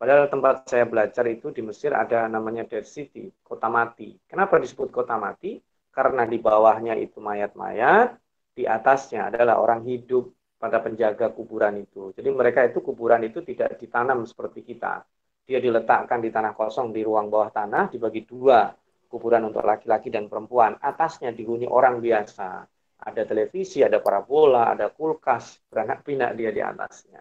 Padahal 0.00 0.32
tempat 0.32 0.64
saya 0.64 0.88
belajar 0.88 1.28
itu 1.28 1.52
di 1.52 1.60
Mesir 1.60 1.92
ada 1.92 2.24
namanya 2.24 2.64
Dead 2.64 2.88
City, 2.88 3.28
kota 3.44 3.68
mati. 3.68 4.16
Kenapa 4.24 4.56
disebut 4.56 4.88
kota 4.88 5.20
mati? 5.20 5.60
Karena 5.92 6.24
di 6.24 6.40
bawahnya 6.40 6.96
itu 6.96 7.20
mayat-mayat, 7.20 8.16
di 8.56 8.64
atasnya 8.64 9.28
adalah 9.28 9.60
orang 9.60 9.84
hidup 9.84 10.32
pada 10.56 10.80
penjaga 10.80 11.28
kuburan 11.36 11.84
itu. 11.84 12.16
Jadi 12.16 12.28
mereka 12.32 12.64
itu 12.64 12.80
kuburan 12.80 13.20
itu 13.28 13.44
tidak 13.44 13.76
ditanam 13.76 14.24
seperti 14.24 14.64
kita 14.64 15.04
dia 15.50 15.58
diletakkan 15.58 16.22
di 16.22 16.30
tanah 16.30 16.54
kosong 16.54 16.94
di 16.94 17.02
ruang 17.02 17.26
bawah 17.26 17.50
tanah 17.50 17.90
dibagi 17.90 18.22
dua 18.22 18.70
kuburan 19.10 19.50
untuk 19.50 19.66
laki-laki 19.66 20.06
dan 20.06 20.30
perempuan 20.30 20.78
atasnya 20.78 21.34
dihuni 21.34 21.66
orang 21.66 21.98
biasa 21.98 22.62
ada 23.02 23.22
televisi 23.26 23.82
ada 23.82 23.98
parabola 23.98 24.70
ada 24.70 24.94
kulkas 24.94 25.58
beranak 25.66 26.06
pinak 26.06 26.38
dia 26.38 26.54
di 26.54 26.62
atasnya 26.62 27.18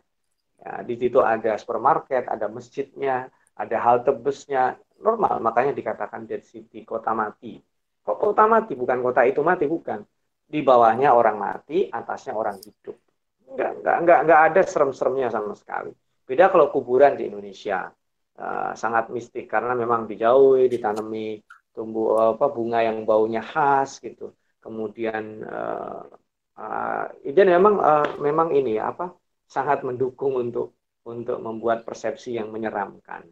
ya, 0.60 0.84
di 0.84 0.95
situ 0.99 1.24
ada 1.24 1.55
supermarket 1.55 2.28
ada 2.28 2.51
masjidnya 2.51 3.32
ada 3.60 3.78
halte 3.84 4.16
busnya. 4.16 4.80
Normal 4.99 5.39
makanya 5.39 5.72
dikatakan 5.72 6.28
dead 6.28 6.43
city 6.43 6.84
kota 6.84 7.16
mati. 7.16 7.55
Kok 8.03 8.20
kota 8.20 8.43
mati? 8.47 8.76
Bukan 8.76 8.99
kota 8.99 9.24
itu 9.24 9.39
mati 9.39 9.64
bukan. 9.64 10.03
Di 10.43 10.60
bawahnya 10.60 11.16
orang 11.16 11.39
mati 11.39 11.88
atasnya 11.88 12.36
orang 12.36 12.60
hidup. 12.60 12.99
Enggak 13.47 13.72
enggak 13.80 13.95
enggak, 14.03 14.20
enggak 14.28 14.41
ada 14.51 14.62
serem-seremnya 14.68 15.28
sama 15.32 15.55
sekali. 15.55 15.95
Beda 16.28 16.51
kalau 16.51 16.68
kuburan 16.72 17.16
di 17.16 17.32
Indonesia. 17.32 17.91
Uh, 18.39 18.72
sangat 18.72 19.12
mistik 19.12 19.51
karena 19.51 19.76
memang 19.76 20.07
dijauhi 20.07 20.72
ditanami 20.72 21.43
tumbuh 21.76 22.36
apa 22.39 22.47
bunga 22.47 22.80
yang 22.80 23.03
baunya 23.03 23.43
khas 23.43 23.99
gitu. 23.99 24.32
Kemudian 24.64 25.43
uh, 25.43 26.07
uh, 26.55 27.05
dan 27.24 27.47
memang 27.51 27.76
uh, 27.84 28.07
memang 28.20 28.55
ini 28.55 28.80
apa 28.80 29.12
sangat 29.49 29.81
mendukung 29.81 30.37
untuk 30.37 30.77
untuk 31.09 31.41
membuat 31.41 31.81
persepsi 31.81 32.37
yang 32.37 32.53
menyeramkan 32.53 33.25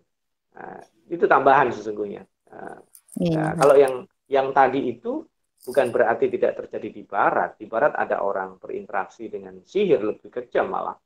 uh, 0.57 0.81
itu 1.05 1.29
tambahan 1.29 1.69
sesungguhnya 1.69 2.25
uh, 2.49 2.81
yeah. 3.21 3.53
uh, 3.53 3.61
kalau 3.61 3.75
yang 3.77 3.95
yang 4.25 4.49
tadi 4.49 4.97
itu 4.97 5.21
bukan 5.61 5.93
berarti 5.93 6.33
tidak 6.33 6.65
terjadi 6.65 6.89
di 6.89 7.03
barat 7.05 7.61
di 7.61 7.69
barat 7.69 7.93
ada 7.93 8.25
orang 8.25 8.57
berinteraksi 8.57 9.29
dengan 9.29 9.61
sihir 9.61 10.01
lebih 10.01 10.33
kejam 10.33 10.73
malah 10.73 10.97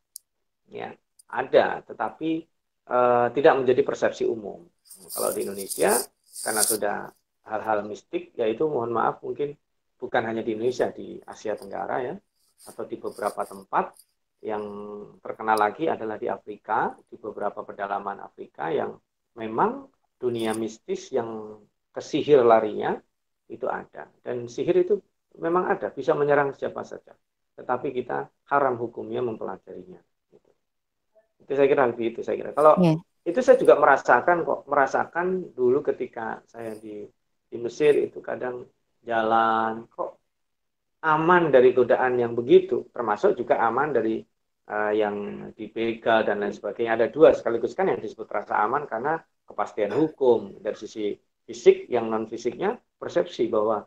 ya 0.72 0.95
ada 1.28 1.84
tetapi 1.84 2.47
uh, 2.91 3.28
tidak 3.32 3.53
menjadi 3.62 3.82
persepsi 3.86 4.24
umum. 4.28 4.66
Kalau 5.12 5.30
di 5.32 5.47
Indonesia 5.47 5.95
karena 6.43 6.62
sudah 6.64 6.97
hal-hal 7.47 7.88
mistik, 7.88 8.36
yaitu 8.36 8.68
mohon 8.68 8.91
maaf 8.91 9.24
mungkin 9.24 9.55
bukan 9.97 10.24
hanya 10.26 10.41
di 10.41 10.57
Indonesia, 10.57 10.89
di 10.89 11.20
Asia 11.24 11.53
Tenggara 11.55 12.01
ya, 12.01 12.16
atau 12.68 12.84
di 12.86 12.97
beberapa 12.97 13.45
tempat 13.47 13.93
yang 14.42 14.64
terkenal 15.22 15.58
lagi 15.58 15.86
adalah 15.86 16.18
di 16.18 16.26
Afrika, 16.26 16.98
di 17.08 17.16
beberapa 17.18 17.62
pedalaman 17.62 18.26
Afrika 18.26 18.74
yang 18.74 18.98
memang 19.38 19.86
dunia 20.18 20.58
mistis 20.58 21.14
yang 21.14 21.62
kesihir 21.94 22.42
larinya 22.42 22.98
itu 23.50 23.70
ada. 23.70 24.10
Dan 24.22 24.50
sihir 24.50 24.82
itu 24.82 24.98
memang 25.38 25.70
ada, 25.70 25.94
bisa 25.94 26.18
menyerang 26.18 26.58
siapa 26.58 26.82
saja. 26.82 27.14
Tetapi 27.54 27.94
kita 27.94 28.26
haram 28.50 28.82
hukumnya 28.82 29.22
mempelajarinya 29.22 30.02
itu 31.52 31.60
saya 31.60 31.68
kira 31.68 31.84
lebih 31.89 32.06
itu 32.16 32.22
saya 32.24 32.36
kira 32.39 32.52
kalau 32.56 32.80
yeah. 32.80 32.98
itu 33.28 33.39
saya 33.44 33.58
juga 33.60 33.76
merasakan 33.76 34.48
kok 34.48 34.60
merasakan 34.72 35.28
dulu 35.52 35.84
ketika 35.84 36.39
saya 36.48 36.78
di 36.78 37.04
di 37.52 37.58
Mesir 37.60 38.00
itu 38.00 38.24
kadang 38.24 38.64
jalan 39.04 39.89
kok 39.92 40.22
aman 41.04 41.52
dari 41.52 41.76
godaan 41.76 42.22
yang 42.22 42.32
begitu 42.38 42.88
termasuk 42.94 43.36
juga 43.36 43.60
aman 43.60 43.92
dari 43.92 44.24
uh, 44.68 44.93
yang 44.93 45.49
dibegal 45.57 46.28
dan 46.28 46.43
lain 46.43 46.53
sebagainya. 46.53 46.99
Ada 46.99 47.07
dua 47.09 47.34
sekaligus 47.34 47.74
kan 47.74 47.89
yang 47.89 47.99
disebut 48.01 48.28
rasa 48.30 48.62
aman 48.62 48.86
karena 48.86 49.18
kepastian 49.47 49.93
hukum. 49.95 50.59
Dari 50.62 50.78
sisi 50.78 51.16
fisik 51.47 51.89
yang 51.89 52.12
non 52.12 52.30
fisiknya 52.30 52.78
persepsi 52.99 53.49
bahwa 53.49 53.82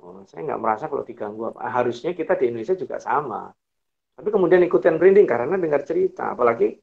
oh, 0.00 0.24
saya 0.24 0.40
nggak 0.48 0.60
merasa 0.62 0.84
kalau 0.88 1.04
diganggu 1.04 1.52
apa. 1.52 1.68
Harusnya 1.68 2.16
kita 2.16 2.38
di 2.40 2.48
Indonesia 2.48 2.76
juga 2.78 2.96
sama. 3.02 3.52
Tapi 4.14 4.28
kemudian 4.30 4.62
ikutin 4.62 4.96
branding 4.96 5.26
karena 5.26 5.58
dengar 5.58 5.82
cerita. 5.82 6.32
Apalagi 6.32 6.78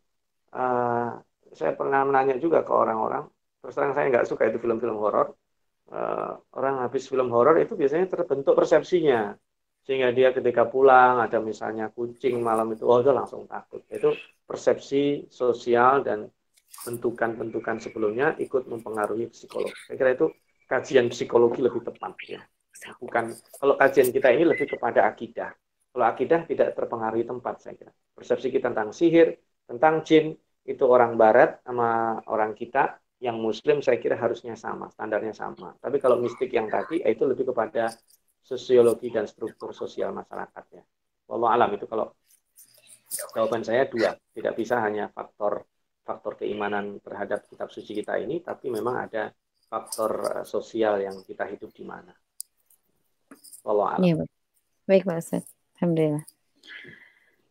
uh, 0.53 1.17
saya 1.51 1.71
pernah 1.75 2.03
menanya 2.07 2.35
juga 2.39 2.63
ke 2.63 2.71
orang-orang 2.71 3.27
terus 3.61 3.77
terang 3.77 3.93
saya 3.93 4.09
nggak 4.09 4.25
suka 4.25 4.49
itu 4.49 4.57
film-film 4.57 4.97
horor. 4.97 5.37
Uh, 5.91 6.39
orang 6.55 6.81
habis 6.81 7.03
film 7.05 7.27
horor 7.29 7.59
itu 7.59 7.75
biasanya 7.75 8.07
terbentuk 8.07 8.55
persepsinya 8.55 9.35
sehingga 9.81 10.13
dia 10.13 10.29
ketika 10.31 10.69
pulang 10.69 11.19
ada 11.21 11.41
misalnya 11.41 11.89
kucing 11.89 12.39
malam 12.39 12.71
itu 12.73 12.85
oh 12.85 13.01
itu 13.01 13.11
langsung 13.11 13.49
takut. 13.49 13.81
Itu 13.89 14.13
persepsi 14.45 15.27
sosial 15.31 16.05
dan 16.05 16.29
bentukan-bentukan 16.87 17.83
sebelumnya 17.83 18.33
ikut 18.39 18.65
mempengaruhi 18.65 19.27
psikologi 19.27 19.75
saya 19.85 19.95
kira 19.99 20.11
itu 20.15 20.27
kajian 20.71 21.11
psikologi 21.11 21.59
lebih 21.59 21.83
tepat 21.83 22.13
ya. 22.23 22.41
Bukan 22.97 23.35
kalau 23.59 23.75
kajian 23.75 24.09
kita 24.09 24.31
ini 24.31 24.47
lebih 24.47 24.71
kepada 24.71 25.05
akidah. 25.05 25.51
Kalau 25.91 26.05
akidah 26.07 26.47
tidak 26.47 26.71
terpengaruhi 26.71 27.27
tempat 27.27 27.59
saya 27.59 27.75
kira. 27.75 27.91
Persepsi 28.15 28.47
kita 28.47 28.71
tentang 28.71 28.95
sihir 28.95 29.35
tentang 29.67 30.01
jin 30.07 30.33
itu 30.63 30.83
orang 30.87 31.19
barat 31.19 31.59
sama 31.67 32.21
orang 32.29 32.55
kita 32.55 33.01
yang 33.21 33.37
muslim 33.37 33.85
saya 33.85 34.01
kira 34.01 34.17
harusnya 34.17 34.57
sama, 34.57 34.89
standarnya 34.89 35.35
sama. 35.35 35.77
Tapi 35.77 36.01
kalau 36.01 36.17
mistik 36.17 36.49
yang 36.49 36.65
tadi 36.71 37.05
itu 37.05 37.21
lebih 37.21 37.53
kepada 37.53 37.93
sosiologi 38.41 39.13
dan 39.13 39.29
struktur 39.29 39.71
sosial 39.71 40.11
masyarakat 40.11 40.65
ya. 40.73 40.83
Wallah 41.29 41.55
alam 41.55 41.69
itu 41.77 41.87
kalau 41.87 42.11
jawaban 43.33 43.63
saya 43.63 43.87
dua, 43.87 44.17
tidak 44.35 44.53
bisa 44.57 44.81
hanya 44.83 45.07
faktor 45.13 45.63
faktor 46.01 46.35
keimanan 46.35 46.97
terhadap 46.99 47.45
kitab 47.47 47.69
suci 47.69 47.95
kita 47.95 48.17
ini, 48.19 48.41
tapi 48.41 48.73
memang 48.73 49.07
ada 49.07 49.31
faktor 49.71 50.11
eh, 50.41 50.45
sosial 50.45 50.99
yang 50.99 51.15
kita 51.23 51.47
hidup 51.47 51.71
di 51.71 51.85
mana. 51.87 52.11
Wallah 53.63 53.95
alam. 53.95 54.03
Ya, 54.03 54.15
baik 54.89 55.07
Pak 55.07 55.17
Ustaz. 55.21 55.45
Alhamdulillah. 55.79 56.25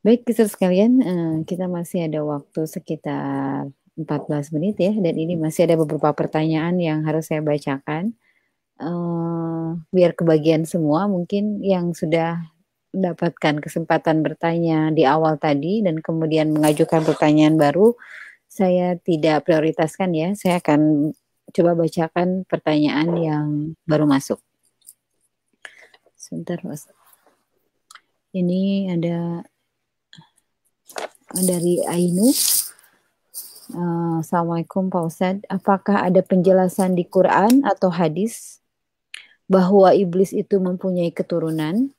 Baik, 0.01 0.24
kisah 0.24 0.49
sekalian, 0.49 0.93
eh, 1.05 1.36
kita 1.45 1.68
masih 1.68 2.09
ada 2.09 2.24
waktu 2.24 2.64
sekitar 2.64 3.68
14 4.01 4.49
menit 4.57 4.80
ya, 4.80 4.97
dan 4.97 5.12
ini 5.12 5.36
masih 5.36 5.68
ada 5.68 5.76
beberapa 5.76 6.16
pertanyaan 6.16 6.80
yang 6.80 7.05
harus 7.05 7.28
saya 7.28 7.45
bacakan. 7.45 8.16
Uh, 8.81 9.76
biar 9.93 10.16
kebagian 10.16 10.64
semua, 10.64 11.05
mungkin 11.05 11.61
yang 11.61 11.93
sudah 11.93 12.41
mendapatkan 12.97 13.61
kesempatan 13.61 14.24
bertanya 14.24 14.89
di 14.89 15.05
awal 15.05 15.37
tadi 15.37 15.85
dan 15.85 16.01
kemudian 16.01 16.51
mengajukan 16.51 17.05
pertanyaan 17.05 17.61
baru, 17.61 17.93
saya 18.49 18.97
tidak 18.97 19.45
prioritaskan 19.47 20.11
ya. 20.16 20.28
Saya 20.33 20.59
akan 20.64 21.12
coba 21.53 21.76
bacakan 21.76 22.49
pertanyaan 22.49 23.09
yang 23.20 23.47
baru 23.85 24.09
masuk. 24.09 24.41
Sebentar, 26.16 26.59
Mas. 26.64 26.89
Ini 28.31 28.95
ada 28.97 29.43
dari 31.35 31.83
Ainu. 31.85 32.31
Uh, 33.70 34.18
Assalamualaikum 34.18 34.91
Pak 34.91 35.03
Ustadz. 35.07 35.47
Apakah 35.47 36.07
ada 36.07 36.22
penjelasan 36.26 36.99
di 36.99 37.07
Quran 37.07 37.62
atau 37.62 37.91
hadis 37.91 38.60
bahwa 39.51 39.91
iblis 39.91 40.31
itu 40.31 40.63
mempunyai 40.63 41.11
keturunan? 41.11 41.91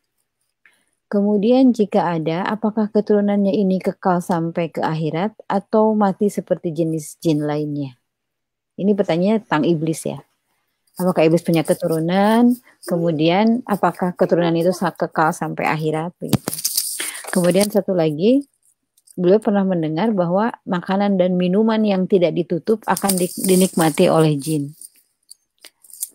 Kemudian 1.12 1.76
jika 1.76 2.16
ada, 2.16 2.48
apakah 2.48 2.88
keturunannya 2.88 3.52
ini 3.52 3.84
kekal 3.84 4.24
sampai 4.24 4.72
ke 4.72 4.80
akhirat 4.80 5.36
atau 5.52 5.92
mati 5.92 6.32
seperti 6.32 6.72
jenis 6.72 7.20
jin 7.20 7.44
lainnya? 7.44 8.00
Ini 8.80 8.96
pertanyaan 8.96 9.44
tentang 9.44 9.68
iblis 9.68 10.08
ya. 10.08 10.24
Apakah 10.96 11.28
iblis 11.28 11.44
punya 11.44 11.68
keturunan? 11.68 12.56
Kemudian 12.88 13.60
apakah 13.68 14.16
keturunan 14.16 14.56
itu 14.56 14.72
kekal 14.72 15.36
sampai 15.36 15.68
akhirat 15.68 16.16
begitu. 16.16 16.48
Kemudian 17.36 17.68
satu 17.68 17.92
lagi, 17.92 18.48
beliau 19.20 19.44
pernah 19.44 19.68
mendengar 19.68 20.16
bahwa 20.16 20.56
makanan 20.64 21.20
dan 21.20 21.36
minuman 21.36 21.84
yang 21.84 22.08
tidak 22.08 22.32
ditutup 22.40 22.80
akan 22.88 23.20
dinikmati 23.20 24.08
oleh 24.08 24.40
jin. 24.40 24.72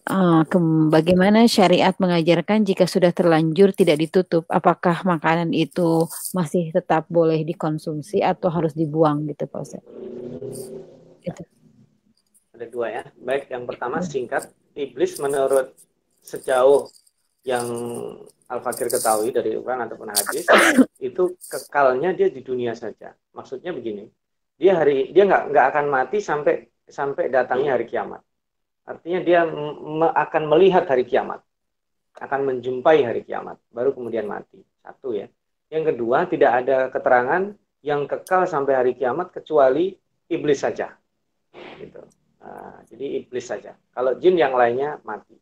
Uh, 0.07 0.47
bagaimana 0.87 1.51
syariat 1.51 1.91
mengajarkan 1.99 2.63
jika 2.63 2.87
sudah 2.87 3.11
terlanjur 3.11 3.75
tidak 3.75 3.99
ditutup, 3.99 4.47
apakah 4.47 5.03
makanan 5.03 5.51
itu 5.51 6.07
masih 6.31 6.71
tetap 6.71 7.11
boleh 7.11 7.43
dikonsumsi 7.43 8.23
atau 8.23 8.47
harus 8.47 8.71
dibuang 8.71 9.27
gitu 9.27 9.51
Pak 9.51 9.61
Ustaz? 9.67 9.83
Gitu. 11.27 11.43
Ada 12.55 12.67
dua 12.71 12.87
ya. 12.95 13.03
Baik, 13.19 13.51
yang 13.51 13.67
pertama 13.67 13.99
singkat, 13.99 14.47
iblis 14.79 15.19
menurut 15.19 15.75
sejauh 16.23 16.87
yang 17.43 17.67
Al-Fakir 18.47 18.87
ketahui 18.87 19.35
dari 19.35 19.59
Quran 19.59 19.91
ataupun 19.91 20.15
hadis, 20.15 20.47
itu 21.03 21.35
kekalnya 21.51 22.15
dia 22.15 22.31
di 22.31 22.47
dunia 22.47 22.79
saja. 22.79 23.11
Maksudnya 23.35 23.75
begini, 23.75 24.07
dia 24.55 24.79
hari 24.79 25.11
dia 25.11 25.27
nggak 25.27 25.51
nggak 25.51 25.67
akan 25.75 25.87
mati 25.91 26.23
sampai 26.23 26.63
sampai 26.87 27.27
datangnya 27.27 27.75
hari 27.75 27.91
kiamat. 27.91 28.23
Artinya 28.87 29.21
dia 29.21 29.43
akan 30.15 30.43
melihat 30.47 30.87
hari 30.87 31.03
kiamat, 31.03 31.43
akan 32.17 32.41
menjumpai 32.47 33.03
hari 33.03 33.27
kiamat, 33.27 33.59
baru 33.75 33.91
kemudian 33.91 34.31
mati. 34.31 34.63
Satu 34.79 35.11
ya. 35.11 35.27
Yang 35.67 35.95
kedua, 35.95 36.31
tidak 36.31 36.53
ada 36.63 36.87
keterangan 36.95 37.51
yang 37.83 38.07
kekal 38.07 38.47
sampai 38.47 38.79
hari 38.79 38.93
kiamat 38.95 39.35
kecuali 39.35 39.99
iblis 40.31 40.63
saja. 40.63 40.95
Gitu. 41.83 41.99
Nah, 42.39 42.79
jadi 42.87 43.27
iblis 43.27 43.51
saja. 43.51 43.75
Kalau 43.91 44.15
jin 44.23 44.39
yang 44.39 44.55
lainnya 44.55 45.03
mati. 45.03 45.35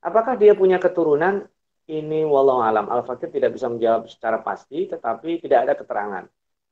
Apakah 0.00 0.40
dia 0.40 0.56
punya 0.56 0.80
keturunan? 0.80 1.44
Ini 1.86 2.26
walau 2.26 2.64
alam. 2.64 2.90
Al-Fakir 2.90 3.30
tidak 3.30 3.54
bisa 3.54 3.70
menjawab 3.70 4.10
secara 4.10 4.42
pasti, 4.42 4.90
tetapi 4.90 5.38
tidak 5.38 5.68
ada 5.68 5.74
keterangan. 5.78 6.24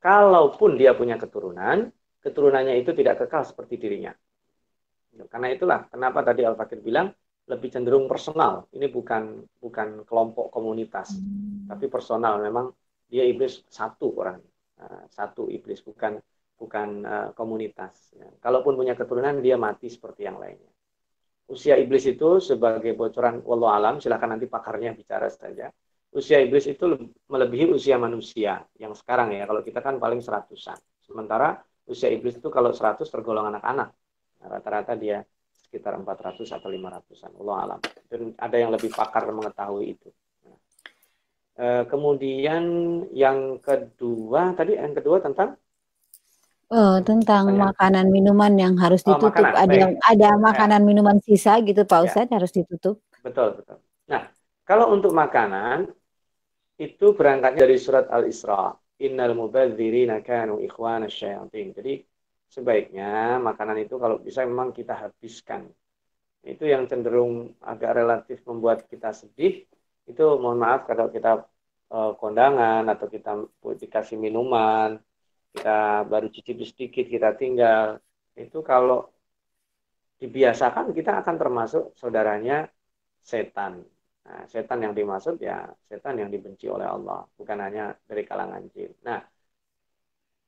Kalaupun 0.02 0.74
dia 0.74 0.90
punya 0.96 1.14
keturunan, 1.20 1.92
keturunannya 2.24 2.80
itu 2.82 2.90
tidak 2.96 3.22
kekal 3.22 3.46
seperti 3.46 3.78
dirinya. 3.78 4.10
Karena 5.30 5.48
itulah 5.50 5.80
kenapa 5.86 6.26
tadi 6.26 6.42
Al 6.42 6.58
Fakir 6.58 6.82
bilang 6.82 7.14
lebih 7.44 7.68
cenderung 7.68 8.08
personal. 8.08 8.66
Ini 8.72 8.88
bukan 8.88 9.44
bukan 9.60 9.88
kelompok 10.08 10.48
komunitas, 10.48 11.14
tapi 11.68 11.86
personal. 11.92 12.40
Memang 12.40 12.72
dia 13.06 13.24
iblis 13.28 13.62
satu 13.68 14.16
orang, 14.16 14.40
nah, 14.80 15.04
satu 15.12 15.52
iblis 15.52 15.84
bukan 15.84 16.18
bukan 16.56 16.88
uh, 17.04 17.28
komunitas. 17.36 18.16
Ya. 18.16 18.28
Kalaupun 18.40 18.78
punya 18.78 18.96
keturunan 18.96 19.42
dia 19.44 19.60
mati 19.60 19.92
seperti 19.92 20.24
yang 20.24 20.40
lainnya. 20.40 20.70
Usia 21.44 21.76
iblis 21.76 22.08
itu 22.08 22.40
sebagai 22.40 22.96
bocoran 22.96 23.44
wallahu 23.44 23.68
alam, 23.68 23.94
silahkan 24.00 24.32
nanti 24.32 24.48
pakarnya 24.48 24.96
bicara 24.96 25.28
saja. 25.28 25.68
Usia 26.14 26.40
iblis 26.40 26.64
itu 26.64 26.96
melebihi 27.28 27.68
usia 27.74 28.00
manusia 28.00 28.64
yang 28.80 28.96
sekarang 28.96 29.34
ya. 29.36 29.44
Kalau 29.44 29.60
kita 29.60 29.84
kan 29.84 30.00
paling 30.00 30.24
seratusan. 30.24 30.78
Sementara 31.04 31.60
usia 31.84 32.08
iblis 32.08 32.40
itu 32.40 32.48
kalau 32.48 32.72
seratus 32.72 33.12
tergolong 33.12 33.52
anak-anak 33.52 33.92
rata-rata 34.46 34.94
dia 34.94 35.24
sekitar 35.54 35.98
400 35.98 36.46
atau 36.54 36.68
500-an. 36.70 37.32
Allah 37.42 37.56
alam. 37.66 37.80
Dan 38.06 38.30
ada 38.38 38.56
yang 38.56 38.70
lebih 38.70 38.94
pakar 38.94 39.26
mengetahui 39.26 39.98
itu. 39.98 40.08
Nah, 40.46 40.58
e, 41.58 41.66
kemudian 41.90 42.62
yang 43.10 43.58
kedua 43.58 44.54
tadi 44.54 44.78
yang 44.78 44.94
kedua 44.94 45.18
tentang 45.18 45.58
Oh, 46.72 46.96
tentang 47.04 47.52
Saya. 47.52 47.60
makanan 47.70 48.06
minuman 48.08 48.50
yang 48.56 48.74
harus 48.80 49.04
oh, 49.04 49.14
ditutup. 49.14 49.36
Makanan, 49.36 49.62
ada 49.62 49.74
yang 49.76 49.92
ada 50.00 50.28
makanan 50.40 50.80
ya. 50.82 50.86
minuman 50.86 51.16
sisa 51.20 51.60
gitu 51.60 51.84
Pak 51.84 51.98
ya. 52.00 52.04
Ustadz 52.08 52.34
harus 52.34 52.50
ditutup. 52.50 53.04
Betul, 53.20 53.60
betul. 53.60 53.78
Nah, 54.08 54.32
kalau 54.64 54.90
untuk 54.90 55.12
makanan 55.12 55.92
itu 56.80 57.14
berangkatnya 57.14 57.68
dari 57.68 57.76
surat 57.78 58.10
Al-Isra. 58.10 58.74
Innal 59.02 59.34
mubadzirina 59.34 60.22
kanu 60.22 60.62
ikhwana 60.62 61.10
syayatin. 61.10 61.74
Jadi 61.74 62.00
sebaiknya 62.54 63.42
makanan 63.48 63.78
itu 63.84 63.94
kalau 64.02 64.16
bisa 64.26 64.40
memang 64.46 64.70
kita 64.78 64.94
habiskan. 65.02 65.62
Itu 66.44 66.64
yang 66.68 66.84
cenderung 66.90 67.56
agak 67.58 67.92
relatif 68.00 68.38
membuat 68.48 68.86
kita 68.86 69.10
sedih. 69.10 69.64
Itu 70.10 70.22
mohon 70.42 70.60
maaf 70.60 70.86
kalau 70.90 71.08
kita 71.08 71.30
uh, 71.90 72.12
kondangan 72.20 72.84
atau 72.92 73.06
kita 73.08 73.30
dikasih 73.82 74.16
minuman, 74.20 75.00
kita 75.50 76.04
baru 76.06 76.26
cicip 76.34 76.56
sedikit 76.70 77.06
kita 77.08 77.34
tinggal. 77.40 77.98
Itu 78.36 78.60
kalau 78.60 79.08
dibiasakan 80.20 80.94
kita 80.94 81.24
akan 81.24 81.34
termasuk 81.42 81.82
saudaranya 81.98 82.70
setan. 83.18 83.82
Nah, 84.24 84.42
setan 84.48 84.80
yang 84.84 84.94
dimaksud 84.96 85.36
ya 85.40 85.68
setan 85.88 86.16
yang 86.20 86.30
dibenci 86.32 86.64
oleh 86.68 86.88
Allah, 86.88 87.28
bukan 87.36 87.58
hanya 87.60 87.92
dari 88.08 88.22
kalangan 88.24 88.62
jin. 88.72 88.92
Nah, 89.04 89.20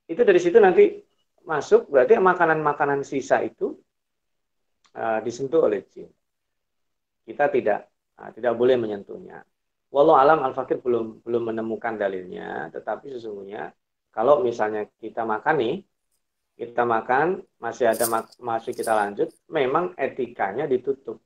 itu 0.07 0.21
dari 0.23 0.39
situ 0.41 0.57
nanti 0.57 1.06
masuk 1.47 1.87
berarti 1.87 2.19
makanan-makanan 2.19 3.07
sisa 3.07 3.39
itu 3.39 3.79
uh, 4.99 5.19
disentuh 5.23 5.63
oleh 5.63 5.87
jin. 5.87 6.11
Kita 7.23 7.47
tidak 7.47 7.87
uh, 8.19 8.29
tidak 8.35 8.53
boleh 8.59 8.75
menyentuhnya. 8.75 9.39
Walau 9.87 10.19
alam 10.19 10.43
al-fakir 10.43 10.83
belum 10.83 11.23
belum 11.23 11.55
menemukan 11.55 11.95
dalilnya, 11.95 12.67
tetapi 12.75 13.15
sesungguhnya 13.15 13.71
kalau 14.11 14.43
misalnya 14.43 14.83
kita 14.99 15.23
makan 15.23 15.55
nih, 15.63 15.75
kita 16.59 16.83
makan 16.83 17.39
masih 17.63 17.95
ada 17.95 18.05
masih 18.43 18.75
kita 18.75 18.91
lanjut, 18.91 19.31
memang 19.47 19.95
etikanya 19.95 20.67
ditutup. 20.67 21.23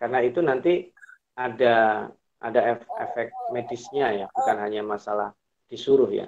Karena 0.00 0.24
itu 0.24 0.40
nanti 0.40 0.88
ada 1.36 2.08
ada 2.40 2.60
efek 2.80 3.28
medisnya 3.52 4.24
ya, 4.24 4.26
bukan 4.32 4.56
hanya 4.64 4.80
masalah 4.80 5.36
disuruh 5.68 6.08
ya 6.08 6.26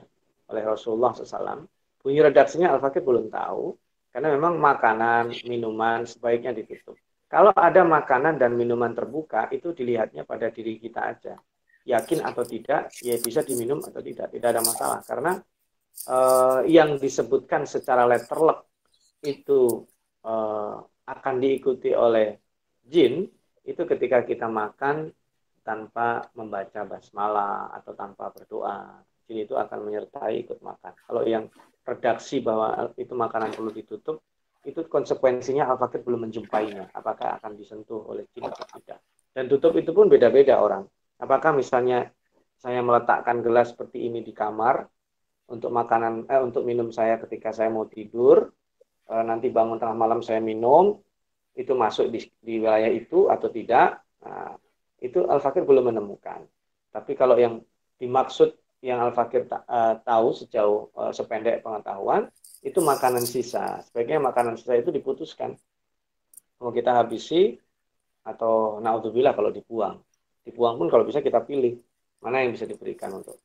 oleh 0.53 0.62
Rasulullah 0.64 1.16
SAW 1.16 1.64
Bunyi 2.05 2.21
redaksinya 2.21 2.77
Al-Fakir 2.77 3.01
belum 3.01 3.33
tahu, 3.33 3.73
karena 4.13 4.37
memang 4.37 4.61
makanan, 4.61 5.33
minuman 5.49 6.05
sebaiknya 6.05 6.53
ditutup. 6.53 7.01
Kalau 7.33 7.49
ada 7.57 7.81
makanan 7.81 8.37
dan 8.37 8.53
minuman 8.53 8.93
terbuka, 8.93 9.49
itu 9.49 9.73
dilihatnya 9.73 10.29
pada 10.29 10.53
diri 10.53 10.77
kita 10.77 11.01
aja. 11.01 11.35
Yakin 11.89 12.21
atau 12.21 12.45
tidak, 12.45 12.93
ya 13.01 13.17
bisa 13.17 13.41
diminum 13.41 13.81
atau 13.81 14.05
tidak, 14.05 14.29
tidak 14.31 14.49
ada 14.53 14.61
masalah. 14.61 15.01
Karena 15.01 15.33
eh, 16.13 16.61
yang 16.69 17.01
disebutkan 17.01 17.65
secara 17.65 18.05
letterlek 18.05 18.69
itu 19.25 19.89
eh, 20.23 20.77
akan 21.09 21.35
diikuti 21.41 21.97
oleh 21.97 22.37
jin, 22.85 23.25
itu 23.65 23.83
ketika 23.89 24.29
kita 24.29 24.45
makan 24.45 25.09
tanpa 25.65 26.29
membaca 26.37 26.85
basmalah 26.85 27.73
atau 27.81 27.97
tanpa 27.97 28.29
berdoa. 28.29 29.01
Jin 29.25 29.49
itu 29.49 29.57
akan 29.57 29.89
menyertai 29.89 30.45
ikut 30.45 30.61
makan. 30.61 30.93
Kalau 31.09 31.25
yang 31.25 31.49
redaksi 31.85 32.41
bahwa 32.41 32.93
itu 32.97 33.12
makanan 33.12 33.53
perlu 33.53 33.70
ditutup, 33.70 34.24
itu 34.64 34.80
konsekuensinya 34.89 35.68
Al-Fakir 35.68 36.01
belum 36.01 36.28
menjumpainya. 36.28 36.89
Apakah 36.97 37.37
akan 37.41 37.53
disentuh 37.55 38.01
oleh 38.09 38.24
jin 38.32 38.49
atau 38.49 38.64
tidak. 38.80 39.05
Dan 39.37 39.45
tutup 39.47 39.76
itu 39.76 39.93
pun 39.93 40.09
beda-beda 40.09 40.57
orang. 40.57 40.89
Apakah 41.20 41.53
misalnya 41.53 42.09
saya 42.57 42.80
meletakkan 42.80 43.45
gelas 43.45 43.76
seperti 43.76 44.09
ini 44.09 44.24
di 44.24 44.32
kamar 44.32 44.89
untuk 45.53 45.68
makanan 45.68 46.24
eh, 46.24 46.41
untuk 46.41 46.64
minum 46.64 46.89
saya 46.89 47.20
ketika 47.20 47.53
saya 47.53 47.68
mau 47.68 47.85
tidur, 47.85 48.49
eh, 49.12 49.24
nanti 49.24 49.53
bangun 49.53 49.76
tengah 49.76 49.93
malam 49.93 50.24
saya 50.24 50.41
minum, 50.41 50.97
itu 51.53 51.76
masuk 51.76 52.09
di, 52.09 52.24
di 52.41 52.64
wilayah 52.64 52.89
itu 52.89 53.28
atau 53.28 53.53
tidak. 53.53 54.01
Nah, 54.24 54.57
itu 55.05 55.20
Al-Fakir 55.28 55.68
belum 55.68 55.93
menemukan. 55.93 56.41
Tapi 56.89 57.12
kalau 57.12 57.37
yang 57.37 57.61
dimaksud 58.01 58.57
yang 58.85 59.01
Al-Fakir 59.01 59.49
uh, 59.49 59.97
tahu 60.05 60.28
sejauh 60.37 60.93
uh, 60.93 61.09
sependek 61.09 61.64
pengetahuan 61.64 62.28
itu 62.61 62.85
makanan 62.85 63.24
sisa. 63.24 63.80
Sebaiknya 63.89 64.20
makanan 64.20 64.61
sisa 64.61 64.76
itu 64.76 64.93
diputuskan. 64.93 65.57
Mau 66.61 66.68
kita 66.68 66.93
habisi 66.93 67.57
atau 68.28 68.85
naudzubillah 68.85 69.32
kalau 69.32 69.49
dibuang. 69.49 70.05
Dibuang 70.45 70.76
pun 70.76 70.93
kalau 70.93 71.09
bisa 71.09 71.24
kita 71.24 71.41
pilih 71.41 71.80
mana 72.20 72.45
yang 72.45 72.53
bisa 72.53 72.68
diberikan 72.68 73.12
untuk 73.16 73.41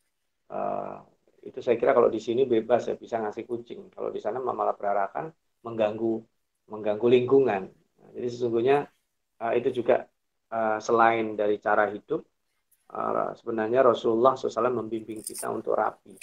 uh, 0.52 1.00
itu 1.40 1.64
saya 1.64 1.80
kira 1.80 1.96
kalau 1.96 2.12
di 2.12 2.20
sini 2.20 2.44
bebas 2.44 2.92
ya 2.92 2.96
bisa 3.00 3.24
ngasih 3.24 3.48
kucing. 3.48 3.88
Kalau 3.96 4.12
di 4.12 4.20
sana 4.20 4.44
malah 4.44 4.76
berarakan 4.76 5.32
mengganggu 5.64 6.20
mengganggu 6.68 7.08
lingkungan. 7.08 7.64
Nah, 7.72 8.10
jadi 8.12 8.28
sesungguhnya 8.28 8.78
uh, 9.40 9.54
itu 9.56 9.72
juga 9.72 10.04
uh, 10.52 10.78
selain 10.84 11.40
dari 11.40 11.58
cara 11.64 11.88
hidup 11.88 12.28
sebenarnya 13.36 13.86
Rasulullah 13.86 14.34
SAW 14.38 14.72
membimbing 14.86 15.22
kita 15.22 15.50
untuk 15.50 15.76
rapi. 15.76 16.14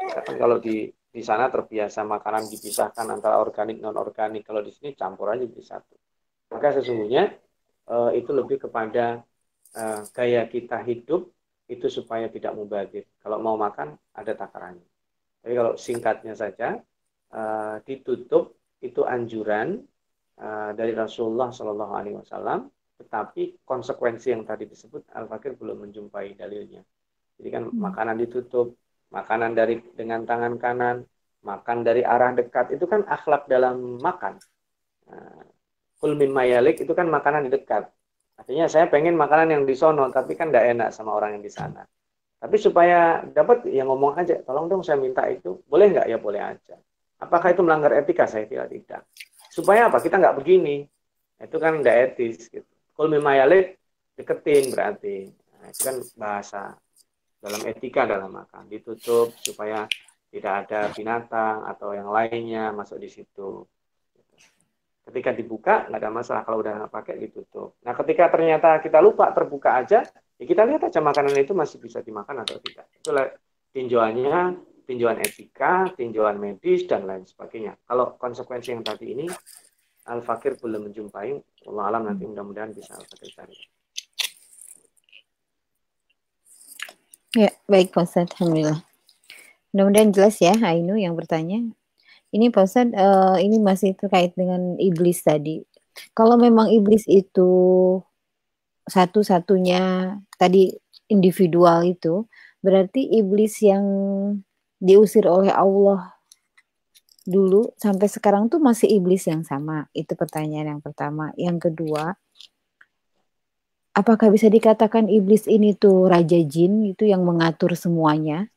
Karena 0.00 0.34
kalau 0.36 0.56
di 0.56 0.88
di 1.10 1.22
sana 1.26 1.50
terbiasa 1.50 2.06
makanan 2.06 2.46
dipisahkan 2.46 3.06
antara 3.10 3.42
organik 3.42 3.82
non 3.82 3.98
organik, 3.98 4.46
kalau 4.46 4.62
di 4.62 4.70
sini 4.70 4.94
campur 4.94 5.34
aja 5.34 5.42
jadi 5.42 5.64
satu. 5.64 5.94
Maka 6.54 6.80
sesungguhnya 6.80 7.34
uh, 7.90 8.10
itu 8.14 8.30
lebih 8.30 8.62
kepada 8.62 9.22
uh, 9.76 10.00
gaya 10.14 10.46
kita 10.46 10.82
hidup 10.86 11.30
itu 11.70 11.86
supaya 11.86 12.26
tidak 12.26 12.54
mubazir. 12.54 13.06
Kalau 13.22 13.38
mau 13.38 13.54
makan 13.54 13.94
ada 14.14 14.32
takarannya. 14.34 14.86
Jadi 15.42 15.54
kalau 15.54 15.72
singkatnya 15.78 16.34
saja 16.34 16.78
uh, 17.34 17.78
ditutup 17.86 18.58
itu 18.82 19.06
anjuran 19.06 19.82
uh, 20.40 20.70
dari 20.74 20.92
Rasulullah 20.96 21.54
Shallallahu 21.54 21.92
Alaihi 21.94 22.16
Wasallam 22.18 22.66
tetapi 23.00 23.64
konsekuensi 23.64 24.28
yang 24.28 24.44
tadi 24.44 24.68
disebut 24.68 25.08
Al-Fakir 25.16 25.56
belum 25.56 25.88
menjumpai 25.88 26.36
dalilnya. 26.36 26.84
Jadi 27.40 27.48
kan 27.48 27.64
hmm. 27.72 27.80
makanan 27.80 28.20
ditutup, 28.20 28.76
makanan 29.08 29.56
dari 29.56 29.80
dengan 29.96 30.28
tangan 30.28 30.60
kanan, 30.60 31.08
makan 31.40 31.80
dari 31.80 32.04
arah 32.04 32.36
dekat 32.36 32.76
itu 32.76 32.84
kan 32.84 33.08
akhlak 33.08 33.48
dalam 33.48 33.96
makan. 33.96 34.36
Nah, 35.08 35.48
kulmin 35.96 36.28
mayalik 36.28 36.84
itu 36.84 36.92
kan 36.92 37.08
makanan 37.08 37.48
di 37.48 37.50
dekat. 37.56 37.88
Artinya 38.36 38.68
saya 38.68 38.88
pengen 38.92 39.16
makanan 39.16 39.48
yang 39.52 39.62
di 39.64 39.72
sono, 39.72 40.12
tapi 40.12 40.36
kan 40.36 40.52
tidak 40.52 40.64
enak 40.76 40.88
sama 40.92 41.16
orang 41.16 41.40
yang 41.40 41.44
di 41.44 41.52
sana. 41.52 41.84
Tapi 42.40 42.56
supaya 42.56 43.20
dapat 43.24 43.68
ya 43.68 43.84
ngomong 43.84 44.16
aja, 44.16 44.40
tolong 44.44 44.68
dong 44.68 44.80
saya 44.80 44.96
minta 44.96 45.28
itu, 45.28 45.60
boleh 45.68 45.92
nggak 45.92 46.06
ya 46.08 46.16
boleh 46.16 46.40
aja. 46.40 46.76
Apakah 47.20 47.52
itu 47.52 47.60
melanggar 47.60 47.92
etika? 47.92 48.24
Saya 48.24 48.48
kira 48.48 48.64
tidak. 48.64 49.04
Supaya 49.52 49.92
apa? 49.92 50.00
Kita 50.00 50.16
nggak 50.16 50.40
begini. 50.40 50.88
Itu 51.36 51.60
kan 51.60 51.84
tidak 51.84 52.16
etis. 52.16 52.48
Gitu. 52.48 52.72
Kulmin 53.00 53.24
mayalik 53.24 53.80
deketin 54.12 54.76
berarti. 54.76 55.32
Nah, 55.56 55.72
itu 55.72 55.80
kan 55.88 55.96
bahasa 56.20 56.76
dalam 57.40 57.64
etika 57.64 58.04
dalam 58.04 58.28
makan. 58.28 58.68
Ditutup 58.68 59.32
supaya 59.40 59.88
tidak 60.28 60.68
ada 60.68 60.92
binatang 60.92 61.64
atau 61.64 61.96
yang 61.96 62.12
lainnya 62.12 62.76
masuk 62.76 63.00
di 63.00 63.08
situ. 63.08 63.64
Ketika 65.08 65.32
dibuka 65.32 65.88
nggak 65.88 65.96
ada 65.96 66.12
masalah. 66.12 66.44
Kalau 66.44 66.60
udah 66.60 66.76
nggak 66.76 66.92
pakai 66.92 67.16
ditutup. 67.24 67.80
Nah 67.88 67.96
ketika 67.96 68.28
ternyata 68.28 68.84
kita 68.84 69.00
lupa 69.00 69.32
terbuka 69.32 69.80
aja 69.80 70.04
ya 70.36 70.44
kita 70.44 70.68
lihat 70.68 70.92
aja 70.92 71.00
makanan 71.00 71.32
itu 71.40 71.56
masih 71.56 71.80
bisa 71.80 72.04
dimakan 72.04 72.44
atau 72.44 72.60
tidak. 72.60 72.84
Itulah 73.00 73.32
tinjauannya 73.72 74.60
tinjauan 74.84 75.24
etika 75.24 75.88
tinjauan 75.96 76.36
medis 76.36 76.84
dan 76.84 77.08
lain 77.08 77.24
sebagainya. 77.24 77.80
Kalau 77.80 78.20
konsekuensi 78.20 78.76
yang 78.76 78.84
tadi 78.84 79.16
ini 79.16 79.24
al 80.08 80.20
fakir 80.24 80.56
belum 80.56 80.88
menjumpai 80.88 81.36
Allah 81.68 81.84
alam 81.92 82.02
nanti 82.08 82.24
mudah-mudahan 82.24 82.72
bisa 82.72 82.96
al 82.96 83.04
fakir 83.04 83.30
cari 83.36 83.56
Ya, 87.30 87.54
baik 87.70 87.94
Pak 87.94 88.10
Ustadz. 88.10 88.34
Alhamdulillah. 88.42 88.82
Mudah-mudahan 89.70 90.10
jelas 90.10 90.42
ya 90.42 90.50
Ainu 90.66 90.98
yang 90.98 91.14
bertanya. 91.14 91.62
Ini 92.34 92.50
Pak 92.50 92.66
Ustadz, 92.66 92.90
uh, 92.98 93.38
ini 93.38 93.62
masih 93.62 93.94
terkait 93.94 94.34
dengan 94.34 94.74
iblis 94.82 95.22
tadi. 95.22 95.62
Kalau 96.10 96.34
memang 96.34 96.74
iblis 96.74 97.06
itu 97.06 97.46
satu-satunya 98.82 100.18
tadi 100.42 100.74
individual 101.06 101.86
itu, 101.86 102.26
berarti 102.66 103.06
iblis 103.14 103.62
yang 103.62 103.86
diusir 104.82 105.22
oleh 105.30 105.54
Allah 105.54 106.19
dulu 107.30 107.70
sampai 107.78 108.10
sekarang 108.10 108.50
tuh 108.50 108.58
masih 108.58 108.90
iblis 108.90 109.30
yang 109.30 109.46
sama. 109.46 109.86
Itu 109.94 110.18
pertanyaan 110.18 110.76
yang 110.76 110.82
pertama. 110.82 111.30
Yang 111.38 111.70
kedua, 111.70 112.18
apakah 113.94 114.34
bisa 114.34 114.50
dikatakan 114.50 115.06
iblis 115.06 115.46
ini 115.46 115.78
tuh 115.78 116.10
raja 116.10 116.38
jin 116.42 116.90
itu 116.90 117.06
yang 117.06 117.22
mengatur 117.22 117.78
semuanya? 117.78 118.50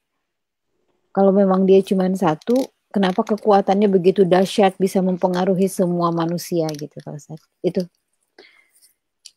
Kalau 1.13 1.30
memang 1.30 1.69
dia 1.69 1.86
cuma 1.86 2.09
satu, 2.17 2.57
kenapa 2.89 3.21
kekuatannya 3.21 3.86
begitu 3.86 4.26
dahsyat 4.26 4.74
bisa 4.82 4.97
mempengaruhi 5.05 5.69
semua 5.69 6.09
manusia 6.09 6.65
gitu 6.74 6.97
Pak 7.05 7.13
Ustaz? 7.13 7.41
Itu 7.61 7.86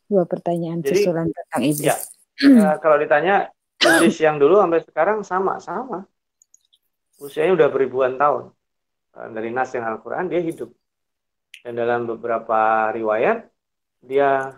dua 0.09 0.25
pertanyaan 0.25 0.81
Jadi, 0.81 1.05
susulan 1.05 1.29
tentang 1.29 1.61
iblis. 1.61 1.85
Ya, 1.85 1.95
uh, 2.49 2.75
kalau 2.83 2.97
ditanya 2.97 3.53
iblis 3.77 4.17
yang 4.17 4.41
dulu 4.41 4.57
sampai 4.57 4.81
sekarang 4.81 5.17
sama-sama. 5.21 6.09
Usianya 7.21 7.53
udah 7.57 7.69
beribuan 7.69 8.17
tahun. 8.17 8.56
Eh, 9.17 9.29
dari 9.33 9.49
nas 9.49 9.73
yang 9.73 9.85
Al-Quran 9.89 10.29
dia 10.29 10.41
hidup. 10.41 10.69
Dan 11.65 11.73
dalam 11.73 12.05
beberapa 12.05 12.93
riwayat 12.93 13.49
dia 14.05 14.53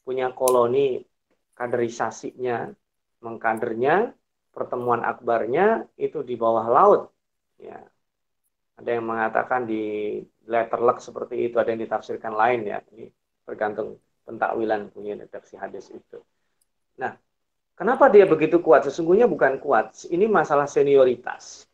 punya 0.00 0.32
koloni 0.32 1.04
kaderisasinya, 1.52 2.72
mengkadernya, 3.20 4.16
pertemuan 4.48 5.04
akbarnya 5.04 5.84
itu 6.00 6.24
di 6.24 6.34
bawah 6.40 6.66
laut. 6.66 7.02
Ya. 7.60 7.84
Ada 8.78 8.90
yang 8.96 9.10
mengatakan 9.10 9.66
di 9.66 10.18
letterlock 10.46 11.02
seperti 11.02 11.50
itu, 11.50 11.58
ada 11.60 11.68
yang 11.74 11.82
ditafsirkan 11.84 12.32
lain 12.32 12.64
ya. 12.64 12.78
Ini 12.94 13.10
tergantung 13.44 14.00
pentakwilan 14.24 14.88
punya 14.94 15.18
redaksi 15.18 15.58
hadis 15.58 15.90
itu. 15.92 16.22
Nah, 16.96 17.12
kenapa 17.76 18.08
dia 18.08 18.24
begitu 18.24 18.62
kuat? 18.62 18.86
Sesungguhnya 18.88 19.28
bukan 19.28 19.58
kuat. 19.60 20.08
Ini 20.08 20.30
masalah 20.30 20.70
senioritas. 20.70 21.67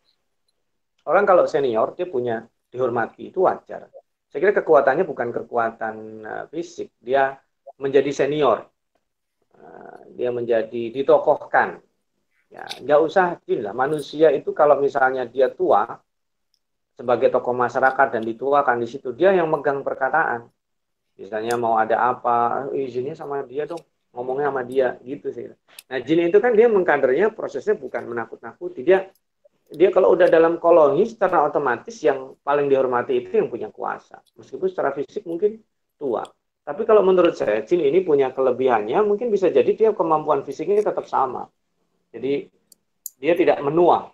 Orang 1.05 1.25
kalau 1.29 1.45
senior 1.45 1.93
dia 1.93 2.09
punya 2.09 2.45
dihormati 2.73 3.29
itu 3.31 3.45
wajar. 3.45 3.87
Saya 4.33 4.41
kira 4.41 4.53
kekuatannya 4.59 5.05
bukan 5.07 5.29
kekuatan 5.31 5.95
uh, 6.27 6.45
fisik, 6.51 6.91
dia 6.99 7.39
menjadi 7.79 8.11
senior, 8.11 8.67
eh, 9.59 9.99
dia 10.15 10.31
menjadi 10.31 10.91
ditokohkan. 10.95 11.83
Ya, 12.51 12.63
nggak 12.83 13.01
usah 13.03 13.39
jin 13.43 13.67
lah. 13.67 13.75
Manusia 13.75 14.31
itu 14.31 14.55
kalau 14.55 14.79
misalnya 14.79 15.27
dia 15.27 15.51
tua 15.51 15.99
sebagai 16.95 17.35
tokoh 17.35 17.51
masyarakat 17.51 18.15
dan 18.15 18.23
dituakan 18.23 18.79
di 18.79 18.87
situ, 18.87 19.11
dia 19.11 19.35
yang 19.35 19.51
megang 19.51 19.83
perkataan. 19.83 20.47
Misalnya 21.19 21.55
mau 21.59 21.75
ada 21.79 22.15
apa, 22.15 22.71
izinnya 22.75 23.19
sama 23.19 23.43
dia 23.43 23.67
dong, 23.67 23.83
ngomongnya 24.15 24.51
sama 24.51 24.63
dia 24.63 24.99
gitu 25.03 25.31
sih. 25.35 25.51
Nah 25.91 25.99
jin 25.99 26.31
itu 26.31 26.39
kan 26.39 26.55
dia 26.55 26.71
mengkadernya 26.71 27.35
prosesnya 27.35 27.75
bukan 27.75 28.07
menakut-nakuti, 28.07 28.87
dia 28.87 29.11
dia 29.73 29.89
kalau 29.89 30.13
udah 30.13 30.29
dalam 30.29 30.61
koloni 30.61 31.09
secara 31.09 31.49
otomatis 31.49 31.97
yang 32.05 32.37
paling 32.45 32.69
dihormati 32.69 33.25
itu 33.25 33.41
yang 33.41 33.49
punya 33.49 33.73
kuasa. 33.73 34.21
Meskipun 34.37 34.69
secara 34.69 34.93
fisik 34.93 35.25
mungkin 35.25 35.61
tua. 35.97 36.25
Tapi 36.65 36.83
kalau 36.89 37.05
menurut 37.05 37.37
saya, 37.37 37.61
jin 37.61 37.85
ini 37.85 38.01
punya 38.01 38.33
kelebihannya, 38.33 39.05
mungkin 39.05 39.29
bisa 39.29 39.53
jadi 39.53 39.69
dia 39.77 39.91
kemampuan 39.93 40.45
fisiknya 40.49 40.81
tetap 40.81 41.05
sama. 41.05 41.45
Jadi 42.09 42.49
dia 43.21 43.37
tidak 43.37 43.61
menua. 43.61 44.09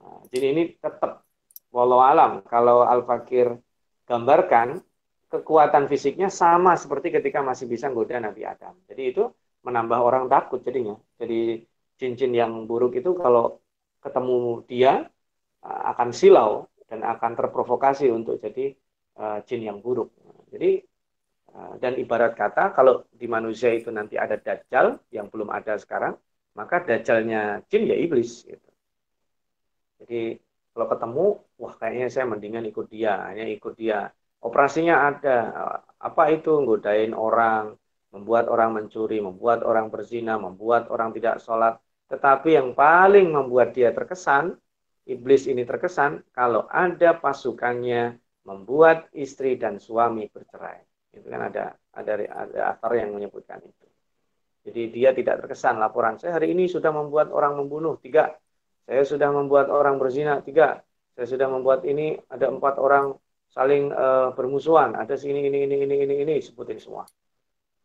Nah, 0.00 0.24
jin 0.32 0.44
ini 0.56 0.62
tetap 0.80 1.24
walau 1.68 2.00
alam. 2.00 2.40
Kalau 2.48 2.88
Al-Fakir 2.88 3.52
gambarkan, 4.08 4.80
kekuatan 5.28 5.86
fisiknya 5.92 6.32
sama 6.32 6.74
seperti 6.74 7.12
ketika 7.14 7.44
masih 7.44 7.68
bisa 7.68 7.92
goda 7.92 8.16
Nabi 8.16 8.48
Adam. 8.48 8.74
Jadi 8.88 9.02
itu 9.04 9.28
menambah 9.60 10.00
orang 10.00 10.24
takut 10.32 10.64
jadinya. 10.64 10.96
Jadi 11.20 11.62
jin-jin 12.00 12.32
yang 12.32 12.52
buruk 12.64 12.96
itu 12.96 13.12
kalau 13.12 13.60
ketemu 14.00 14.64
dia 14.64 15.06
akan 15.60 16.10
silau 16.16 16.66
dan 16.88 17.04
akan 17.04 17.36
terprovokasi 17.36 18.08
untuk 18.08 18.40
jadi 18.40 18.72
uh, 19.20 19.38
jin 19.44 19.68
yang 19.68 19.78
buruk. 19.84 20.10
Jadi 20.50 20.82
Ah, 21.50 21.74
dan 21.82 21.98
ibarat 21.98 22.38
kata 22.38 22.70
kalau 22.76 23.02
di 23.10 23.26
manusia 23.26 23.74
itu 23.74 23.90
nanti 23.90 24.14
ada 24.14 24.38
dajjal 24.38 25.02
yang 25.10 25.26
belum 25.32 25.50
ada 25.50 25.74
sekarang, 25.82 26.14
maka 26.54 26.86
dajjalnya 26.86 27.66
jin 27.66 27.90
ya 27.90 27.96
iblis 27.98 28.46
gitu. 28.46 28.68
Jadi 29.98 30.38
kalau 30.70 30.86
ketemu, 30.86 31.26
wah 31.60 31.74
kayaknya 31.74 32.06
saya 32.14 32.26
mendingan 32.30 32.64
ikut 32.70 32.86
dia, 32.86 33.26
hanya 33.28 33.44
ikut 33.50 33.74
dia. 33.74 34.14
Operasinya 34.40 34.94
ada, 35.10 35.36
apa 35.98 36.22
itu 36.30 36.54
ngodain 36.62 37.12
orang, 37.12 37.74
membuat 38.14 38.46
orang 38.46 38.70
mencuri, 38.78 39.18
membuat 39.18 39.66
orang 39.66 39.90
berzina, 39.92 40.38
membuat 40.38 40.86
orang 40.94 41.10
tidak 41.16 41.42
sholat. 41.42 41.74
Tetapi 42.10 42.58
yang 42.58 42.74
paling 42.74 43.30
membuat 43.30 43.70
dia 43.70 43.94
terkesan, 43.94 44.58
iblis 45.06 45.46
ini 45.46 45.62
terkesan, 45.62 46.26
kalau 46.34 46.66
ada 46.66 47.14
pasukannya 47.14 48.18
membuat 48.42 49.06
istri 49.14 49.54
dan 49.54 49.78
suami 49.78 50.26
bercerai. 50.26 50.82
Itu 51.14 51.30
kan 51.30 51.50
ada 51.50 51.78
ada 51.94 52.12
ada 52.18 52.60
aktor 52.74 52.98
yang 52.98 53.14
menyebutkan 53.14 53.62
itu. 53.62 53.86
Jadi 54.66 54.82
dia 54.90 55.10
tidak 55.14 55.46
terkesan. 55.46 55.78
Laporan 55.78 56.18
saya 56.18 56.36
hari 56.36 56.50
ini 56.50 56.66
sudah 56.66 56.90
membuat 56.90 57.30
orang 57.30 57.56
membunuh 57.62 57.96
tiga. 58.02 58.34
Saya 58.84 59.06
sudah 59.06 59.30
membuat 59.30 59.70
orang 59.70 59.96
berzina 59.96 60.42
tiga. 60.42 60.82
Saya 61.14 61.26
sudah 61.30 61.46
membuat 61.46 61.86
ini 61.86 62.18
ada 62.26 62.50
empat 62.50 62.78
orang 62.82 63.14
saling 63.50 63.94
uh, 63.94 64.34
bermusuhan. 64.34 64.98
Ada 64.98 65.14
sini 65.14 65.46
ini 65.46 65.66
ini 65.66 65.76
ini 65.86 65.96
ini 66.06 66.14
ini 66.26 66.34
sebutin 66.42 66.78
semua. 66.82 67.06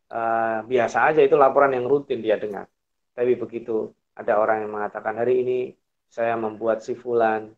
Uh, 0.06 0.62
biasa 0.70 1.14
aja 1.14 1.22
itu 1.26 1.34
laporan 1.34 1.74
yang 1.74 1.86
rutin 1.86 2.22
dia 2.22 2.38
dengar. 2.38 2.70
Tapi 3.16 3.34
begitu 3.38 3.90
ada 4.16 4.34
orang 4.40 4.66
yang 4.68 4.72
mengatakan 4.72 5.20
hari 5.20 5.44
ini 5.44 5.60
saya 6.08 6.40
membuat 6.40 6.82
si 6.82 6.96
fulan 6.96 7.52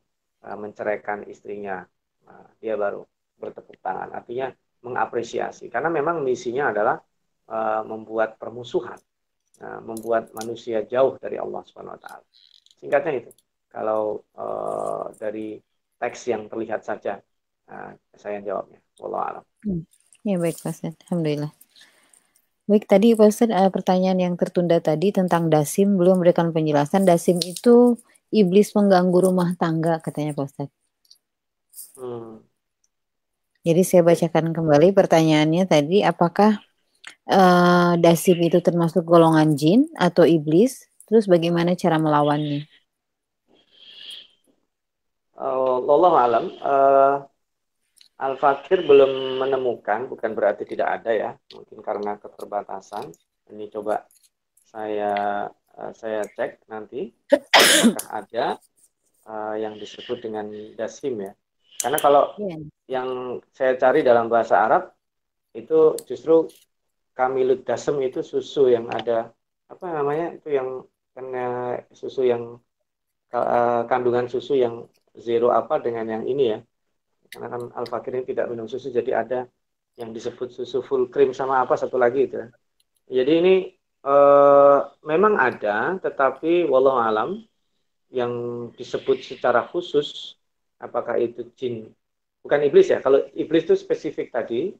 uh, 0.46 0.58
menceraikan 0.58 1.26
istrinya 1.30 1.86
nah, 2.26 2.46
dia 2.58 2.74
baru 2.74 3.06
bertepuk 3.38 3.78
tangan 3.82 4.10
artinya 4.14 4.50
mengapresiasi 4.82 5.70
karena 5.70 5.90
memang 5.90 6.22
misinya 6.22 6.70
adalah 6.74 6.98
uh, 7.50 7.82
membuat 7.88 8.38
permusuhan, 8.38 9.00
uh, 9.64 9.82
membuat 9.82 10.32
manusia 10.36 10.84
jauh 10.86 11.18
dari 11.18 11.40
Allah 11.40 11.62
Subhanahu 11.66 11.96
wa 11.98 12.02
taala. 12.02 12.26
Singkatnya 12.78 13.14
itu. 13.26 13.32
Kalau 13.68 14.24
uh, 14.38 15.12
dari 15.18 15.60
teks 15.98 16.30
yang 16.32 16.48
terlihat 16.48 16.86
saja 16.86 17.20
uh, 17.70 17.92
saya 18.16 18.40
jawabnya. 18.42 18.80
Wallahu 19.02 19.26
alam. 19.26 19.44
Hmm. 19.66 19.84
Ya 20.26 20.36
baik 20.38 20.60
Pak 20.62 20.84
Alhamdulillah. 20.84 21.57
Baik 22.68 22.84
tadi 22.84 23.16
Pak 23.16 23.32
Ustaz, 23.32 23.48
uh, 23.48 23.72
pertanyaan 23.72 24.20
yang 24.20 24.36
tertunda 24.36 24.76
tadi 24.84 25.16
tentang 25.16 25.48
dasim 25.48 25.96
belum 25.96 26.20
memberikan 26.20 26.52
penjelasan. 26.52 27.08
Dasim 27.08 27.40
itu 27.40 27.96
iblis 28.28 28.76
mengganggu 28.76 29.24
rumah 29.24 29.56
tangga 29.56 30.04
katanya 30.04 30.36
Pak 30.36 30.46
Ustaz. 30.52 30.68
Hmm. 31.96 32.44
Jadi 33.64 33.82
saya 33.88 34.04
bacakan 34.04 34.52
kembali 34.52 34.92
pertanyaannya 34.92 35.64
tadi, 35.64 36.04
apakah 36.04 36.60
uh, 37.32 37.96
dasim 38.04 38.36
itu 38.44 38.60
termasuk 38.60 39.08
golongan 39.08 39.56
jin 39.56 39.88
atau 39.96 40.28
iblis? 40.28 40.92
Terus 41.08 41.24
bagaimana 41.24 41.72
cara 41.72 41.96
melawannya? 41.96 42.68
Uh, 45.40 45.80
Allah 45.88 46.14
alam. 46.20 46.46
Uh, 46.60 47.16
Al-Fakir 48.18 48.82
belum 48.82 49.38
menemukan, 49.38 50.10
bukan 50.10 50.34
berarti 50.34 50.66
tidak 50.66 51.02
ada 51.02 51.12
ya, 51.14 51.32
mungkin 51.54 51.86
karena 51.86 52.18
keterbatasan. 52.18 53.14
Ini 53.54 53.70
coba 53.70 54.10
saya 54.66 55.46
uh, 55.78 55.92
saya 55.94 56.26
cek 56.26 56.66
nanti 56.68 57.14
apakah 57.30 58.10
ada 58.10 58.46
uh, 59.30 59.56
yang 59.56 59.78
disebut 59.78 60.18
dengan 60.26 60.50
dasim 60.74 61.22
ya. 61.22 61.32
Karena 61.78 61.98
kalau 62.02 62.34
yeah. 62.42 62.60
yang 62.90 63.10
saya 63.54 63.78
cari 63.78 64.02
dalam 64.02 64.34
bahasa 64.34 64.66
Arab 64.66 64.98
itu 65.54 65.94
justru 66.10 66.50
kamilut 67.14 67.66
dasem 67.66 67.98
itu 68.02 68.26
susu 68.26 68.70
yang 68.70 68.90
ada 68.90 69.30
apa 69.70 69.86
namanya 69.94 70.38
itu 70.38 70.54
yang 70.54 70.86
kena 71.14 71.82
susu 71.94 72.26
yang 72.26 72.62
uh, 73.34 73.82
kandungan 73.90 74.30
susu 74.30 74.58
yang 74.58 74.86
zero 75.18 75.50
apa 75.50 75.82
dengan 75.82 76.06
yang 76.10 76.24
ini 76.30 76.46
ya 76.54 76.60
karena 77.32 77.48
kan 77.54 77.62
al 77.76 77.86
fakir 77.88 78.12
ini 78.16 78.26
tidak 78.28 78.48
minum 78.52 78.68
susu 78.68 78.88
jadi 78.90 79.24
ada 79.24 79.40
yang 79.98 80.14
disebut 80.14 80.54
susu 80.54 80.86
full 80.86 81.10
cream 81.10 81.34
sama 81.34 81.64
apa 81.64 81.76
satu 81.76 81.98
lagi 81.98 82.30
itu 82.30 82.40
jadi 83.08 83.32
ini 83.40 83.56
eh, 84.04 84.80
memang 85.08 85.34
ada 85.40 85.96
tetapi 86.00 86.68
walau 86.68 87.00
alam 87.00 87.40
yang 88.12 88.32
disebut 88.76 89.24
secara 89.24 89.68
khusus 89.68 90.40
apakah 90.80 91.20
itu 91.20 91.48
jin. 91.56 91.92
Bukan 92.44 92.64
iblis 92.64 92.88
ya 92.88 93.04
kalau 93.04 93.20
iblis 93.36 93.68
itu 93.68 93.76
spesifik 93.76 94.32
tadi 94.32 94.72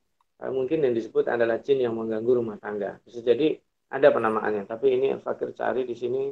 eh, 0.42 0.52
mungkin 0.52 0.84
yang 0.84 0.94
disebut 0.96 1.28
adalah 1.28 1.60
jin 1.64 1.84
yang 1.84 1.96
mengganggu 1.96 2.32
rumah 2.40 2.58
tangga. 2.60 3.00
Bisa 3.04 3.20
jadi 3.24 3.56
ada 3.88 4.08
penamaannya 4.12 4.68
tapi 4.68 4.96
ini 4.96 5.16
al 5.16 5.24
fakir 5.24 5.52
cari 5.56 5.88
di 5.88 5.96
sini 5.96 6.32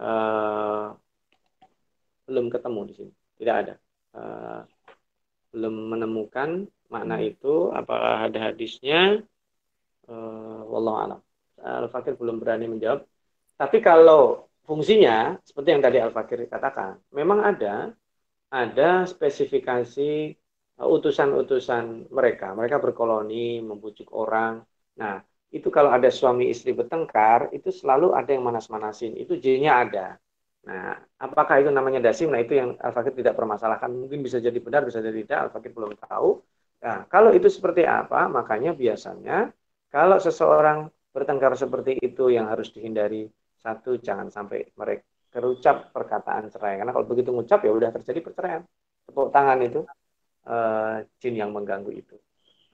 eh, 0.00 0.86
belum 2.26 2.46
ketemu 2.50 2.80
di 2.88 2.94
sini. 2.94 3.12
Tidak 3.34 3.54
ada 3.54 3.74
belum 5.54 5.94
menemukan 5.94 6.66
makna 6.90 7.22
hmm. 7.22 7.30
itu 7.30 7.54
apakah 7.70 8.26
ada 8.26 8.50
hadisnya? 8.50 9.22
Uh, 10.10 10.66
wallahu 10.68 10.98
alam. 10.98 11.20
Al 11.62 11.86
fakir 11.88 12.18
belum 12.18 12.42
berani 12.42 12.66
menjawab. 12.68 13.06
Tapi 13.54 13.78
kalau 13.78 14.50
fungsinya 14.66 15.38
seperti 15.46 15.68
yang 15.70 15.82
tadi 15.86 16.02
al 16.02 16.10
fakir 16.10 16.44
katakan 16.50 16.98
memang 17.14 17.40
ada 17.46 17.94
ada 18.50 19.06
spesifikasi 19.06 20.34
uh, 20.82 20.88
utusan-utusan 20.90 22.10
mereka. 22.10 22.52
Mereka 22.52 22.82
berkoloni 22.82 23.62
membujuk 23.62 24.10
orang. 24.10 24.60
Nah 24.98 25.22
itu 25.54 25.70
kalau 25.70 25.94
ada 25.94 26.10
suami 26.10 26.50
istri 26.50 26.74
bertengkar 26.74 27.54
itu 27.54 27.70
selalu 27.70 28.12
ada 28.12 28.34
yang 28.34 28.42
manas-manasin. 28.42 29.14
Itu 29.14 29.38
jinnya 29.38 29.86
ada 29.86 30.06
Nah, 30.64 30.96
apakah 31.20 31.60
itu 31.60 31.68
namanya 31.68 32.00
dasim? 32.00 32.32
Nah, 32.32 32.40
itu 32.40 32.56
yang 32.56 32.76
Al-Fakir 32.80 33.12
tidak 33.20 33.36
permasalahkan. 33.36 33.92
Mungkin 33.92 34.24
bisa 34.24 34.40
jadi 34.40 34.56
benar, 34.56 34.82
bisa 34.88 35.00
jadi 35.04 35.18
tidak. 35.24 35.38
Al-Fakir 35.48 35.72
belum 35.76 35.92
tahu. 36.00 36.40
Nah, 36.84 37.04
kalau 37.12 37.30
itu 37.36 37.48
seperti 37.52 37.84
apa, 37.84 38.28
makanya 38.28 38.72
biasanya 38.72 39.52
kalau 39.92 40.16
seseorang 40.20 40.88
bertengkar 41.14 41.54
seperti 41.54 42.00
itu 42.02 42.32
yang 42.32 42.50
harus 42.50 42.74
dihindari 42.74 43.30
satu 43.62 43.96
jangan 44.02 44.28
sampai 44.28 44.74
mereka 44.76 45.06
terucap 45.34 45.90
perkataan 45.90 46.46
cerai 46.46 46.78
karena 46.78 46.94
kalau 46.94 47.06
begitu 47.10 47.34
ngucap 47.34 47.66
ya 47.66 47.74
udah 47.74 47.90
terjadi 47.90 48.20
perceraian 48.22 48.62
tepuk 49.02 49.34
tangan 49.34 49.58
itu 49.66 49.82
uh, 50.46 51.02
jin 51.18 51.34
yang 51.34 51.50
mengganggu 51.50 51.90
itu 51.90 52.14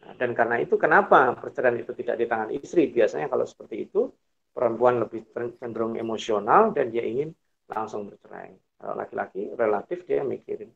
nah, 0.05 0.12
dan 0.20 0.36
karena 0.36 0.61
itu 0.61 0.76
kenapa 0.76 1.32
perceraian 1.41 1.80
itu 1.80 1.97
tidak 1.97 2.20
di 2.20 2.28
tangan 2.28 2.53
istri 2.53 2.93
biasanya 2.93 3.32
kalau 3.32 3.49
seperti 3.49 3.88
itu 3.88 4.12
perempuan 4.53 5.01
lebih 5.01 5.24
cenderung 5.57 5.97
emosional 5.97 6.76
dan 6.76 6.93
dia 6.93 7.01
ingin 7.01 7.32
langsung 7.71 8.11
bercerai. 8.11 8.53
Kalau 8.81 8.95
laki-laki 8.97 9.53
relatif 9.55 10.05
dia 10.09 10.27
mikirin 10.27 10.73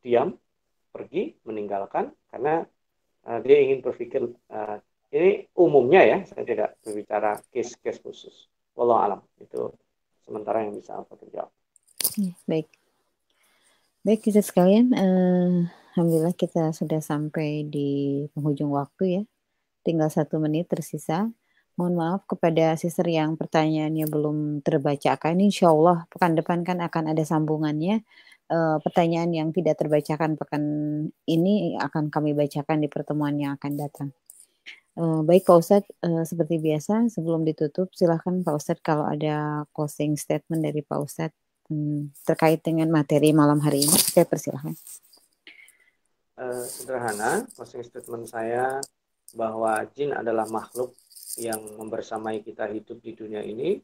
diam, 0.00 0.38
pergi, 0.94 1.36
meninggalkan 1.44 2.12
karena 2.32 2.64
uh, 3.26 3.38
dia 3.44 3.56
ingin 3.60 3.84
berpikir 3.84 4.22
uh, 4.52 4.78
ini 5.12 5.48
umumnya 5.56 6.02
ya, 6.02 6.18
saya 6.26 6.44
tidak 6.44 6.70
berbicara 6.82 7.38
case-case 7.50 8.00
khusus. 8.02 8.48
Walau 8.76 8.98
alam 9.00 9.20
itu 9.40 9.72
sementara 10.24 10.66
yang 10.66 10.76
bisa 10.76 10.98
aku 10.98 11.16
jawab. 11.30 11.52
Ya, 12.18 12.32
baik. 12.44 12.68
Baik 14.06 14.20
kita 14.22 14.40
sekalian, 14.42 14.94
uh, 14.94 15.66
alhamdulillah 15.94 16.36
kita 16.36 16.70
sudah 16.70 17.00
sampai 17.02 17.66
di 17.66 18.22
penghujung 18.36 18.70
waktu 18.74 19.04
ya. 19.20 19.22
Tinggal 19.82 20.10
satu 20.10 20.42
menit 20.42 20.66
tersisa. 20.68 21.30
Mohon 21.76 21.94
maaf 22.00 22.22
kepada 22.24 22.72
sister 22.80 23.04
yang 23.04 23.36
pertanyaannya 23.36 24.08
belum 24.08 24.64
terbacakan. 24.64 25.36
Insya 25.44 25.68
Allah 25.68 26.08
pekan 26.08 26.32
depan 26.32 26.64
kan 26.64 26.80
akan 26.80 27.12
ada 27.12 27.20
sambungannya. 27.20 28.00
Uh, 28.46 28.78
pertanyaan 28.80 29.28
yang 29.34 29.48
tidak 29.50 29.76
terbacakan 29.76 30.38
pekan 30.38 30.62
ini 31.26 31.74
akan 31.76 32.08
kami 32.08 32.32
bacakan 32.32 32.80
di 32.80 32.88
pertemuan 32.88 33.36
yang 33.36 33.58
akan 33.58 33.72
datang. 33.76 34.08
Uh, 34.96 35.20
baik 35.20 35.44
Pak 35.44 35.60
Ustadz, 35.60 35.92
uh, 36.00 36.24
seperti 36.24 36.56
biasa 36.56 37.12
sebelum 37.12 37.44
ditutup 37.44 37.92
silahkan 37.92 38.40
Pak 38.40 38.54
Ustadz 38.56 38.80
kalau 38.80 39.04
ada 39.04 39.68
closing 39.76 40.16
statement 40.16 40.64
dari 40.64 40.80
Pak 40.80 40.96
Ustadz 40.96 41.36
um, 41.68 42.08
terkait 42.24 42.64
dengan 42.64 42.88
materi 42.88 43.36
malam 43.36 43.60
hari 43.60 43.84
ini, 43.84 43.92
saya 43.92 44.24
persilahkan. 44.24 44.72
Uh, 46.40 46.64
sederhana, 46.64 47.44
closing 47.52 47.84
statement 47.84 48.24
saya 48.24 48.80
bahwa 49.36 49.84
jin 49.92 50.16
adalah 50.16 50.48
makhluk 50.48 50.96
yang 51.36 51.60
membersamai 51.76 52.40
kita 52.40 52.68
hidup 52.72 52.98
di 53.04 53.12
dunia 53.12 53.44
ini. 53.44 53.76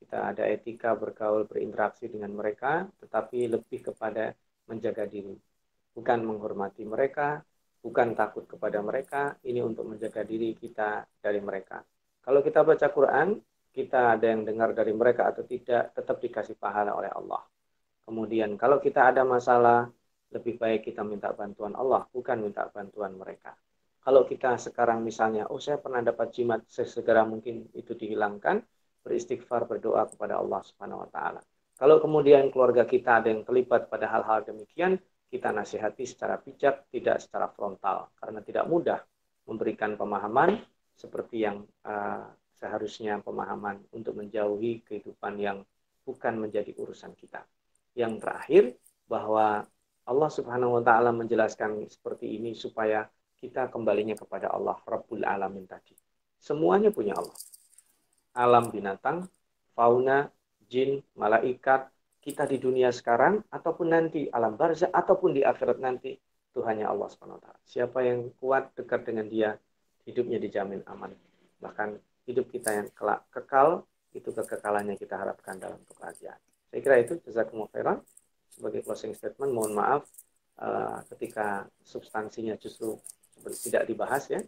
Kita 0.00 0.32
ada 0.32 0.48
etika 0.48 0.96
bergaul, 0.96 1.44
berinteraksi 1.44 2.08
dengan 2.08 2.32
mereka, 2.32 2.88
tetapi 3.04 3.52
lebih 3.52 3.92
kepada 3.92 4.32
menjaga 4.64 5.04
diri. 5.04 5.36
Bukan 5.92 6.24
menghormati 6.24 6.88
mereka, 6.88 7.44
bukan 7.84 8.16
takut 8.16 8.48
kepada 8.48 8.80
mereka, 8.80 9.36
ini 9.44 9.60
untuk 9.60 9.84
menjaga 9.88 10.24
diri 10.24 10.56
kita 10.56 11.04
dari 11.20 11.40
mereka. 11.44 11.84
Kalau 12.24 12.40
kita 12.40 12.64
baca 12.64 12.86
Quran, 12.88 13.36
kita 13.70 14.16
ada 14.16 14.26
yang 14.32 14.48
dengar 14.48 14.72
dari 14.72 14.96
mereka 14.96 15.28
atau 15.28 15.44
tidak, 15.44 15.92
tetap 15.92 16.16
dikasih 16.16 16.56
pahala 16.56 16.96
oleh 16.96 17.12
Allah. 17.12 17.44
Kemudian 18.04 18.56
kalau 18.56 18.80
kita 18.80 19.12
ada 19.12 19.22
masalah, 19.22 19.88
lebih 20.30 20.56
baik 20.56 20.86
kita 20.86 21.02
minta 21.04 21.30
bantuan 21.34 21.74
Allah, 21.74 22.06
bukan 22.08 22.38
minta 22.40 22.66
bantuan 22.70 23.14
mereka. 23.14 23.52
Kalau 24.00 24.24
kita 24.24 24.56
sekarang 24.56 25.04
misalnya, 25.04 25.44
oh 25.52 25.60
saya 25.60 25.76
pernah 25.76 26.00
dapat 26.00 26.32
jimat, 26.32 26.64
sesegera 26.64 27.28
mungkin 27.28 27.68
itu 27.76 27.92
dihilangkan, 27.92 28.64
beristighfar, 29.04 29.68
berdoa 29.68 30.08
kepada 30.08 30.40
Allah 30.40 30.60
Subhanahu 30.64 31.04
wa 31.04 31.08
taala. 31.12 31.40
Kalau 31.76 31.96
kemudian 32.00 32.48
keluarga 32.52 32.84
kita 32.84 33.20
ada 33.20 33.28
yang 33.32 33.44
terlibat 33.44 33.88
pada 33.88 34.08
hal-hal 34.08 34.44
demikian, 34.44 35.00
kita 35.28 35.52
nasihati 35.52 36.04
secara 36.08 36.40
bijak, 36.40 36.88
tidak 36.92 37.20
secara 37.20 37.48
frontal, 37.52 38.12
karena 38.16 38.40
tidak 38.44 38.64
mudah 38.68 39.00
memberikan 39.48 39.96
pemahaman 39.96 40.60
seperti 40.96 41.48
yang 41.48 41.64
uh, 41.88 42.28
seharusnya 42.60 43.24
pemahaman 43.24 43.80
untuk 43.96 44.20
menjauhi 44.20 44.84
kehidupan 44.84 45.40
yang 45.40 45.64
bukan 46.04 46.36
menjadi 46.36 46.76
urusan 46.76 47.16
kita. 47.16 47.44
Yang 47.96 48.12
terakhir, 48.20 48.64
bahwa 49.10 49.64
Allah 50.06 50.30
Subhanahu 50.30 50.78
wa 50.78 50.82
taala 50.86 51.10
menjelaskan 51.10 51.90
seperti 51.90 52.38
ini 52.38 52.54
supaya 52.54 53.10
kita 53.40 53.72
kembalinya 53.72 54.12
kepada 54.12 54.52
Allah 54.52 54.76
Rabbul 54.84 55.24
Alamin 55.24 55.64
tadi. 55.64 55.96
Semuanya 56.36 56.92
punya 56.92 57.16
Allah. 57.16 57.36
Alam 58.36 58.68
binatang, 58.68 59.26
fauna, 59.72 60.28
jin, 60.68 61.00
malaikat, 61.16 61.88
kita 62.20 62.44
di 62.44 62.60
dunia 62.60 62.92
sekarang 62.92 63.40
ataupun 63.48 63.88
nanti 63.88 64.28
alam 64.28 64.54
barzah 64.60 64.92
ataupun 64.92 65.40
di 65.40 65.42
akhirat 65.42 65.80
nanti 65.80 66.20
Tuhannya 66.52 66.84
Allah 66.84 67.08
SWT. 67.08 67.48
Siapa 67.64 68.04
yang 68.04 68.28
kuat 68.36 68.76
dekat 68.76 69.08
dengan 69.08 69.26
dia, 69.26 69.56
hidupnya 70.04 70.36
dijamin 70.36 70.84
aman. 70.84 71.16
Bahkan 71.64 71.96
hidup 72.28 72.52
kita 72.52 72.76
yang 72.76 72.88
kelak, 72.92 73.24
kekal, 73.32 73.88
itu 74.12 74.28
kekekalannya 74.34 74.98
kita 75.00 75.16
harapkan 75.16 75.56
dalam 75.56 75.80
kebahagiaan. 75.88 76.38
Saya 76.70 76.80
kira 76.82 76.96
itu 77.00 77.18
jazakumullah 77.24 77.72
khairan. 77.72 77.98
Sebagai 78.50 78.82
closing 78.82 79.14
statement, 79.14 79.54
mohon 79.54 79.72
maaf 79.72 80.02
uh, 80.58 81.00
ketika 81.14 81.70
substansinya 81.86 82.58
justru 82.58 82.98
tidak 83.40 83.88
dibahas 83.88 84.28
ya 84.28 84.40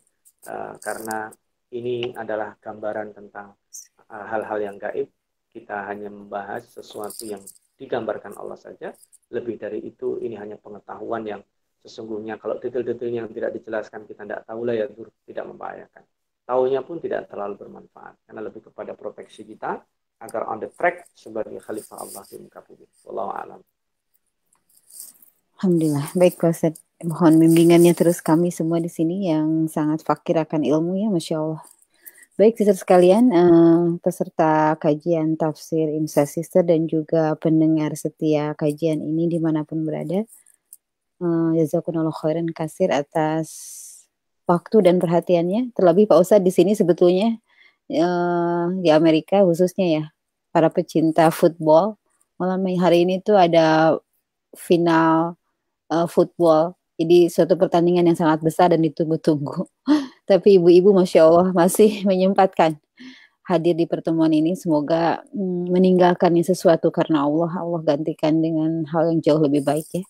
uh, 0.48 0.74
karena 0.78 1.32
ini 1.72 2.12
adalah 2.12 2.52
gambaran 2.60 3.16
tentang 3.16 3.56
eh, 4.12 4.26
hal-hal 4.28 4.60
uh, 4.60 4.64
yang 4.68 4.76
gaib 4.76 5.08
kita 5.48 5.88
hanya 5.88 6.12
membahas 6.12 6.68
sesuatu 6.68 7.24
yang 7.24 7.40
digambarkan 7.80 8.36
Allah 8.36 8.60
saja 8.60 8.92
lebih 9.32 9.56
dari 9.56 9.80
itu 9.80 10.20
ini 10.20 10.36
hanya 10.36 10.60
pengetahuan 10.60 11.24
yang 11.24 11.40
sesungguhnya 11.80 12.36
kalau 12.36 12.60
detail-detailnya 12.60 13.24
yang 13.24 13.32
tidak 13.32 13.56
dijelaskan 13.56 14.04
kita 14.04 14.28
tidak 14.28 14.44
tahu 14.44 14.68
lah 14.68 14.76
ya 14.76 14.86
tidak 15.24 15.44
membahayakan 15.48 16.04
tahunya 16.44 16.80
pun 16.84 17.00
tidak 17.00 17.32
terlalu 17.32 17.56
bermanfaat 17.56 18.20
karena 18.28 18.40
lebih 18.44 18.68
kepada 18.68 18.92
proteksi 18.92 19.48
kita 19.48 19.80
agar 20.22 20.46
on 20.46 20.62
the 20.62 20.70
track 20.70 21.10
sebagai 21.18 21.58
khalifah 21.58 21.98
Allah 21.98 22.22
di 22.30 22.38
muka 22.38 22.62
bumi. 22.62 22.86
Wallahu 23.02 23.32
alam. 23.34 23.60
Alhamdulillah. 25.58 26.06
Baik, 26.14 26.38
Ustaz 26.42 26.78
mohon 27.06 27.38
bimbingannya 27.38 27.92
terus 27.92 28.22
kami 28.22 28.54
semua 28.54 28.78
di 28.78 28.90
sini 28.90 29.30
yang 29.30 29.66
sangat 29.66 30.06
fakir 30.06 30.38
akan 30.38 30.62
ilmu 30.62 30.98
ya, 30.98 31.08
Masya 31.10 31.36
Allah. 31.38 31.62
Baik, 32.32 32.56
sister 32.56 32.74
sekalian, 32.74 33.28
uh, 33.28 34.00
peserta 34.00 34.72
kajian 34.80 35.36
tafsir 35.36 35.92
Imsa 35.92 36.24
Sister 36.24 36.64
dan 36.64 36.88
juga 36.88 37.36
pendengar 37.36 37.92
setia 37.92 38.56
kajian 38.56 39.04
ini 39.04 39.28
di 39.28 39.36
mana 39.36 39.68
pun 39.68 39.84
berada. 39.84 40.24
Uh, 41.22 41.54
khairan 42.18 42.50
kasir 42.50 42.88
atas 42.90 43.48
waktu 44.48 44.80
dan 44.80 44.96
perhatiannya. 44.98 45.76
Terlebih 45.76 46.08
Pak 46.08 46.18
Ustadz 46.18 46.42
di 46.42 46.50
sini 46.50 46.72
sebetulnya 46.72 47.36
uh, 47.92 48.66
di 48.80 48.88
Amerika 48.88 49.44
khususnya 49.44 49.86
ya, 49.86 50.04
para 50.50 50.72
pecinta 50.72 51.28
football. 51.28 52.00
Malam 52.40 52.64
hari 52.80 53.04
ini 53.04 53.20
tuh 53.20 53.36
ada 53.36 54.00
final 54.56 55.36
uh, 55.92 56.08
football. 56.08 56.74
Jadi 57.02 57.26
suatu 57.26 57.58
pertandingan 57.58 58.06
yang 58.06 58.14
sangat 58.14 58.46
besar 58.46 58.70
dan 58.70 58.78
ditunggu-tunggu. 58.78 59.66
Tapi 60.30 60.62
ibu-ibu 60.62 60.94
Masya 60.94 61.26
Allah 61.26 61.50
masih 61.50 62.00
menyempatkan 62.10 62.78
hadir 63.50 63.74
di 63.74 63.90
pertemuan 63.90 64.30
ini. 64.30 64.54
Semoga 64.54 65.18
mm, 65.34 65.66
meninggalkannya 65.74 66.46
sesuatu 66.46 66.94
karena 66.94 67.26
Allah. 67.26 67.50
Allah 67.58 67.82
gantikan 67.82 68.38
dengan 68.38 68.86
hal 68.86 69.10
yang 69.10 69.18
jauh 69.18 69.42
lebih 69.42 69.66
baik 69.66 69.90
ya. 69.90 70.04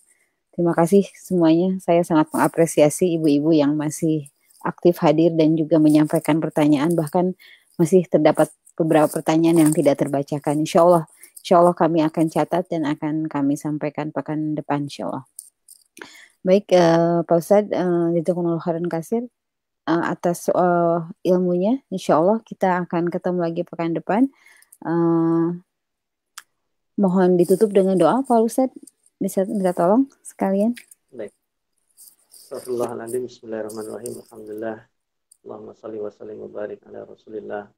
Terima 0.53 0.77
kasih 0.77 1.01
semuanya. 1.17 1.81
Saya 1.81 2.05
sangat 2.05 2.29
mengapresiasi 2.29 3.17
ibu-ibu 3.17 3.49
yang 3.57 3.73
masih 3.73 4.29
aktif 4.61 5.01
hadir 5.01 5.33
dan 5.33 5.57
juga 5.57 5.81
menyampaikan 5.81 6.37
pertanyaan. 6.37 6.93
Bahkan 6.93 7.33
masih 7.81 8.05
terdapat 8.05 8.53
beberapa 8.77 9.09
pertanyaan 9.09 9.65
yang 9.65 9.71
tidak 9.73 9.97
terbacakan. 9.97 10.61
Insya 10.61 10.85
Allah, 10.85 11.09
insya 11.41 11.57
Allah 11.57 11.73
kami 11.73 12.05
akan 12.05 12.25
catat 12.29 12.69
dan 12.69 12.85
akan 12.85 13.25
kami 13.25 13.57
sampaikan 13.57 14.13
pekan 14.13 14.53
depan 14.53 14.85
insya 14.85 15.09
Allah. 15.09 15.25
Baik, 16.43 16.75
uh, 16.75 17.23
Pak 17.23 17.39
Ustadz, 17.39 17.71
uh, 17.71 18.59
khairan 18.59 18.91
kasir 18.91 19.31
uh, 19.87 20.03
atas 20.11 20.51
uh, 20.51 21.07
ilmunya. 21.23 21.79
Insya 21.87 22.19
Allah 22.19 22.43
kita 22.43 22.83
akan 22.83 23.07
ketemu 23.07 23.39
lagi 23.47 23.61
pekan 23.63 23.95
depan. 23.95 24.27
Uh, 24.83 25.55
mohon 26.99 27.39
ditutup 27.39 27.71
dengan 27.71 27.95
doa, 27.95 28.19
Pak 28.27 28.43
Ustadz. 28.43 28.75
Bisa 29.23 29.47
minta 29.47 29.71
tolong 29.71 30.11
sekalian. 30.19 30.75
Baik. 31.15 31.31
Astagfirullahaladzim. 32.27 33.23
Bismillahirrahmanirrahim. 33.23 34.13
Alhamdulillah. 34.27 34.77
Allahumma 35.47 35.73
salli 35.79 35.99
wa 36.03 36.11
sallim 36.11 36.43
wa 36.43 36.51
barik 36.51 36.83
ala 36.91 37.07
rasulillah. 37.07 37.71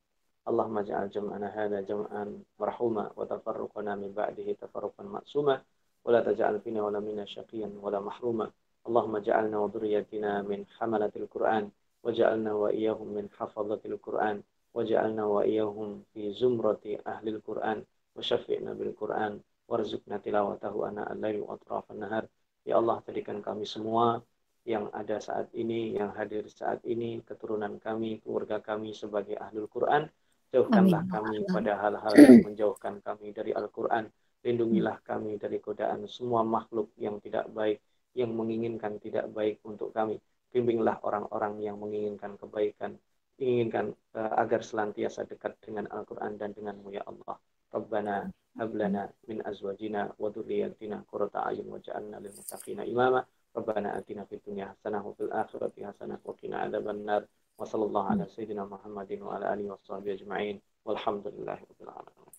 Allahumma 0.46 0.82
ja'al 0.82 1.14
jam'ana 1.14 1.54
hadha 1.54 1.86
jam'an 1.86 2.42
marhuma 2.58 3.14
wa 3.14 3.30
tafarruqana 3.30 3.94
min 3.94 4.10
ba'dihi 4.10 4.58
tafarruqan 4.58 5.06
maksuma 5.06 5.62
wa 6.05 6.11
la 6.13 6.21
taj'al 6.23 6.61
fina 6.61 6.83
wa 6.83 6.91
la 6.91 7.01
minna 7.01 7.27
syaqiyan 7.27 7.77
wa 7.79 7.91
la 7.91 8.01
mahruma. 8.01 8.47
Allahumma 8.87 9.21
ja'alna 9.21 9.61
wa 9.61 9.69
dhurriyyatina 9.69 10.43
min 10.47 10.67
hamalatil 10.79 11.29
Qur'an 11.29 11.71
وجعلنا 12.01 12.53
وإياهم 12.57 13.13
من 13.13 13.29
حفظة 13.29 13.85
القرآن 13.85 14.41
وجعلنا 14.73 15.25
وإياهم 15.25 16.03
في 16.17 16.33
زمرة 16.33 16.81
أهل 17.05 17.29
القرآن 17.29 17.85
وشفعنا 18.17 18.73
بالقرآن 18.73 19.33
warzuqna 19.71 20.19
tilawatahu 20.19 20.83
ana 20.91 21.07
al-lail 21.07 21.47
wa 21.47 21.55
atrafan 21.55 22.03
nahar. 22.03 22.27
Ya 22.67 22.83
Allah, 22.83 22.99
jadikan 23.07 23.39
kami 23.39 23.63
semua 23.63 24.19
yang 24.67 24.91
ada 24.91 25.23
saat 25.23 25.49
ini, 25.55 25.95
yang 25.95 26.11
hadir 26.13 26.45
saat 26.51 26.83
ini, 26.83 27.23
keturunan 27.23 27.79
kami, 27.79 28.19
keluarga 28.21 28.59
kami 28.59 28.93
sebagai 28.93 29.39
ahlul 29.39 29.71
Quran. 29.71 30.11
Jauhkanlah 30.51 31.07
Amin. 31.07 31.15
kami 31.15 31.35
pada 31.47 31.79
hal-hal 31.79 32.15
yang 32.19 32.43
menjauhkan 32.43 32.99
kami 33.07 33.31
dari 33.31 33.55
Al-Quran. 33.55 34.11
Lindungilah 34.46 35.02
kami 35.02 35.42
dari 35.42 35.58
godaan 35.58 36.06
semua 36.06 36.46
makhluk 36.46 36.94
yang 37.02 37.18
tidak 37.18 37.50
baik, 37.50 37.82
yang 38.14 38.30
menginginkan 38.32 39.02
tidak 39.02 39.26
baik 39.34 39.58
untuk 39.66 39.90
kami 39.90 40.22
bimbinglah 40.56 41.04
orang-orang 41.04 41.60
yang 41.60 41.76
menginginkan 41.76 42.40
kebaikan, 42.40 42.96
inginkan 43.36 43.92
uh, 44.16 44.40
agar 44.40 44.64
selantiasa 44.64 45.28
dekat 45.28 45.60
dengan 45.60 45.84
Al-Quran 45.92 46.40
dan 46.40 46.56
denganmu 46.56 46.96
ya 46.96 47.04
Allah. 47.04 47.36
Rabbana 47.76 48.32
hablana 48.56 49.12
min 49.28 49.44
azwajina 49.44 50.16
wa 50.16 50.32
dhurriyyatina 50.32 51.04
qurrata 51.12 51.44
a'yun 51.44 51.68
waj'alna 51.68 52.24
lil 52.24 52.32
muttaqina 52.32 52.88
imama. 52.88 53.20
Rabbana 53.52 54.00
atina 54.00 54.24
fid 54.24 54.48
dunya 54.48 54.72
hasanah 54.72 55.04
wa 55.04 55.12
fil 55.12 55.32
akhirati 55.36 55.84
hasanah 55.84 56.24
wa 56.24 56.32
qina 56.40 56.64
adzaban 56.64 57.04
nar. 57.04 57.28
Wa 57.60 57.68
sallallahu 57.68 58.16
ala 58.16 58.24
sayyidina 58.32 58.64
Muhammadin 58.64 59.20
wa 59.28 59.36
ala 59.36 59.52
alihi 59.52 59.68
washabbihi 59.76 60.24
ajma'in. 60.24 60.64
Walhamdulillahi 60.88 61.68
rabbil 61.68 61.92
alamin. 61.92 62.32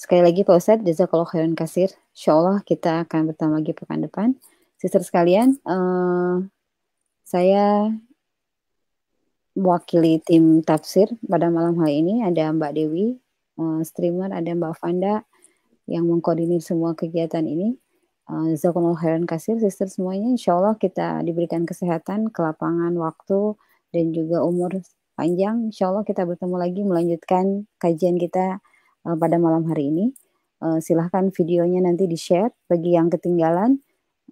Sekali 0.00 0.24
lagi 0.24 0.48
Pak 0.48 0.56
Ustadz, 0.56 0.80
jazakallah 0.88 1.28
khairan 1.28 1.52
kasir. 1.52 1.92
Insya 2.16 2.32
Allah 2.32 2.64
kita 2.64 3.04
akan 3.04 3.20
bertemu 3.28 3.52
lagi 3.60 3.72
pekan 3.76 4.00
depan. 4.00 4.28
Sister 4.80 5.04
sekalian, 5.04 5.60
uh, 5.68 6.40
saya 7.20 7.92
mewakili 9.52 10.24
tim 10.24 10.64
tafsir 10.64 11.12
pada 11.28 11.52
malam 11.52 11.76
hari 11.76 12.00
ini 12.00 12.24
ada 12.24 12.48
Mbak 12.48 12.72
Dewi, 12.80 13.20
uh, 13.60 13.84
streamer, 13.84 14.32
ada 14.32 14.48
Mbak 14.48 14.72
Fanda 14.80 15.20
yang 15.84 16.08
mengkoordinir 16.08 16.64
semua 16.64 16.96
kegiatan 16.96 17.44
ini. 17.44 17.76
Uh, 18.24 18.56
Zakumul 18.56 18.96
khairan 18.96 19.28
kasir, 19.28 19.60
sister 19.60 19.84
semuanya. 19.84 20.32
Insya 20.32 20.56
Allah 20.56 20.80
kita 20.80 21.20
diberikan 21.28 21.68
kesehatan, 21.68 22.32
kelapangan 22.32 22.96
waktu, 22.96 23.52
dan 23.92 24.16
juga 24.16 24.40
umur 24.48 24.80
panjang. 25.12 25.68
Insya 25.68 25.92
Allah 25.92 26.08
kita 26.08 26.24
bertemu 26.24 26.56
lagi 26.56 26.80
melanjutkan 26.88 27.68
kajian 27.76 28.16
kita 28.16 28.64
uh, 29.06 29.16
pada 29.16 29.36
malam 29.36 29.66
hari 29.68 29.92
ini. 29.92 30.06
Uh, 30.60 30.76
silahkan 30.76 31.32
videonya 31.32 31.80
nanti 31.80 32.04
di-share 32.04 32.52
bagi 32.68 32.92
yang 32.92 33.08
ketinggalan 33.08 33.80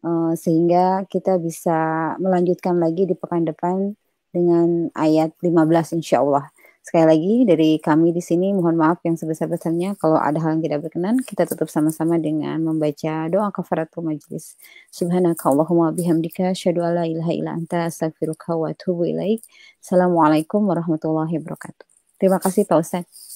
uh, 0.05 0.37
sehingga 0.37 1.09
kita 1.09 1.41
bisa 1.41 2.12
melanjutkan 2.21 2.77
lagi 2.77 3.09
di 3.09 3.16
pekan 3.16 3.49
depan 3.49 3.97
dengan 4.29 4.93
ayat 4.93 5.33
15 5.41 5.97
insya 5.97 6.21
Allah. 6.21 6.53
Sekali 6.89 7.05
lagi 7.05 7.35
dari 7.45 7.71
kami 7.77 8.16
di 8.16 8.23
sini 8.25 8.49
mohon 8.57 8.73
maaf 8.81 9.05
yang 9.05 9.12
sebesar-besarnya 9.12 10.01
kalau 10.01 10.16
ada 10.16 10.41
hal 10.41 10.57
yang 10.57 10.64
tidak 10.64 10.89
berkenan 10.89 11.21
kita 11.21 11.45
tutup 11.45 11.69
sama-sama 11.69 12.16
dengan 12.16 12.57
membaca 12.64 13.29
doa 13.29 13.53
kafaratul 13.53 14.09
majlis. 14.09 14.57
Subhanaka 14.89 15.53
Allahumma 15.53 15.93
bihamdika 15.93 16.57
alla 16.81 17.05
ilaha 17.05 17.33
illa 17.37 17.53
anta 17.61 17.93
astaghfiruka 17.93 18.57
wa 18.57 18.73
atubu 18.73 19.05
ilaik. 19.05 19.45
Assalamualaikum 19.85 20.64
warahmatullahi 20.64 21.37
wabarakatuh. 21.37 21.85
Terima 22.16 22.41
kasih 22.41 22.64
Pak 22.64 22.81
Ustaz. 22.81 23.28